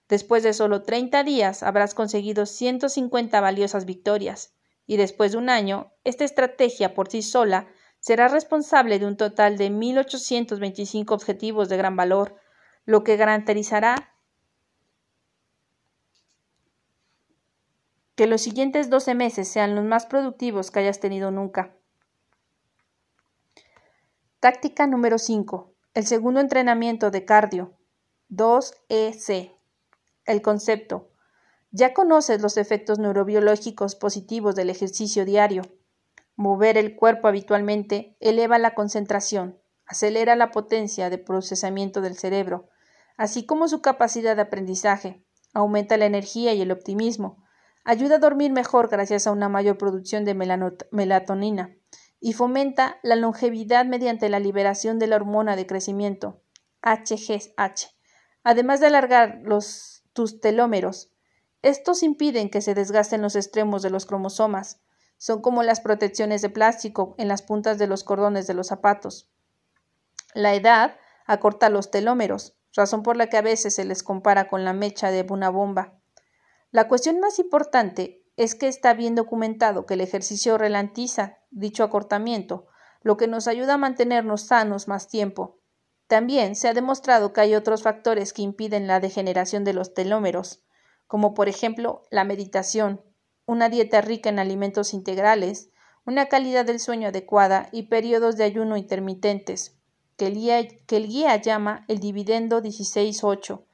Después 0.08 0.42
de 0.42 0.54
solo 0.54 0.82
30 0.82 1.22
días 1.24 1.62
habrás 1.62 1.94
conseguido 1.94 2.46
150 2.46 3.40
valiosas 3.40 3.84
victorias, 3.84 4.54
y 4.86 4.96
después 4.96 5.32
de 5.32 5.38
un 5.38 5.50
año, 5.50 5.92
esta 6.04 6.24
estrategia 6.24 6.94
por 6.94 7.10
sí 7.10 7.22
sola 7.22 7.68
será 8.00 8.28
responsable 8.28 8.98
de 8.98 9.06
un 9.06 9.16
total 9.16 9.58
de 9.58 9.70
1.825 9.70 11.12
objetivos 11.12 11.68
de 11.68 11.76
gran 11.76 11.96
valor, 11.96 12.36
lo 12.86 13.04
que 13.04 13.16
garantizará 13.16 14.14
Que 18.18 18.26
los 18.26 18.40
siguientes 18.40 18.90
12 18.90 19.14
meses 19.14 19.46
sean 19.46 19.76
los 19.76 19.84
más 19.84 20.04
productivos 20.04 20.72
que 20.72 20.80
hayas 20.80 20.98
tenido 20.98 21.30
nunca. 21.30 21.76
Táctica 24.40 24.88
número 24.88 25.18
5. 25.18 25.72
El 25.94 26.04
segundo 26.04 26.40
entrenamiento 26.40 27.12
de 27.12 27.24
cardio. 27.24 27.78
2EC. 28.28 29.57
El 30.28 30.42
concepto. 30.42 31.08
Ya 31.70 31.94
conoces 31.94 32.42
los 32.42 32.58
efectos 32.58 32.98
neurobiológicos 32.98 33.94
positivos 33.94 34.54
del 34.54 34.68
ejercicio 34.68 35.24
diario. 35.24 35.62
Mover 36.36 36.76
el 36.76 36.96
cuerpo 36.96 37.28
habitualmente 37.28 38.14
eleva 38.20 38.58
la 38.58 38.74
concentración, 38.74 39.58
acelera 39.86 40.36
la 40.36 40.50
potencia 40.50 41.08
de 41.08 41.16
procesamiento 41.16 42.02
del 42.02 42.14
cerebro, 42.14 42.68
así 43.16 43.46
como 43.46 43.68
su 43.68 43.80
capacidad 43.80 44.36
de 44.36 44.42
aprendizaje, 44.42 45.24
aumenta 45.54 45.96
la 45.96 46.04
energía 46.04 46.52
y 46.52 46.60
el 46.60 46.72
optimismo, 46.72 47.42
ayuda 47.82 48.16
a 48.16 48.18
dormir 48.20 48.52
mejor 48.52 48.90
gracias 48.90 49.26
a 49.26 49.32
una 49.32 49.48
mayor 49.48 49.78
producción 49.78 50.26
de 50.26 50.34
melatonina, 50.90 51.74
y 52.20 52.34
fomenta 52.34 52.98
la 53.02 53.16
longevidad 53.16 53.86
mediante 53.86 54.28
la 54.28 54.40
liberación 54.40 54.98
de 54.98 55.06
la 55.06 55.16
hormona 55.16 55.56
de 55.56 55.66
crecimiento, 55.66 56.42
HGH, 56.82 57.96
además 58.42 58.80
de 58.80 58.88
alargar 58.88 59.40
los, 59.42 59.97
tus 60.18 60.40
telómeros. 60.40 61.12
Estos 61.62 62.02
impiden 62.02 62.50
que 62.50 62.60
se 62.60 62.74
desgasten 62.74 63.22
los 63.22 63.36
extremos 63.36 63.82
de 63.82 63.90
los 63.90 64.04
cromosomas. 64.04 64.80
Son 65.16 65.40
como 65.40 65.62
las 65.62 65.78
protecciones 65.78 66.42
de 66.42 66.50
plástico 66.50 67.14
en 67.18 67.28
las 67.28 67.42
puntas 67.42 67.78
de 67.78 67.86
los 67.86 68.02
cordones 68.02 68.48
de 68.48 68.54
los 68.54 68.66
zapatos. 68.66 69.30
La 70.34 70.56
edad 70.56 70.96
acorta 71.24 71.70
los 71.70 71.92
telómeros, 71.92 72.56
razón 72.74 73.04
por 73.04 73.16
la 73.16 73.28
que 73.28 73.36
a 73.36 73.42
veces 73.42 73.76
se 73.76 73.84
les 73.84 74.02
compara 74.02 74.48
con 74.48 74.64
la 74.64 74.72
mecha 74.72 75.12
de 75.12 75.24
una 75.30 75.50
bomba. 75.50 76.00
La 76.72 76.88
cuestión 76.88 77.20
más 77.20 77.38
importante 77.38 78.24
es 78.36 78.56
que 78.56 78.66
está 78.66 78.94
bien 78.94 79.14
documentado 79.14 79.86
que 79.86 79.94
el 79.94 80.00
ejercicio 80.00 80.58
ralentiza 80.58 81.38
dicho 81.52 81.84
acortamiento, 81.84 82.66
lo 83.02 83.16
que 83.16 83.28
nos 83.28 83.46
ayuda 83.46 83.74
a 83.74 83.78
mantenernos 83.78 84.48
sanos 84.48 84.88
más 84.88 85.06
tiempo. 85.06 85.57
También 86.08 86.56
se 86.56 86.68
ha 86.68 86.74
demostrado 86.74 87.34
que 87.34 87.42
hay 87.42 87.54
otros 87.54 87.82
factores 87.82 88.32
que 88.32 88.40
impiden 88.40 88.86
la 88.86 88.98
degeneración 88.98 89.62
de 89.62 89.74
los 89.74 89.92
telómeros, 89.92 90.64
como 91.06 91.34
por 91.34 91.48
ejemplo 91.48 92.02
la 92.10 92.24
meditación, 92.24 93.02
una 93.44 93.68
dieta 93.68 94.00
rica 94.00 94.30
en 94.30 94.38
alimentos 94.38 94.94
integrales, 94.94 95.70
una 96.06 96.26
calidad 96.26 96.64
del 96.64 96.80
sueño 96.80 97.08
adecuada 97.08 97.68
y 97.72 97.84
periodos 97.84 98.38
de 98.38 98.44
ayuno 98.44 98.78
intermitentes, 98.78 99.76
que 100.16 100.26
el 100.26 101.08
guía, 101.08 101.36
llama 101.36 101.84
el 101.88 101.98
dividendo 101.98 102.62
16-8, 102.62 103.64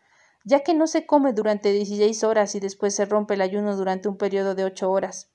ya 0.43 0.61
que 0.61 0.75
no 0.75 0.89
se 0.89 1.07
come 1.07 1.33
durante 1.33 1.71
16 1.71 2.25
horas 2.25 2.57
y 2.57 2.61
después 2.61 2.97
se 2.97 3.05
rompe 3.05 3.35
el 3.35 3.43
ayuno 3.43 3.77
durante 3.77 4.09
un 4.09 4.17
periodo 4.17 4.57
de 4.57 4.65
8 4.65 4.91
horas. 4.91 5.31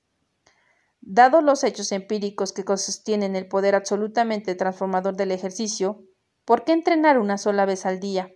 Dados 1.00 1.42
los 1.42 1.64
hechos 1.64 1.92
empíricos 1.92 2.52
que 2.52 2.62
sostienen 2.62 3.36
el 3.36 3.48
poder 3.48 3.74
absolutamente 3.74 4.54
transformador 4.54 5.16
del 5.16 5.32
ejercicio, 5.32 6.04
¿por 6.50 6.64
qué 6.64 6.72
entrenar 6.72 7.20
una 7.20 7.38
sola 7.38 7.64
vez 7.64 7.86
al 7.86 8.00
día? 8.00 8.32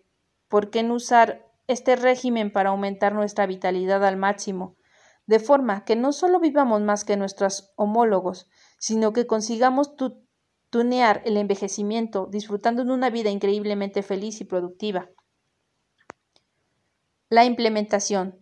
¿Por 0.46 0.70
qué 0.70 0.84
no 0.84 0.94
usar 0.94 1.50
este 1.66 1.96
régimen 1.96 2.52
para 2.52 2.70
aumentar 2.70 3.12
nuestra 3.12 3.44
vitalidad 3.44 4.04
al 4.04 4.16
máximo, 4.16 4.76
de 5.26 5.40
forma 5.40 5.84
que 5.84 5.96
no 5.96 6.12
solo 6.12 6.38
vivamos 6.38 6.80
más 6.80 7.04
que 7.04 7.16
nuestros 7.16 7.72
homólogos, 7.74 8.48
sino 8.78 9.12
que 9.12 9.26
consigamos 9.26 9.96
tunear 10.70 11.22
el 11.24 11.36
envejecimiento, 11.36 12.28
disfrutando 12.30 12.84
de 12.84 12.92
una 12.92 13.10
vida 13.10 13.30
increíblemente 13.30 14.04
feliz 14.04 14.40
y 14.40 14.44
productiva? 14.44 15.10
La 17.30 17.44
implementación. 17.44 18.38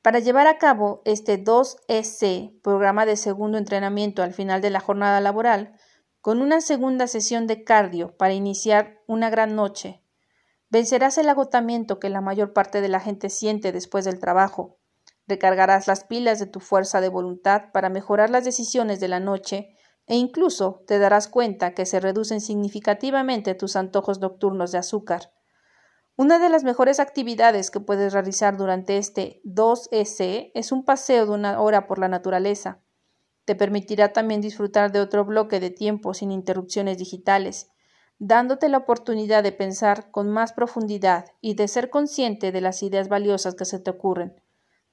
Para 0.00 0.20
llevar 0.20 0.46
a 0.46 0.58
cabo 0.58 1.02
este 1.04 1.42
2EC, 1.42 2.62
programa 2.62 3.04
de 3.04 3.16
segundo 3.16 3.58
entrenamiento 3.58 4.22
al 4.22 4.32
final 4.32 4.60
de 4.60 4.70
la 4.70 4.78
jornada 4.78 5.20
laboral, 5.20 5.74
con 6.26 6.42
una 6.42 6.60
segunda 6.60 7.06
sesión 7.06 7.46
de 7.46 7.62
cardio 7.62 8.16
para 8.16 8.34
iniciar 8.34 9.00
una 9.06 9.30
gran 9.30 9.54
noche, 9.54 10.02
vencerás 10.70 11.18
el 11.18 11.28
agotamiento 11.28 12.00
que 12.00 12.10
la 12.10 12.20
mayor 12.20 12.52
parte 12.52 12.80
de 12.80 12.88
la 12.88 12.98
gente 12.98 13.30
siente 13.30 13.70
después 13.70 14.04
del 14.04 14.18
trabajo, 14.18 14.80
recargarás 15.28 15.86
las 15.86 16.02
pilas 16.02 16.40
de 16.40 16.46
tu 16.46 16.58
fuerza 16.58 17.00
de 17.00 17.10
voluntad 17.10 17.70
para 17.72 17.90
mejorar 17.90 18.30
las 18.30 18.44
decisiones 18.44 18.98
de 18.98 19.06
la 19.06 19.20
noche 19.20 19.76
e 20.08 20.16
incluso 20.16 20.82
te 20.88 20.98
darás 20.98 21.28
cuenta 21.28 21.74
que 21.74 21.86
se 21.86 22.00
reducen 22.00 22.40
significativamente 22.40 23.54
tus 23.54 23.76
antojos 23.76 24.18
nocturnos 24.18 24.72
de 24.72 24.78
azúcar. 24.78 25.32
Una 26.16 26.40
de 26.40 26.48
las 26.48 26.64
mejores 26.64 26.98
actividades 26.98 27.70
que 27.70 27.78
puedes 27.78 28.12
realizar 28.12 28.56
durante 28.56 28.98
este 28.98 29.40
2S 29.44 30.50
es 30.54 30.72
un 30.72 30.84
paseo 30.84 31.26
de 31.26 31.30
una 31.30 31.60
hora 31.60 31.86
por 31.86 32.00
la 32.00 32.08
naturaleza. 32.08 32.82
Te 33.46 33.54
permitirá 33.54 34.12
también 34.12 34.40
disfrutar 34.40 34.92
de 34.92 35.00
otro 35.00 35.24
bloque 35.24 35.60
de 35.60 35.70
tiempo 35.70 36.12
sin 36.12 36.32
interrupciones 36.32 36.98
digitales, 36.98 37.70
dándote 38.18 38.68
la 38.68 38.78
oportunidad 38.78 39.42
de 39.44 39.52
pensar 39.52 40.10
con 40.10 40.28
más 40.28 40.52
profundidad 40.52 41.26
y 41.40 41.54
de 41.54 41.68
ser 41.68 41.88
consciente 41.88 42.50
de 42.50 42.60
las 42.60 42.82
ideas 42.82 43.08
valiosas 43.08 43.54
que 43.54 43.64
se 43.64 43.78
te 43.78 43.90
ocurren. 43.90 44.34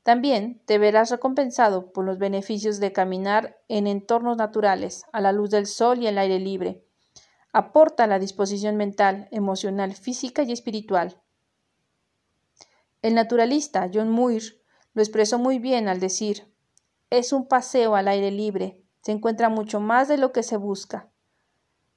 También 0.04 0.62
te 0.66 0.78
verás 0.78 1.10
recompensado 1.10 1.92
por 1.92 2.06
los 2.06 2.20
beneficios 2.20 2.80
de 2.80 2.94
caminar 2.94 3.58
en 3.70 3.88
entornos 3.88 4.38
naturales, 4.38 5.04
a 5.12 5.20
la 5.20 5.32
luz 5.32 5.50
del 5.50 5.66
sol 5.66 6.04
y 6.04 6.08
el 6.08 6.20
aire 6.20 6.40
libre, 6.40 6.86
aporta 7.54 8.06
la 8.06 8.20
disposición 8.20 8.76
mental, 8.76 9.30
emocional, 9.32 9.96
física 9.96 10.44
y 10.44 10.52
espiritual. 10.52 11.20
El 13.02 13.16
naturalista 13.16 13.90
John 13.92 14.12
Muir 14.12 14.62
lo 14.94 15.02
expresó 15.02 15.40
muy 15.40 15.58
bien 15.58 15.88
al 15.88 16.00
decir 16.00 16.53
es 17.14 17.32
un 17.32 17.48
paseo 17.48 17.96
al 17.96 18.08
aire 18.08 18.32
libre, 18.32 18.82
se 19.02 19.12
encuentra 19.12 19.50
mucho 19.50 19.80
más 19.80 20.08
de 20.08 20.18
lo 20.18 20.32
que 20.32 20.42
se 20.42 20.58
busca. 20.58 21.12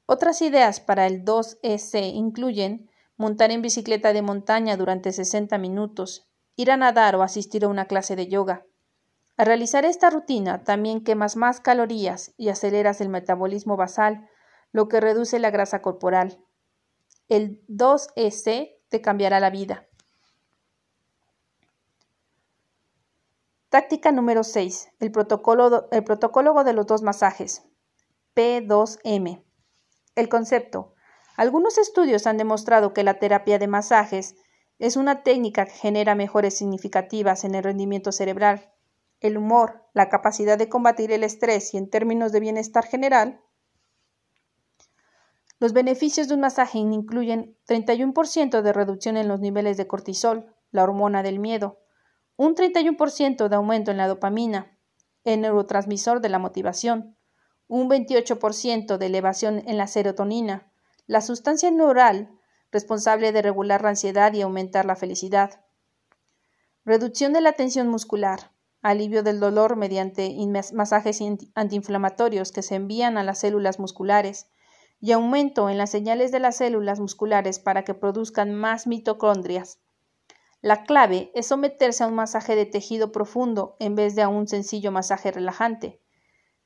Otras 0.05 0.43
ideas 0.43 0.79
para 0.79 1.07
el 1.07 1.25
2EC 1.25 2.12
incluyen 2.12 2.91
montar 3.17 3.51
en 3.51 3.62
bicicleta 3.62 4.12
de 4.12 4.21
montaña 4.21 4.77
durante 4.77 5.12
60 5.12 5.57
minutos, 5.57 6.29
ir 6.55 6.71
a 6.71 6.77
nadar 6.77 7.17
o 7.17 7.23
asistir 7.23 7.64
a 7.64 7.69
una 7.69 7.87
clase 7.87 8.14
de 8.14 8.29
yoga. 8.29 8.67
Al 9.39 9.47
realizar 9.47 9.87
esta 9.87 10.11
rutina 10.11 10.64
también 10.64 11.03
quemas 11.03 11.37
más 11.37 11.61
calorías 11.61 12.35
y 12.37 12.51
aceleras 12.51 13.01
el 13.01 13.09
metabolismo 13.09 13.79
basal, 13.79 14.29
lo 14.71 14.87
que 14.89 15.01
reduce 15.01 15.39
la 15.39 15.51
grasa 15.51 15.81
corporal. 15.81 16.45
El 17.29 17.64
2EC 17.69 18.77
te 18.91 19.01
cambiará 19.01 19.41
la 19.41 19.49
vida. 19.49 19.87
Táctica 23.77 24.11
número 24.11 24.43
6. 24.43 24.89
El 25.01 25.12
protocolo, 25.12 25.87
el 25.91 26.03
protocolo 26.03 26.64
de 26.64 26.72
los 26.72 26.87
dos 26.87 27.03
masajes. 27.03 27.66
P2M. 28.35 29.45
El 30.14 30.29
concepto. 30.31 30.95
Algunos 31.37 31.77
estudios 31.77 32.27
han 32.27 32.39
demostrado 32.39 32.95
que 32.95 33.05
la 33.05 33.18
terapia 33.18 33.59
de 33.59 33.68
masajes 33.68 34.37
es 34.79 34.97
una 34.97 35.22
técnica 35.22 35.66
que 35.66 35.72
genera 35.72 36.14
mejores 36.14 36.57
significativas 36.57 37.45
en 37.45 37.55
el 37.55 37.64
rendimiento 37.64 38.12
cerebral, 38.12 38.72
el 39.20 39.37
humor, 39.37 39.85
la 39.93 40.09
capacidad 40.09 40.57
de 40.57 40.70
combatir 40.70 41.12
el 41.12 41.22
estrés 41.22 41.74
y 41.74 41.77
en 41.77 41.91
términos 41.91 42.33
de 42.33 42.41
bienestar 42.41 42.87
general, 42.87 43.43
los 45.59 45.74
beneficios 45.74 46.29
de 46.29 46.35
un 46.35 46.41
masaje 46.41 46.79
incluyen 46.79 47.59
31% 47.68 48.62
de 48.62 48.72
reducción 48.72 49.18
en 49.18 49.29
los 49.29 49.41
niveles 49.41 49.77
de 49.77 49.87
cortisol, 49.87 50.47
la 50.70 50.83
hormona 50.83 51.22
del 51.22 51.41
miedo, 51.41 51.79
un 52.37 52.55
31% 52.55 53.49
de 53.49 53.57
aumento 53.57 53.91
en 53.91 53.97
la 53.97 54.09
dopamina, 54.09 54.78
el 55.24 55.41
neurotransmisor 55.41 56.20
de 56.20 56.28
la 56.28 56.39
motivación, 56.39 57.16
un 57.68 57.89
28% 57.89 58.97
de 58.97 59.07
elevación 59.07 59.62
en 59.66 59.76
la 59.76 59.87
serotonina, 59.87 60.72
la 61.07 61.20
sustancia 61.20 61.70
neural 61.70 62.30
responsable 62.70 63.32
de 63.32 63.43
regular 63.43 63.82
la 63.82 63.91
ansiedad 63.91 64.32
y 64.34 64.43
aumentar 64.43 64.84
la 64.84 64.97
felicidad, 64.97 65.64
reducción 66.84 67.32
de 67.32 67.41
la 67.41 67.53
tensión 67.53 67.89
muscular, 67.89 68.53
alivio 68.82 69.22
del 69.22 69.41
dolor 69.41 69.76
mediante 69.76 70.37
masajes 70.72 71.20
antiinflamatorios 71.55 72.53
que 72.53 72.62
se 72.62 72.76
envían 72.76 73.18
a 73.18 73.24
las 73.24 73.41
células 73.41 73.80
musculares, 73.80 74.49
y 75.01 75.12
aumento 75.12 75.68
en 75.68 75.78
las 75.78 75.91
señales 75.91 76.32
de 76.32 76.41
las 76.41 76.57
células 76.57 77.01
musculares 77.01 77.59
para 77.59 77.84
que 77.84 77.95
produzcan 77.95 78.55
más 78.55 78.87
mitocondrias. 78.87 79.78
La 80.67 80.83
clave 80.83 81.31
es 81.37 81.47
someterse 81.47 82.03
a 82.03 82.09
un 82.09 82.17
masaje 82.17 82.57
de 82.57 82.67
tejido 82.67 83.12
profundo 83.12 83.77
en 83.79 83.95
vez 83.95 84.17
de 84.17 84.23
a 84.23 84.29
un 84.29 84.49
sencillo 84.49 84.91
masaje 84.91 85.31
relajante. 85.31 86.03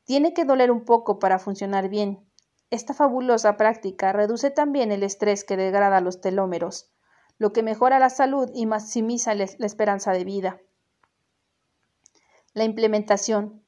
Tiene 0.04 0.32
que 0.32 0.46
doler 0.46 0.70
un 0.70 0.86
poco 0.86 1.18
para 1.18 1.38
funcionar 1.38 1.90
bien. 1.90 2.26
Esta 2.70 2.94
fabulosa 2.94 3.58
práctica 3.58 4.14
reduce 4.14 4.50
también 4.50 4.90
el 4.90 5.02
estrés 5.02 5.44
que 5.44 5.58
degrada 5.58 6.00
los 6.00 6.22
telómeros, 6.22 6.90
lo 7.36 7.52
que 7.52 7.62
mejora 7.62 7.98
la 7.98 8.08
salud 8.08 8.50
y 8.54 8.64
maximiza 8.64 9.34
la 9.34 9.44
esperanza 9.44 10.12
de 10.12 10.24
vida. 10.24 10.62
La 12.54 12.64
implementación. 12.64 13.62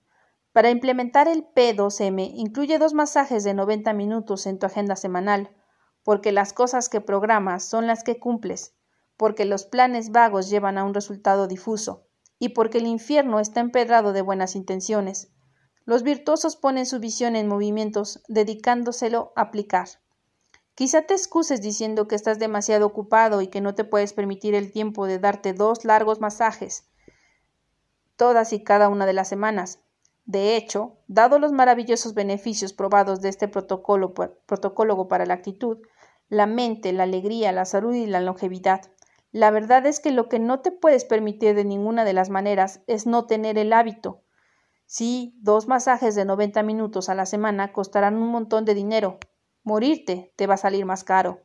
Para 0.53 0.71
implementar 0.71 1.29
el 1.29 1.45
P2M, 1.45 2.31
incluye 2.37 2.79
dos 2.79 2.95
masajes 2.95 3.45
de 3.45 3.53
90 3.53 3.93
minutos 3.93 4.47
en 4.47 4.59
tu 4.59 4.65
agenda 4.65 4.97
semanal, 4.97 5.55
porque 6.03 6.33
las 6.33 6.55
cosas 6.55 6.89
que 6.89 7.03
programas 7.03 7.67
son 7.67 7.87
las 7.87 8.03
que 8.03 8.19
cumples, 8.19 8.75
porque 9.23 9.45
los 9.45 9.63
planes 9.63 10.11
vagos 10.11 10.51
llevan 10.51 10.79
a 10.79 10.83
un 10.83 10.95
resultado 10.95 11.47
difuso, 11.47 12.09
y 12.41 12.49
porque 12.49 12.79
el 12.79 12.89
infierno 12.89 13.39
está 13.39 13.61
empedrado 13.61 14.13
de 14.13 14.21
buenas 14.21 14.57
intenciones. 14.57 15.31
Los 15.85 16.03
virtuosos 16.03 16.57
ponen 16.57 16.87
su 16.87 16.99
visión 16.99 17.37
en 17.37 17.47
movimientos, 17.47 18.25
dedicándoselo 18.27 19.33
a 19.37 19.43
aplicar. 19.43 19.87
Quizá 20.75 21.03
te 21.03 21.15
excuses 21.15 21.63
diciendo 21.63 22.09
que 22.09 22.17
estás 22.17 22.41
demasiado 22.41 22.85
ocupado 22.85 23.43
y 23.43 23.47
que 23.47 23.61
no 23.61 23.77
te 23.77 23.85
puedes 23.85 24.13
permitir 24.13 24.57
el 24.57 24.73
tiempo 24.73 25.07
de 25.07 25.21
darte 25.21 25.53
dos 25.53 25.85
largos 25.85 26.19
masajes 26.19 26.89
todas 28.17 28.53
y 28.53 28.65
cada 28.65 28.89
una 28.89 29.07
de 29.07 29.13
las 29.13 29.29
semanas. 29.29 29.79
De 30.25 30.57
hecho, 30.57 30.99
dado 31.07 31.39
los 31.39 31.53
maravillosos 31.53 32.13
beneficios 32.15 32.73
probados 32.73 33.21
de 33.21 33.29
este 33.29 33.47
protocolo, 33.47 34.15
protocolo 34.15 35.07
para 35.07 35.27
la 35.27 35.35
actitud, 35.35 35.79
la 36.29 36.47
mente, 36.47 36.93
la 36.93 37.05
alegría, 37.05 37.53
la 37.53 37.67
salud 37.67 37.95
y 37.95 38.07
la 38.07 38.21
longevidad, 38.21 38.91
la 39.33 39.51
verdad 39.51 39.85
es 39.87 39.99
que 39.99 40.13
lo 40.13 40.29
que 40.29 40.39
no 40.39 40.61
te 40.61 40.71
puedes 40.71 41.05
permitir 41.05 41.55
de 41.55 41.65
ninguna 41.65 42.05
de 42.05 42.13
las 42.13 42.31
maneras 42.31 42.83
es 42.87 43.07
no 43.07 43.27
tener 43.27 43.59
el 43.59 43.73
hábito. 43.73 44.23
Sí, 44.87 45.35
dos 45.41 45.67
masajes 45.67 46.15
de 46.15 46.25
90 46.25 46.63
minutos 46.63 47.09
a 47.09 47.15
la 47.15 47.27
semana 47.27 47.73
costarán 47.73 48.17
un 48.17 48.29
montón 48.29 48.65
de 48.65 48.75
dinero, 48.75 49.19
Morirte 49.65 50.33
te 50.35 50.49
va 50.49 50.55
a 50.55 50.59
salir 50.59 50.85
más 50.85 51.05
caro. 51.05 51.41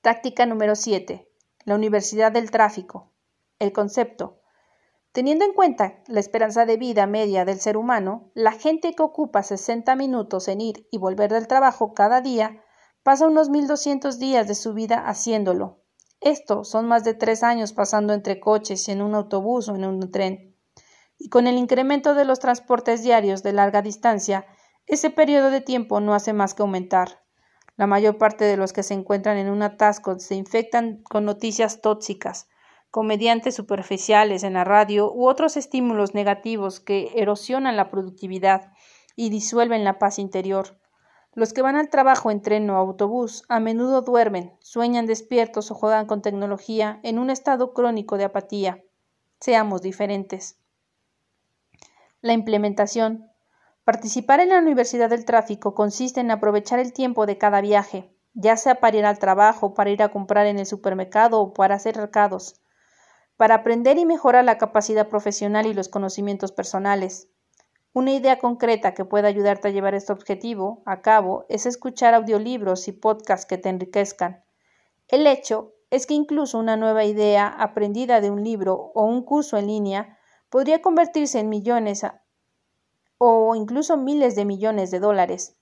Táctica 0.00 0.46
número 0.46 0.76
7. 0.76 1.28
La 1.64 1.74
Universidad 1.74 2.30
del 2.30 2.52
Tráfico. 2.52 3.10
El 3.58 3.72
concepto. 3.72 4.40
Teniendo 5.10 5.44
en 5.44 5.52
cuenta 5.52 6.04
la 6.06 6.20
esperanza 6.20 6.64
de 6.64 6.76
vida 6.76 7.08
media 7.08 7.44
del 7.44 7.58
ser 7.58 7.76
humano, 7.76 8.30
la 8.34 8.52
gente 8.52 8.94
que 8.94 9.02
ocupa 9.02 9.42
60 9.42 9.96
minutos 9.96 10.46
en 10.46 10.60
ir 10.60 10.86
y 10.92 10.98
volver 10.98 11.32
del 11.32 11.48
trabajo 11.48 11.92
cada 11.92 12.20
día 12.20 12.62
pasa 13.10 13.26
unos 13.26 13.48
1200 13.48 14.20
días 14.20 14.46
de 14.46 14.54
su 14.54 14.72
vida 14.72 15.02
haciéndolo. 15.04 15.80
Esto 16.20 16.62
son 16.62 16.86
más 16.86 17.02
de 17.02 17.12
tres 17.12 17.42
años 17.42 17.72
pasando 17.72 18.12
entre 18.12 18.38
coches, 18.38 18.88
en 18.88 19.02
un 19.02 19.16
autobús 19.16 19.68
o 19.68 19.74
en 19.74 19.84
un 19.84 20.12
tren. 20.12 20.56
Y 21.18 21.28
con 21.28 21.48
el 21.48 21.56
incremento 21.56 22.14
de 22.14 22.24
los 22.24 22.38
transportes 22.38 23.02
diarios 23.02 23.42
de 23.42 23.52
larga 23.52 23.82
distancia, 23.82 24.46
ese 24.86 25.10
periodo 25.10 25.50
de 25.50 25.60
tiempo 25.60 25.98
no 25.98 26.14
hace 26.14 26.32
más 26.32 26.54
que 26.54 26.62
aumentar. 26.62 27.24
La 27.74 27.88
mayor 27.88 28.16
parte 28.16 28.44
de 28.44 28.56
los 28.56 28.72
que 28.72 28.84
se 28.84 28.94
encuentran 28.94 29.38
en 29.38 29.50
un 29.50 29.62
atasco 29.62 30.16
se 30.20 30.36
infectan 30.36 31.02
con 31.02 31.24
noticias 31.24 31.80
tóxicas, 31.80 32.46
comediantes 32.92 33.56
superficiales 33.56 34.44
en 34.44 34.52
la 34.52 34.62
radio 34.62 35.12
u 35.12 35.26
otros 35.26 35.56
estímulos 35.56 36.14
negativos 36.14 36.78
que 36.78 37.10
erosionan 37.16 37.76
la 37.76 37.90
productividad 37.90 38.70
y 39.16 39.30
disuelven 39.30 39.82
la 39.82 39.98
paz 39.98 40.20
interior. 40.20 40.79
Los 41.34 41.52
que 41.52 41.62
van 41.62 41.76
al 41.76 41.90
trabajo 41.90 42.30
en 42.30 42.42
tren 42.42 42.68
o 42.70 42.76
autobús 42.76 43.44
a 43.48 43.60
menudo 43.60 44.02
duermen, 44.02 44.52
sueñan 44.60 45.06
despiertos 45.06 45.70
o 45.70 45.74
juegan 45.74 46.06
con 46.06 46.22
tecnología 46.22 47.00
en 47.02 47.18
un 47.18 47.30
estado 47.30 47.72
crónico 47.72 48.16
de 48.16 48.24
apatía. 48.24 48.82
Seamos 49.38 49.82
diferentes. 49.82 50.58
La 52.20 52.32
implementación 52.32 53.30
Participar 53.84 54.38
en 54.38 54.50
la 54.50 54.58
Universidad 54.58 55.10
del 55.10 55.24
Tráfico 55.24 55.74
consiste 55.74 56.20
en 56.20 56.30
aprovechar 56.30 56.78
el 56.78 56.92
tiempo 56.92 57.26
de 57.26 57.38
cada 57.38 57.60
viaje, 57.60 58.14
ya 58.34 58.56
sea 58.56 58.76
para 58.76 58.96
ir 58.96 59.04
al 59.04 59.18
trabajo, 59.18 59.74
para 59.74 59.90
ir 59.90 60.02
a 60.02 60.10
comprar 60.10 60.46
en 60.46 60.58
el 60.58 60.66
supermercado 60.66 61.40
o 61.40 61.54
para 61.54 61.74
hacer 61.74 61.96
recados, 61.96 62.60
para 63.36 63.56
aprender 63.56 63.98
y 63.98 64.04
mejorar 64.04 64.44
la 64.44 64.58
capacidad 64.58 65.08
profesional 65.08 65.66
y 65.66 65.74
los 65.74 65.88
conocimientos 65.88 66.52
personales. 66.52 67.28
Una 67.92 68.12
idea 68.12 68.38
concreta 68.38 68.94
que 68.94 69.04
pueda 69.04 69.26
ayudarte 69.26 69.66
a 69.66 69.70
llevar 69.72 69.94
este 69.94 70.12
objetivo 70.12 70.82
a 70.86 71.02
cabo 71.02 71.44
es 71.48 71.66
escuchar 71.66 72.14
audiolibros 72.14 72.86
y 72.86 72.92
podcasts 72.92 73.46
que 73.46 73.58
te 73.58 73.68
enriquezcan. 73.68 74.44
El 75.08 75.26
hecho 75.26 75.72
es 75.90 76.06
que 76.06 76.14
incluso 76.14 76.58
una 76.58 76.76
nueva 76.76 77.04
idea 77.04 77.48
aprendida 77.48 78.20
de 78.20 78.30
un 78.30 78.44
libro 78.44 78.92
o 78.94 79.04
un 79.04 79.24
curso 79.24 79.56
en 79.56 79.66
línea 79.66 80.18
podría 80.50 80.80
convertirse 80.80 81.40
en 81.40 81.48
millones 81.48 82.06
o 83.18 83.54
incluso 83.56 83.96
miles 83.96 84.36
de 84.36 84.44
millones 84.44 84.92
de 84.92 85.00
dólares. 85.00 85.56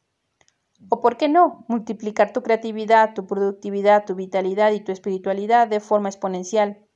O 0.91 1.01
por 1.01 1.16
qué 1.16 1.31
no, 1.31 1.64
multiplicar 1.66 2.35
tu 2.35 2.43
creatividad, 2.43 3.14
tu 3.14 3.26
productividad, 3.26 4.05
tu 4.05 4.14
vitalidad 4.14 4.72
y 4.72 4.81
tu 4.81 4.93
espiritualidad 4.93 5.66
de 5.66 5.81
forma 5.81 6.11
exponencial. 6.11 6.88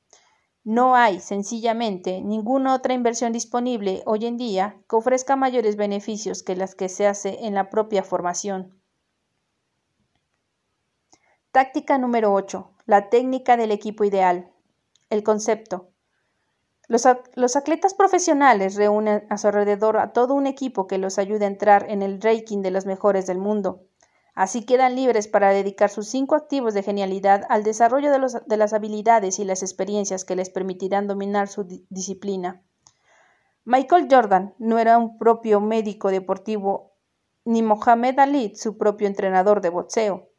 No 0.65 0.95
hay, 0.95 1.19
sencillamente, 1.19 2.21
ninguna 2.21 2.73
otra 2.73 2.93
inversión 2.93 3.33
disponible 3.33 4.01
hoy 4.05 4.25
en 4.25 4.37
día 4.37 4.77
que 4.87 4.95
ofrezca 4.95 5.35
mayores 5.35 5.75
beneficios 5.75 6.41
que 6.41 6.55
las 6.55 6.73
que 6.73 6.87
se 6.87 7.05
hace 7.05 7.45
en 7.45 7.53
la 7.53 7.69
propia 7.69 8.03
formación. 8.03 8.79
Táctica 11.51 11.97
número 11.97 12.33
8. 12.33 12.71
La 12.85 13.09
técnica 13.09 13.57
del 13.57 13.71
equipo 13.71 14.05
ideal. 14.05 14.51
El 15.09 15.21
concepto. 15.23 15.89
Los, 16.87 17.05
atletas 17.55 17.93
profesionales 17.93 18.75
reúnen 18.75 19.25
a 19.29 19.37
su 19.37 19.47
alrededor 19.47 19.97
a 19.97 20.13
todo 20.13 20.33
un 20.33 20.47
equipo 20.47 20.87
que 20.87 20.97
los 20.97 21.17
ayude 21.17 21.45
a 21.45 21.47
entrar 21.47 21.89
en 21.89 22.01
el 22.01 22.21
ranking 22.21 22.61
de 22.61 22.71
los 22.71 22.85
mejores 22.85 23.25
del 23.25 23.37
mundo. 23.37 23.87
Así 24.35 24.65
quedan 24.65 24.95
libres 24.95 25.27
para 25.27 25.51
dedicar 25.51 25.91
sus 25.91 26.07
cinco 26.07 26.35
activos 26.35 26.73
de 26.73 26.81
genialidad 26.81 27.45
al 27.49 27.63
desarrollo 27.63 28.11
de, 28.11 28.57
las 28.57 28.73
habilidades 28.73 29.37
y 29.37 29.45
las 29.45 29.61
experiencias 29.61 30.25
que 30.25 30.35
les 30.35 30.49
permitirán 30.49 31.05
dominar 31.05 31.47
su 31.47 31.65
disciplina. 31.89 32.63
Michael 33.63 34.07
Jordan 34.09 34.55
no 34.57 34.79
era 34.79 34.97
un 34.97 35.19
propio 35.19 35.61
médico 35.61 36.09
deportivo, 36.09 36.95
ni 37.45 37.61
Mohamed 37.61 38.17
Ali 38.17 38.55
su 38.55 38.77
propio 38.77 39.07
entrenador 39.07 39.61
de 39.61 39.69
boxeo. 39.69 40.29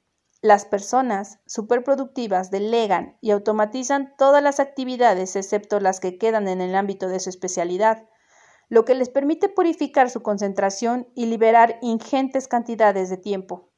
Las 0.43 0.65
personas 0.65 1.39
superproductivas 1.47 2.51
delegan 2.51 3.17
y 3.21 3.31
automatizan 3.31 4.15
todas 4.19 4.43
las 4.43 4.59
actividades 4.59 5.37
excepto 5.37 5.79
las 5.79 6.01
que 6.01 6.19
quedan 6.19 6.49
en 6.49 6.61
el 6.61 6.75
ámbito 6.75 7.07
de 7.07 7.21
su 7.21 7.31
especialidad, 7.31 8.09
lo 8.69 8.85
que 8.85 8.97
les 8.97 9.09
permite 9.09 9.49
purificar 9.49 10.11
su 10.11 10.23
concentración 10.23 11.09
y 11.15 11.27
liberar 11.27 11.79
ingentes 11.81 12.49
cantidades 12.49 13.09
de 13.09 13.19
tiempo. 13.19 13.71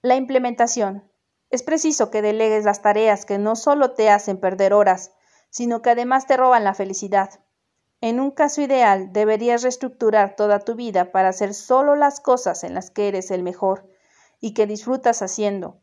La 0.00 0.14
implementación. 0.14 1.10
Es 1.50 1.64
preciso 1.64 2.08
que 2.08 2.22
delegues 2.22 2.64
las 2.64 2.82
tareas 2.82 3.24
que 3.24 3.36
no 3.36 3.56
solo 3.56 3.94
te 3.94 4.10
hacen 4.10 4.38
perder 4.38 4.72
horas, 4.72 5.10
sino 5.50 5.82
que 5.82 5.90
además 5.90 6.28
te 6.28 6.36
roban 6.36 6.62
la 6.62 6.72
felicidad. 6.72 7.40
En 8.00 8.20
un 8.20 8.30
caso 8.30 8.60
ideal, 8.60 9.12
deberías 9.12 9.62
reestructurar 9.62 10.36
toda 10.36 10.60
tu 10.60 10.76
vida 10.76 11.10
para 11.10 11.30
hacer 11.30 11.52
solo 11.52 11.96
las 11.96 12.20
cosas 12.20 12.62
en 12.62 12.74
las 12.74 12.92
que 12.92 13.08
eres 13.08 13.32
el 13.32 13.42
mejor 13.42 13.90
y 14.38 14.54
que 14.54 14.68
disfrutas 14.68 15.20
haciendo. 15.20 15.80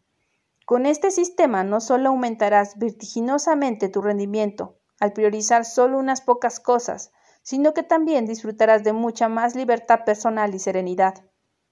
Con 0.66 0.86
este 0.86 1.12
sistema 1.12 1.66
no 1.66 1.82
solo 1.82 2.08
aumentarás 2.08 2.80
vertiginosamente 2.80 3.90
tu 3.90 4.02
rendimiento 4.02 4.78
al 5.02 5.12
priorizar 5.12 5.66
solo 5.66 6.00
unas 6.00 6.22
pocas 6.22 6.62
cosas, 6.62 7.12
sino 7.44 7.74
que 7.74 7.84
también 7.84 8.26
disfrutarás 8.26 8.86
de 8.86 8.94
mucha 8.94 9.28
más 9.28 9.56
libertad 9.56 10.06
personal 10.06 10.56
y 10.56 10.60
serenidad. 10.60 11.16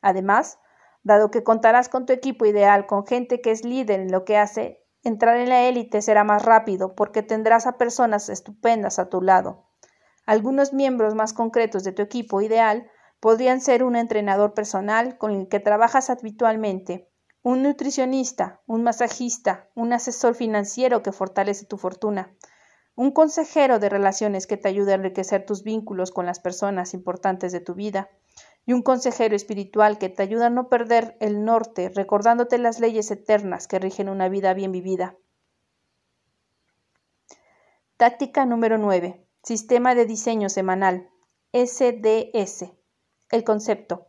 Además, 0.01 0.59
dado 1.03 1.31
que 1.31 1.43
contarás 1.43 1.89
con 1.89 2.05
tu 2.05 2.13
equipo 2.13 2.45
ideal, 2.45 2.85
con 2.85 3.05
gente 3.05 3.41
que 3.41 3.51
es 3.51 3.63
líder 3.63 3.99
en 3.99 4.11
lo 4.11 4.25
que 4.25 4.37
hace, 4.37 4.83
entrar 5.03 5.37
en 5.37 5.49
la 5.49 5.67
élite 5.67 6.01
será 6.01 6.23
más 6.23 6.43
rápido 6.43 6.95
porque 6.95 7.21
tendrás 7.23 7.67
a 7.67 7.77
personas 7.77 8.29
estupendas 8.29 8.99
a 8.99 9.09
tu 9.09 9.21
lado. 9.21 9.65
Algunos 10.25 10.73
miembros 10.73 11.15
más 11.15 11.33
concretos 11.33 11.83
de 11.83 11.91
tu 11.91 12.01
equipo 12.01 12.41
ideal 12.41 12.89
Podrían 13.23 13.61
ser 13.61 13.85
un 13.85 13.95
entrenador 13.95 14.53
personal 14.53 15.17
con 15.17 15.31
el 15.31 15.47
que 15.47 15.61
trabajas 15.61 16.09
habitualmente, 16.09 17.09
un 17.41 17.63
nutricionista, 17.63 18.61
un 18.67 18.83
masajista, 18.83 19.69
un 19.75 19.93
asesor 19.93 20.35
financiero 20.35 21.01
que 21.03 21.13
fortalece 21.13 21.65
tu 21.65 21.77
fortuna, 21.77 22.35
un 22.95 23.11
consejero 23.11 23.79
de 23.79 23.87
relaciones 23.87 24.45
que 24.45 24.57
te 24.57 24.67
ayude 24.67 24.91
a 24.91 24.95
enriquecer 24.95 25.45
tus 25.45 25.63
vínculos 25.63 26.11
con 26.11 26.25
las 26.25 26.41
personas 26.41 26.93
importantes 26.93 27.53
de 27.53 27.61
tu 27.61 27.75
vida, 27.75 28.09
y 28.65 28.73
un 28.73 28.81
consejero 28.81 29.35
espiritual 29.35 29.97
que 29.97 30.09
te 30.09 30.23
ayuda 30.23 30.47
a 30.47 30.49
no 30.49 30.69
perder 30.69 31.17
el 31.19 31.43
norte, 31.43 31.89
recordándote 31.89 32.57
las 32.57 32.79
leyes 32.79 33.11
eternas 33.11 33.67
que 33.67 33.79
rigen 33.79 34.09
una 34.09 34.29
vida 34.29 34.53
bien 34.53 34.71
vivida. 34.71 35.17
Táctica 37.97 38.45
número 38.45 38.77
9. 38.77 39.25
Sistema 39.43 39.95
de 39.95 40.05
diseño 40.05 40.49
semanal. 40.49 41.09
SDS 41.51 42.73
el 43.33 43.43
concepto. 43.43 44.07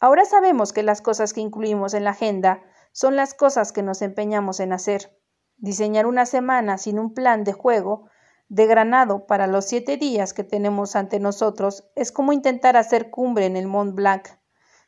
Ahora 0.00 0.24
sabemos 0.26 0.72
que 0.72 0.82
las 0.82 1.00
cosas 1.00 1.32
que 1.32 1.40
incluimos 1.40 1.94
en 1.94 2.04
la 2.04 2.10
agenda 2.10 2.62
son 2.92 3.16
las 3.16 3.32
cosas 3.32 3.72
que 3.72 3.82
nos 3.82 4.02
empeñamos 4.02 4.60
en 4.60 4.72
hacer. 4.74 5.18
Diseñar 5.56 6.06
una 6.06 6.26
semana 6.26 6.76
sin 6.76 6.98
un 6.98 7.14
plan 7.14 7.42
de 7.42 7.54
juego 7.54 8.08
de 8.48 8.66
granado 8.66 9.26
para 9.26 9.46
los 9.46 9.66
siete 9.66 9.96
días 9.96 10.32
que 10.32 10.44
tenemos 10.44 10.96
ante 10.96 11.20
nosotros 11.20 11.84
es 11.94 12.12
como 12.12 12.32
intentar 12.32 12.76
hacer 12.76 13.10
cumbre 13.10 13.46
en 13.46 13.56
el 13.56 13.66
Mont 13.66 13.94
Blanc 13.94 14.28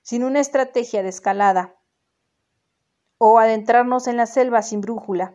sin 0.03 0.25
una 0.25 0.41
estrategia 0.41 1.03
de 1.03 1.11
escalada 1.11 1.77
o 3.19 3.39
adentrarnos 3.39 4.07
en 4.07 4.17
la 4.17 4.27
selva 4.27 4.63
sin 4.63 4.81
brújula. 4.81 5.35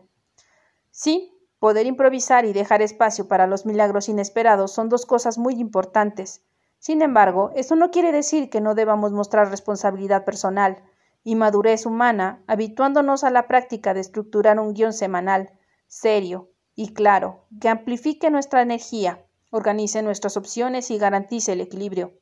Sí, 0.90 1.38
poder 1.60 1.86
improvisar 1.86 2.46
y 2.46 2.54
dejar 2.54 2.82
espacio 2.82 3.28
para 3.28 3.46
los 3.46 3.66
milagros 3.66 4.10
inesperados 4.10 4.72
son 4.72 4.90
dos 4.90 5.06
cosas 5.06 5.38
muy 5.38 5.56
importantes, 5.60 6.44
sin 6.80 7.02
embargo, 7.02 7.52
esto 7.56 7.76
no 7.76 7.90
quiere 7.90 8.12
decir 8.12 8.50
que 8.50 8.62
no 8.62 8.76
debamos 8.76 9.12
mostrar 9.12 9.50
responsabilidad 9.50 10.24
personal 10.24 10.84
y 11.24 11.36
madurez 11.36 11.86
humana, 11.88 12.44
habituándonos 12.46 13.24
a 13.24 13.32
la 13.32 13.48
práctica 13.48 13.96
de 13.96 14.02
estructurar 14.02 14.60
un 14.60 14.74
guion 14.74 14.94
semanal, 14.94 15.58
serio 15.88 16.52
y 16.76 16.94
claro, 16.94 17.46
que 17.62 17.70
amplifique 17.70 18.30
nuestra 18.30 18.62
energía, 18.62 19.26
organice 19.50 20.02
nuestras 20.02 20.36
opciones 20.36 20.92
y 20.92 20.98
garantice 20.98 21.54
el 21.54 21.62
equilibrio. 21.62 22.14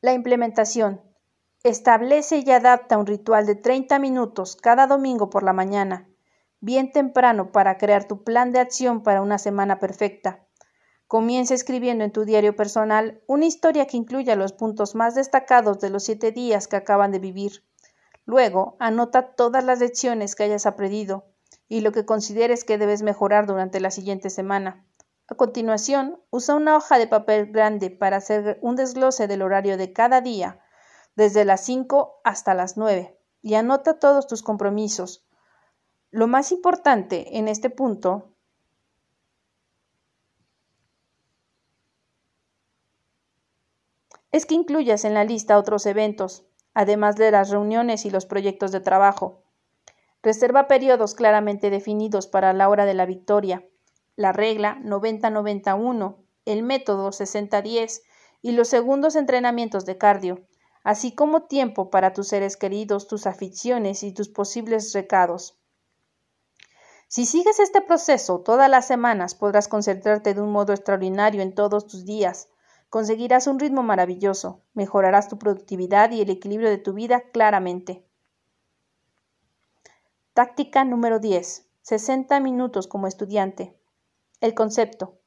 La 0.00 0.12
implementación. 0.12 1.00
Establece 1.62 2.38
y 2.38 2.50
adapta 2.50 2.98
un 2.98 3.06
ritual 3.06 3.46
de 3.46 3.54
30 3.54 3.98
minutos 3.98 4.56
cada 4.56 4.86
domingo 4.86 5.30
por 5.30 5.42
la 5.42 5.52
mañana, 5.52 6.08
bien 6.60 6.90
temprano 6.90 7.52
para 7.52 7.78
crear 7.78 8.08
tu 8.08 8.24
plan 8.24 8.50
de 8.50 8.60
acción 8.60 9.02
para 9.02 9.22
una 9.22 9.38
semana 9.38 9.78
perfecta. 9.78 10.44
Comienza 11.06 11.54
escribiendo 11.54 12.02
en 12.02 12.12
tu 12.12 12.24
diario 12.24 12.56
personal 12.56 13.20
una 13.26 13.44
historia 13.44 13.86
que 13.86 13.96
incluya 13.96 14.36
los 14.36 14.52
puntos 14.52 14.94
más 14.94 15.14
destacados 15.14 15.80
de 15.80 15.90
los 15.90 16.04
siete 16.04 16.32
días 16.32 16.66
que 16.66 16.76
acaban 16.76 17.12
de 17.12 17.18
vivir. 17.18 17.64
Luego, 18.24 18.76
anota 18.80 19.34
todas 19.34 19.64
las 19.64 19.80
lecciones 19.80 20.34
que 20.34 20.44
hayas 20.44 20.66
aprendido 20.66 21.29
y 21.70 21.82
lo 21.82 21.92
que 21.92 22.04
consideres 22.04 22.64
que 22.64 22.78
debes 22.78 23.02
mejorar 23.02 23.46
durante 23.46 23.78
la 23.78 23.92
siguiente 23.92 24.28
semana. 24.28 24.84
A 25.28 25.36
continuación, 25.36 26.20
usa 26.30 26.56
una 26.56 26.76
hoja 26.76 26.98
de 26.98 27.06
papel 27.06 27.52
grande 27.52 27.90
para 27.90 28.16
hacer 28.16 28.58
un 28.60 28.74
desglose 28.74 29.28
del 29.28 29.40
horario 29.40 29.76
de 29.76 29.92
cada 29.92 30.20
día, 30.20 30.60
desde 31.14 31.44
las 31.44 31.64
5 31.64 32.22
hasta 32.24 32.54
las 32.54 32.76
9, 32.76 33.16
y 33.40 33.54
anota 33.54 34.00
todos 34.00 34.26
tus 34.26 34.42
compromisos. 34.42 35.24
Lo 36.10 36.26
más 36.26 36.50
importante 36.50 37.38
en 37.38 37.46
este 37.46 37.70
punto 37.70 38.34
es 44.32 44.44
que 44.44 44.56
incluyas 44.56 45.04
en 45.04 45.14
la 45.14 45.22
lista 45.22 45.56
otros 45.56 45.86
eventos, 45.86 46.44
además 46.74 47.14
de 47.14 47.30
las 47.30 47.50
reuniones 47.50 48.04
y 48.06 48.10
los 48.10 48.26
proyectos 48.26 48.72
de 48.72 48.80
trabajo. 48.80 49.44
Reserva 50.22 50.68
periodos 50.68 51.14
claramente 51.14 51.70
definidos 51.70 52.26
para 52.26 52.52
la 52.52 52.68
hora 52.68 52.84
de 52.84 52.94
la 52.94 53.06
victoria, 53.06 53.64
la 54.16 54.32
regla 54.32 54.78
90-91, 54.84 56.16
el 56.44 56.62
método 56.62 57.10
60-10 57.10 58.02
y 58.42 58.52
los 58.52 58.68
segundos 58.68 59.16
entrenamientos 59.16 59.86
de 59.86 59.98
cardio, 59.98 60.46
así 60.82 61.14
como 61.14 61.44
tiempo 61.44 61.90
para 61.90 62.12
tus 62.12 62.28
seres 62.28 62.56
queridos, 62.56 63.08
tus 63.08 63.26
aficiones 63.26 64.02
y 64.02 64.12
tus 64.12 64.28
posibles 64.28 64.92
recados. 64.92 65.58
Si 67.08 67.26
sigues 67.26 67.58
este 67.58 67.80
proceso 67.80 68.40
todas 68.40 68.70
las 68.70 68.86
semanas 68.86 69.34
podrás 69.34 69.68
concentrarte 69.68 70.34
de 70.34 70.40
un 70.40 70.52
modo 70.52 70.72
extraordinario 70.72 71.42
en 71.42 71.54
todos 71.54 71.86
tus 71.86 72.04
días, 72.04 72.48
Conseguirás 72.90 73.46
un 73.46 73.60
ritmo 73.60 73.84
maravilloso, 73.84 74.62
mejorarás 74.74 75.28
tu 75.28 75.38
productividad 75.38 76.10
y 76.10 76.22
el 76.22 76.30
equilibrio 76.30 76.68
de 76.68 76.78
tu 76.78 76.92
vida 76.92 77.22
claramente. 77.32 78.04
Táctica 80.40 80.86
número 80.86 81.18
10. 81.18 81.68
60 81.82 82.40
minutos 82.40 82.86
como 82.86 83.06
estudiante. 83.06 83.78
El 84.40 84.54
concepto. 84.54 85.18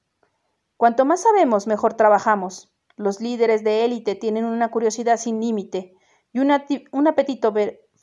Cuanto 0.76 1.06
más 1.06 1.22
sabemos, 1.22 1.68
mejor 1.68 1.94
trabajamos. 1.94 2.74
Los 2.96 3.22
líderes 3.22 3.64
de 3.64 3.86
élite 3.86 4.16
tienen 4.16 4.44
una 4.44 4.72
curiosidad 4.72 5.18
sin 5.18 5.40
límite 5.40 5.94
y 6.32 6.40
un 6.40 7.08
apetito 7.08 7.54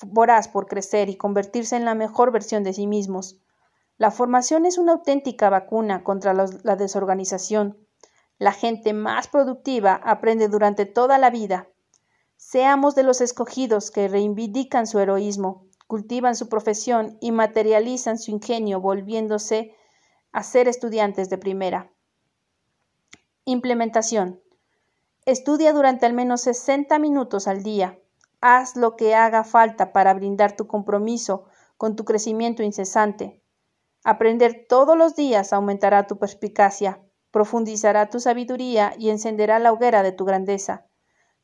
voraz 0.02 0.46
por 0.46 0.68
crecer 0.68 1.08
y 1.08 1.16
convertirse 1.16 1.74
en 1.74 1.84
la 1.84 1.96
mejor 1.96 2.30
versión 2.30 2.62
de 2.62 2.74
sí 2.74 2.86
mismos. 2.86 3.40
La 3.96 4.12
formación 4.12 4.64
es 4.64 4.78
una 4.78 4.92
auténtica 4.92 5.50
vacuna 5.50 6.04
contra 6.04 6.32
la 6.32 6.76
desorganización, 6.76 7.88
la 8.38 8.52
gente 8.52 8.92
más 8.92 9.26
productiva 9.26 10.00
aprende 10.04 10.46
durante 10.46 10.86
toda 10.86 11.18
la 11.18 11.30
vida. 11.30 11.68
Seamos 12.36 12.94
de 12.94 13.02
los 13.02 13.20
escogidos 13.20 13.90
que 13.90 14.06
reivindican 14.06 14.86
su 14.86 15.00
heroísmo, 15.00 15.66
cultivan 15.90 16.36
su 16.36 16.48
profesión 16.48 17.18
y 17.20 17.32
materializan 17.32 18.16
su 18.16 18.30
ingenio 18.30 18.80
volviéndose 18.80 19.74
a 20.30 20.44
ser 20.44 20.68
estudiantes 20.68 21.30
de 21.30 21.36
primera. 21.36 21.90
Implementación. 23.44 24.40
Estudia 25.26 25.72
durante 25.72 26.06
al 26.06 26.12
menos 26.12 26.42
60 26.42 26.96
minutos 27.00 27.48
al 27.48 27.64
día. 27.64 27.98
Haz 28.40 28.76
lo 28.76 28.94
que 28.94 29.16
haga 29.16 29.42
falta 29.42 29.92
para 29.92 30.14
brindar 30.14 30.54
tu 30.54 30.68
compromiso 30.68 31.46
con 31.76 31.96
tu 31.96 32.04
crecimiento 32.04 32.62
incesante. 32.62 33.42
Aprender 34.04 34.66
todos 34.68 34.96
los 34.96 35.16
días 35.16 35.52
aumentará 35.52 36.06
tu 36.06 36.20
perspicacia, 36.20 37.00
profundizará 37.32 38.08
tu 38.10 38.20
sabiduría 38.20 38.94
y 38.96 39.10
encenderá 39.10 39.58
la 39.58 39.72
hoguera 39.72 40.04
de 40.04 40.12
tu 40.12 40.24
grandeza. 40.24 40.86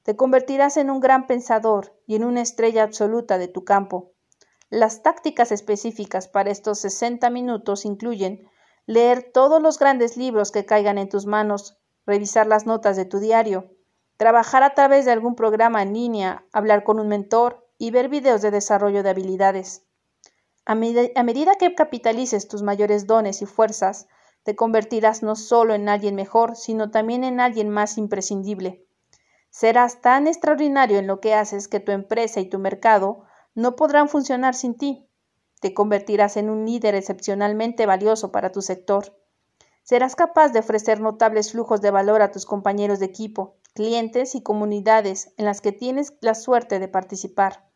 Te 0.04 0.14
convertirás 0.14 0.76
en 0.76 0.88
un 0.88 1.00
gran 1.00 1.26
pensador 1.26 1.96
y 2.06 2.14
en 2.14 2.22
una 2.22 2.42
estrella 2.42 2.84
absoluta 2.84 3.38
de 3.38 3.48
tu 3.48 3.64
campo. 3.64 4.12
Las 4.70 5.02
tácticas 5.02 5.52
específicas 5.52 6.26
para 6.26 6.50
estos 6.50 6.80
60 6.80 7.30
minutos 7.30 7.84
incluyen 7.84 8.48
leer 8.86 9.30
todos 9.32 9.62
los 9.62 9.78
grandes 9.78 10.16
libros 10.16 10.50
que 10.50 10.66
caigan 10.66 10.98
en 10.98 11.08
tus 11.08 11.26
manos, 11.26 11.78
revisar 12.04 12.46
las 12.46 12.66
notas 12.66 12.96
de 12.96 13.04
tu 13.04 13.20
diario, 13.20 13.70
trabajar 14.16 14.62
a 14.64 14.74
través 14.74 15.04
de 15.04 15.12
algún 15.12 15.36
programa 15.36 15.82
en 15.82 15.94
línea, 15.94 16.46
hablar 16.52 16.82
con 16.82 16.98
un 16.98 17.08
mentor 17.08 17.68
y 17.78 17.90
ver 17.90 18.08
videos 18.08 18.42
de 18.42 18.50
desarrollo 18.50 19.02
de 19.02 19.10
habilidades. 19.10 19.84
A, 20.64 20.74
medida 20.74 21.54
que 21.54 21.74
capitalices 21.76 22.48
tus 22.48 22.62
mayores 22.62 23.06
dones 23.06 23.42
y 23.42 23.46
fuerzas, 23.46 24.08
te 24.42 24.56
convertirás 24.56 25.22
no 25.22 25.36
solo 25.36 25.74
en 25.74 25.88
alguien 25.88 26.16
mejor, 26.16 26.56
sino 26.56 26.90
también 26.90 27.22
en 27.22 27.38
alguien 27.38 27.68
más 27.68 27.98
imprescindible. 27.98 28.84
Serás 29.50 30.00
tan 30.00 30.26
extraordinario 30.26 30.98
en 30.98 31.06
lo 31.06 31.20
que 31.20 31.34
haces 31.34 31.68
que 31.68 31.78
tu 31.78 31.92
empresa 31.92 32.40
y 32.40 32.48
tu 32.48 32.58
mercado 32.58 33.24
no 33.56 33.74
podrán 33.74 34.08
funcionar 34.08 34.54
sin 34.54 34.76
ti. 34.76 35.08
Te 35.60 35.72
convertirás 35.72 36.36
en 36.36 36.50
un 36.50 36.66
líder 36.66 36.94
excepcionalmente 36.94 37.86
valioso 37.86 38.30
para 38.30 38.52
tu 38.52 38.60
sector. 38.60 39.18
Serás 39.82 40.14
capaz 40.14 40.50
de 40.50 40.58
ofrecer 40.58 41.00
notables 41.00 41.52
flujos 41.52 41.80
de 41.80 41.90
valor 41.90 42.20
a 42.20 42.30
tus 42.30 42.44
compañeros 42.44 42.98
de 43.00 43.06
equipo, 43.06 43.56
clientes 43.74 44.34
y 44.34 44.42
comunidades 44.42 45.32
en 45.38 45.46
las 45.46 45.62
que 45.62 45.72
tienes 45.72 46.12
la 46.20 46.34
suerte 46.34 46.78
de 46.78 46.88
participar. 46.88 47.66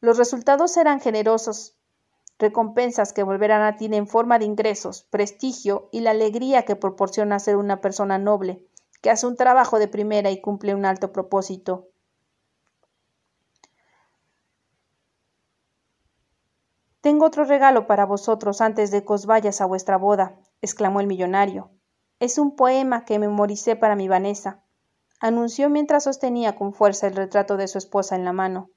Los 0.00 0.18
resultados 0.18 0.72
serán 0.72 1.00
generosos, 1.00 1.78
recompensas 2.38 3.14
que 3.14 3.22
volverán 3.22 3.62
a 3.62 3.76
ti 3.78 3.86
en 3.90 4.06
forma 4.06 4.38
de 4.38 4.44
ingresos, 4.44 5.04
prestigio 5.04 5.88
y 5.92 6.00
la 6.00 6.10
alegría 6.10 6.66
que 6.66 6.76
proporciona 6.76 7.38
ser 7.38 7.56
una 7.56 7.80
persona 7.80 8.18
noble, 8.18 8.66
que 9.00 9.08
hace 9.08 9.26
un 9.26 9.36
trabajo 9.36 9.78
de 9.78 9.88
primera 9.88 10.30
y 10.30 10.42
cumple 10.42 10.74
un 10.74 10.84
alto 10.84 11.10
propósito. 11.10 11.88
Tengo 17.06 17.24
otro 17.24 17.44
regalo 17.44 17.86
para 17.86 18.04
vosotros 18.04 18.60
antes 18.60 18.90
de 18.90 19.04
que 19.04 19.12
os 19.12 19.26
vayas 19.26 19.60
a 19.60 19.66
vuestra 19.66 19.96
boda, 19.96 20.40
exclamó 20.60 20.98
el 20.98 21.06
millonario. 21.06 21.70
Es 22.18 22.36
un 22.36 22.56
poema 22.56 23.04
que 23.04 23.20
memoricé 23.20 23.76
para 23.76 23.94
mi 23.94 24.08
Vanessa, 24.08 24.64
anunció 25.20 25.70
mientras 25.70 26.02
sostenía 26.02 26.56
con 26.56 26.72
fuerza 26.72 27.06
el 27.06 27.14
retrato 27.14 27.56
de 27.56 27.68
su 27.68 27.78
esposa 27.78 28.16
en 28.16 28.24
la 28.24 28.32
mano. 28.32 28.70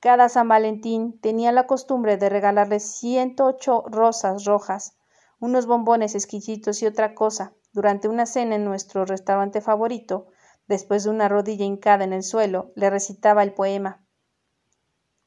Cada 0.00 0.28
San 0.28 0.48
Valentín 0.48 1.20
tenía 1.20 1.52
la 1.52 1.68
costumbre 1.68 2.16
de 2.16 2.28
regalarle 2.28 2.80
ciento 2.80 3.44
ocho 3.44 3.84
rosas 3.86 4.44
rojas, 4.44 4.96
unos 5.38 5.66
bombones 5.66 6.16
exquisitos 6.16 6.82
y 6.82 6.86
otra 6.86 7.14
cosa, 7.14 7.52
durante 7.72 8.08
una 8.08 8.26
cena 8.26 8.56
en 8.56 8.64
nuestro 8.64 9.04
restaurante 9.04 9.60
favorito, 9.60 10.26
después 10.66 11.04
de 11.04 11.10
una 11.10 11.28
rodilla 11.28 11.64
hincada 11.64 12.02
en 12.02 12.14
el 12.14 12.24
suelo, 12.24 12.72
le 12.74 12.90
recitaba 12.90 13.44
el 13.44 13.54
poema. 13.54 14.03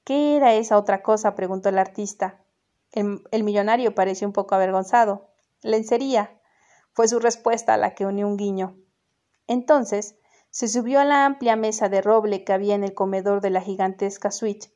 ¿Qué 0.07 0.37
era 0.37 0.53
esa 0.53 0.77
otra 0.77 1.03
cosa? 1.03 1.35
preguntó 1.35 1.67
el 1.67 1.77
artista. 1.77 2.41
El, 2.93 3.43
millonario 3.43 3.93
pareció 3.93 4.25
un 4.25 4.31
poco 4.31 4.55
avergonzado. 4.55 5.33
Lencería. 5.63 6.39
fue 6.93 7.09
su 7.09 7.19
respuesta 7.19 7.73
a 7.73 7.77
la 7.77 7.93
que 7.93 8.05
unió 8.05 8.25
un 8.25 8.37
guiño. 8.37 8.77
Entonces 9.47 10.17
se 10.49 10.69
subió 10.69 11.01
a 11.01 11.03
la 11.03 11.25
amplia 11.25 11.57
mesa 11.57 11.89
de 11.89 12.01
roble 12.01 12.45
que 12.45 12.53
había 12.53 12.73
en 12.73 12.85
el 12.85 12.93
comedor 12.93 13.41
de 13.41 13.49
la 13.49 13.59
gigantesca 13.59 14.31
suite. 14.31 14.71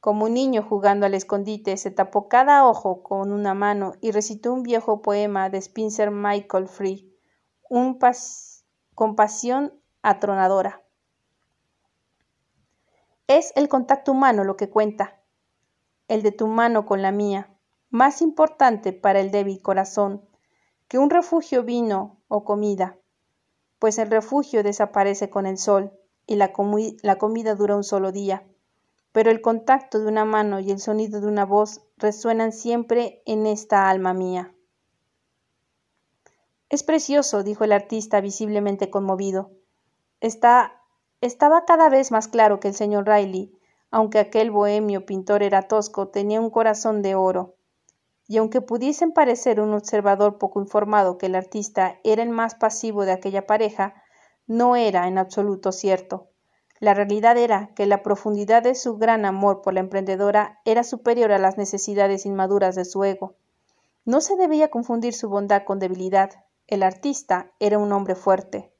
Como 0.00 0.24
un 0.24 0.32
niño 0.32 0.62
jugando 0.62 1.04
al 1.04 1.12
escondite, 1.12 1.76
se 1.76 1.90
tapó 1.90 2.30
cada 2.30 2.66
ojo 2.66 3.02
con 3.02 3.30
una 3.30 3.52
mano 3.52 3.92
y 4.00 4.10
recitó 4.10 4.54
un 4.54 4.62
viejo 4.62 5.02
poema 5.02 5.50
de 5.50 5.58
Spencer 5.58 6.10
Michael 6.10 6.66
Free, 6.66 7.14
un 7.68 7.98
con 8.94 9.16
pasión 9.16 9.78
atronadora. 10.00 10.81
Es 13.26 13.52
el 13.56 13.68
contacto 13.68 14.12
humano 14.12 14.44
lo 14.44 14.56
que 14.56 14.70
cuenta, 14.70 15.20
el 16.08 16.22
de 16.22 16.32
tu 16.32 16.46
mano 16.46 16.86
con 16.86 17.02
la 17.02 17.12
mía, 17.12 17.54
más 17.90 18.22
importante 18.22 18.92
para 18.92 19.20
el 19.20 19.30
débil 19.30 19.60
corazón 19.62 20.28
que 20.88 20.98
un 20.98 21.10
refugio 21.10 21.62
vino 21.62 22.20
o 22.28 22.44
comida 22.44 22.98
pues 23.82 23.98
el 23.98 24.12
refugio 24.12 24.62
desaparece 24.62 25.28
con 25.28 25.44
el 25.44 25.58
sol 25.58 25.90
y 26.28 26.36
la, 26.36 26.52
comida 26.52 27.56
dura 27.56 27.74
un 27.74 27.82
solo 27.82 28.12
día. 28.12 28.46
Pero 29.10 29.32
el 29.32 29.40
contacto 29.40 29.98
de 29.98 30.06
una 30.06 30.24
mano 30.24 30.60
y 30.60 30.70
el 30.70 30.78
sonido 30.78 31.20
de 31.20 31.26
una 31.26 31.44
voz 31.44 31.80
resuenan 31.96 32.52
siempre 32.52 33.24
en 33.26 33.44
esta 33.44 33.90
alma 33.90 34.14
mía. 34.14 34.54
Es 36.68 36.84
precioso, 36.84 37.42
dijo 37.42 37.64
el 37.64 37.72
artista 37.72 38.20
visiblemente 38.20 38.88
conmovido. 38.88 39.50
Está, 40.20 40.81
estaba 41.22 41.64
cada 41.64 41.88
vez 41.88 42.10
más 42.10 42.26
claro 42.26 42.58
que 42.58 42.68
el 42.68 42.74
señor 42.74 43.06
Riley, 43.06 43.56
aunque 43.92 44.18
aquel 44.18 44.50
bohemio 44.50 45.06
pintor 45.06 45.44
era 45.44 45.62
tosco, 45.62 46.08
tenía 46.08 46.40
un 46.40 46.50
corazón 46.50 47.00
de 47.00 47.14
oro. 47.14 47.54
y 48.28 48.38
aunque 48.38 48.60
pudiesen 48.60 49.12
parecer 49.12 49.60
un 49.60 49.74
observador 49.74 50.38
poco 50.38 50.60
informado 50.60 51.18
que 51.18 51.26
el 51.26 51.34
artista 51.34 51.98
era 52.02 52.22
el 52.22 52.30
más 52.30 52.54
pasivo 52.54 53.04
de 53.04 53.12
aquella 53.12 53.46
pareja, 53.46 53.94
no 54.46 54.74
era 54.74 55.06
en 55.06 55.18
absoluto 55.18 55.70
cierto. 55.70 56.28
La 56.80 56.94
realidad 56.94 57.36
era 57.36 57.72
que 57.74 57.86
la 57.86 58.02
profundidad 58.02 58.62
de 58.62 58.74
su 58.74 58.96
gran 58.96 59.24
amor 59.24 59.60
por 59.60 59.74
la 59.74 59.80
emprendedora 59.80 60.60
era 60.64 60.82
superior 60.82 61.30
a 61.30 61.38
las 61.38 61.58
necesidades 61.58 62.26
inmaduras 62.26 62.74
de 62.74 62.84
su 62.84 63.04
ego. 63.04 63.36
No 64.04 64.20
se 64.20 64.34
debía 64.36 64.70
confundir 64.70 65.14
su 65.14 65.28
bondad 65.28 65.64
con 65.64 65.78
debilidad. 65.78 66.30
El 66.66 66.82
artista 66.82 67.52
era 67.60 67.78
un 67.78 67.92
hombre 67.92 68.14
fuerte. 68.14 68.71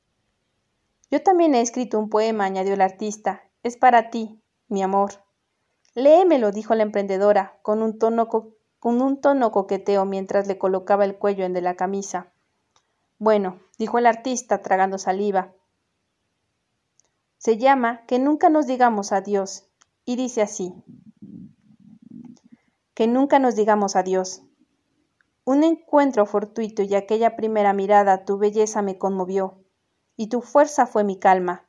Yo 1.13 1.23
también 1.23 1.55
he 1.55 1.61
escrito 1.61 1.99
un 1.99 2.09
poema, 2.09 2.47
añadió 2.47 2.73
el 2.73 2.81
artista. 2.81 3.43
Es 3.63 3.77
para 3.77 4.09
ti, 4.09 4.43
mi 4.69 4.83
amor. 4.83 5.23
Léemelo, 5.95 6.53
dijo 6.53 6.75
la 6.75 6.85
emprendedora, 6.85 7.59
con 7.61 7.83
un 7.83 7.99
tono, 7.99 8.31
con 8.31 9.03
un 9.03 9.21
tono 9.21 9.53
coqueteo 9.53 10.07
mientras 10.07 10.47
le 10.47 10.57
colocaba 10.57 11.05
el 11.05 11.19
cuello 11.19 11.45
en 11.45 11.53
de 11.53 11.61
la 11.61 11.77
camisa. 11.77 12.33
Bueno, 13.19 13.61
dijo 13.79 13.99
el 13.99 14.07
artista, 14.07 14.63
tragando 14.63 14.97
saliva. 14.97 15.53
Se 17.37 17.59
llama 17.59 18.07
Que 18.07 18.19
nunca 18.19 18.49
nos 18.49 18.67
digamos 18.67 19.13
adiós, 19.13 19.69
y 20.07 20.17
dice 20.17 20.41
así. 20.41 20.73
Que 22.95 23.07
nunca 23.07 23.39
nos 23.39 23.55
digamos 23.55 23.97
adiós. 23.97 24.45
Un 25.45 25.63
encuentro 25.63 26.25
fortuito 26.25 26.83
y 26.83 26.95
aquella 26.95 27.37
primera 27.37 27.75
mirada 27.75 28.25
tu 28.25 28.39
belleza 28.39 28.81
me 28.81 28.97
conmovió, 28.97 29.62
y 30.17 30.29
tu 30.29 30.43
fuerza 30.43 30.87
fue 30.87 31.05
mi 31.05 31.19
calma. 31.19 31.67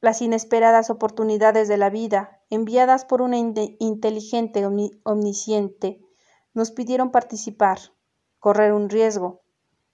Las 0.00 0.22
inesperadas 0.22 0.90
oportunidades 0.90 1.68
de 1.68 1.76
la 1.76 1.90
vida, 1.90 2.40
enviadas 2.50 3.04
por 3.04 3.20
una 3.20 3.36
inteligente 3.36 4.64
omnisciente, 5.02 6.00
nos 6.54 6.70
pidieron 6.70 7.10
participar, 7.10 7.78
correr 8.38 8.72
un 8.72 8.88
riesgo. 8.88 9.42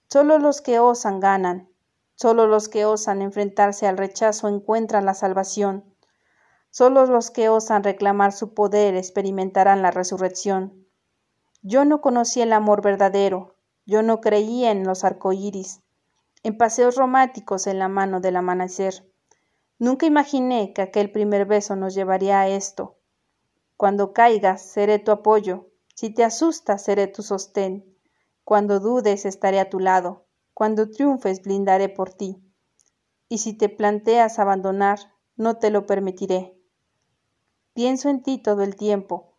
Solo 0.09 0.37
los 0.37 0.61
que 0.61 0.79
osan 0.79 1.19
ganan, 1.19 1.69
solo 2.15 2.47
los 2.47 2.69
que 2.69 2.85
osan 2.85 3.21
enfrentarse 3.21 3.87
al 3.87 3.97
rechazo 3.97 4.47
encuentran 4.47 5.05
la 5.05 5.13
salvación. 5.13 5.95
Solo 6.69 7.05
los 7.05 7.31
que 7.31 7.49
osan 7.49 7.83
reclamar 7.83 8.31
su 8.31 8.53
poder 8.53 8.95
experimentarán 8.95 9.81
la 9.81 9.91
resurrección. 9.91 10.85
Yo 11.61 11.85
no 11.85 12.01
conocí 12.01 12.41
el 12.41 12.53
amor 12.53 12.81
verdadero, 12.81 13.55
yo 13.85 14.03
no 14.03 14.21
creía 14.21 14.71
en 14.71 14.83
los 14.83 15.03
arcoíris, 15.03 15.81
en 16.45 16.59
paseos 16.59 16.95
románticos 16.95 17.65
en 17.65 17.79
la 17.79 17.87
mano 17.87 18.19
del 18.21 18.35
amanecer. 18.35 19.11
Nunca 19.79 20.05
imaginé 20.05 20.73
que 20.73 20.83
aquel 20.83 21.11
primer 21.11 21.47
beso 21.47 21.75
nos 21.75 21.95
llevaría 21.95 22.39
a 22.39 22.47
esto. 22.47 22.99
Cuando 23.77 24.13
caigas, 24.13 24.61
seré 24.61 24.99
tu 24.99 25.09
apoyo. 25.09 25.71
Si 25.95 26.11
te 26.11 26.23
asustas, 26.23 26.83
seré 26.83 27.07
tu 27.07 27.23
sostén. 27.23 27.97
Cuando 28.43 28.79
dudes, 28.79 29.25
estaré 29.25 29.59
a 29.59 29.71
tu 29.71 29.79
lado. 29.79 30.27
Cuando 30.53 30.91
triunfes, 30.91 31.41
blindaré 31.41 31.89
por 31.89 32.13
ti. 32.13 32.39
Y 33.27 33.39
si 33.39 33.53
te 33.57 33.67
planteas 33.67 34.37
abandonar, 34.37 34.99
no 35.37 35.57
te 35.57 35.71
lo 35.71 35.87
permitiré. 35.87 36.61
Pienso 37.73 38.09
en 38.09 38.21
ti 38.21 38.37
todo 38.37 38.61
el 38.61 38.75
tiempo. 38.75 39.33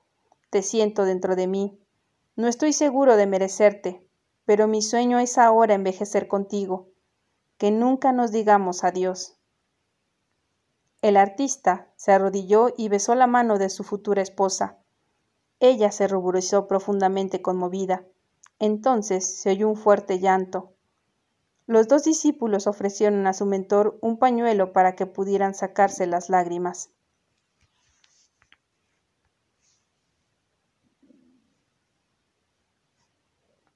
Te 0.50 0.60
siento 0.60 1.04
dentro 1.04 1.36
de 1.36 1.46
mí. 1.46 1.78
No 2.34 2.48
estoy 2.48 2.72
seguro 2.72 3.16
de 3.16 3.28
merecerte, 3.28 4.04
pero 4.44 4.66
mi 4.66 4.82
sueño 4.82 5.20
es 5.20 5.38
ahora 5.38 5.74
envejecer 5.74 6.26
contigo, 6.26 6.88
que 7.58 7.70
nunca 7.70 8.12
nos 8.12 8.32
digamos 8.32 8.84
adiós. 8.84 9.36
El 11.02 11.16
artista 11.16 11.92
se 11.96 12.12
arrodilló 12.12 12.74
y 12.76 12.88
besó 12.88 13.14
la 13.14 13.26
mano 13.26 13.58
de 13.58 13.70
su 13.70 13.84
futura 13.84 14.22
esposa. 14.22 14.78
Ella 15.60 15.92
se 15.92 16.08
ruborizó 16.08 16.66
profundamente 16.68 17.40
conmovida. 17.40 18.04
Entonces 18.58 19.24
se 19.24 19.50
oyó 19.50 19.68
un 19.68 19.76
fuerte 19.76 20.18
llanto. 20.18 20.72
Los 21.66 21.88
dos 21.88 22.04
discípulos 22.04 22.66
ofrecieron 22.66 23.26
a 23.26 23.32
su 23.32 23.46
mentor 23.46 23.98
un 24.00 24.18
pañuelo 24.18 24.72
para 24.72 24.94
que 24.94 25.06
pudieran 25.06 25.54
sacarse 25.54 26.06
las 26.06 26.28
lágrimas. 26.28 26.90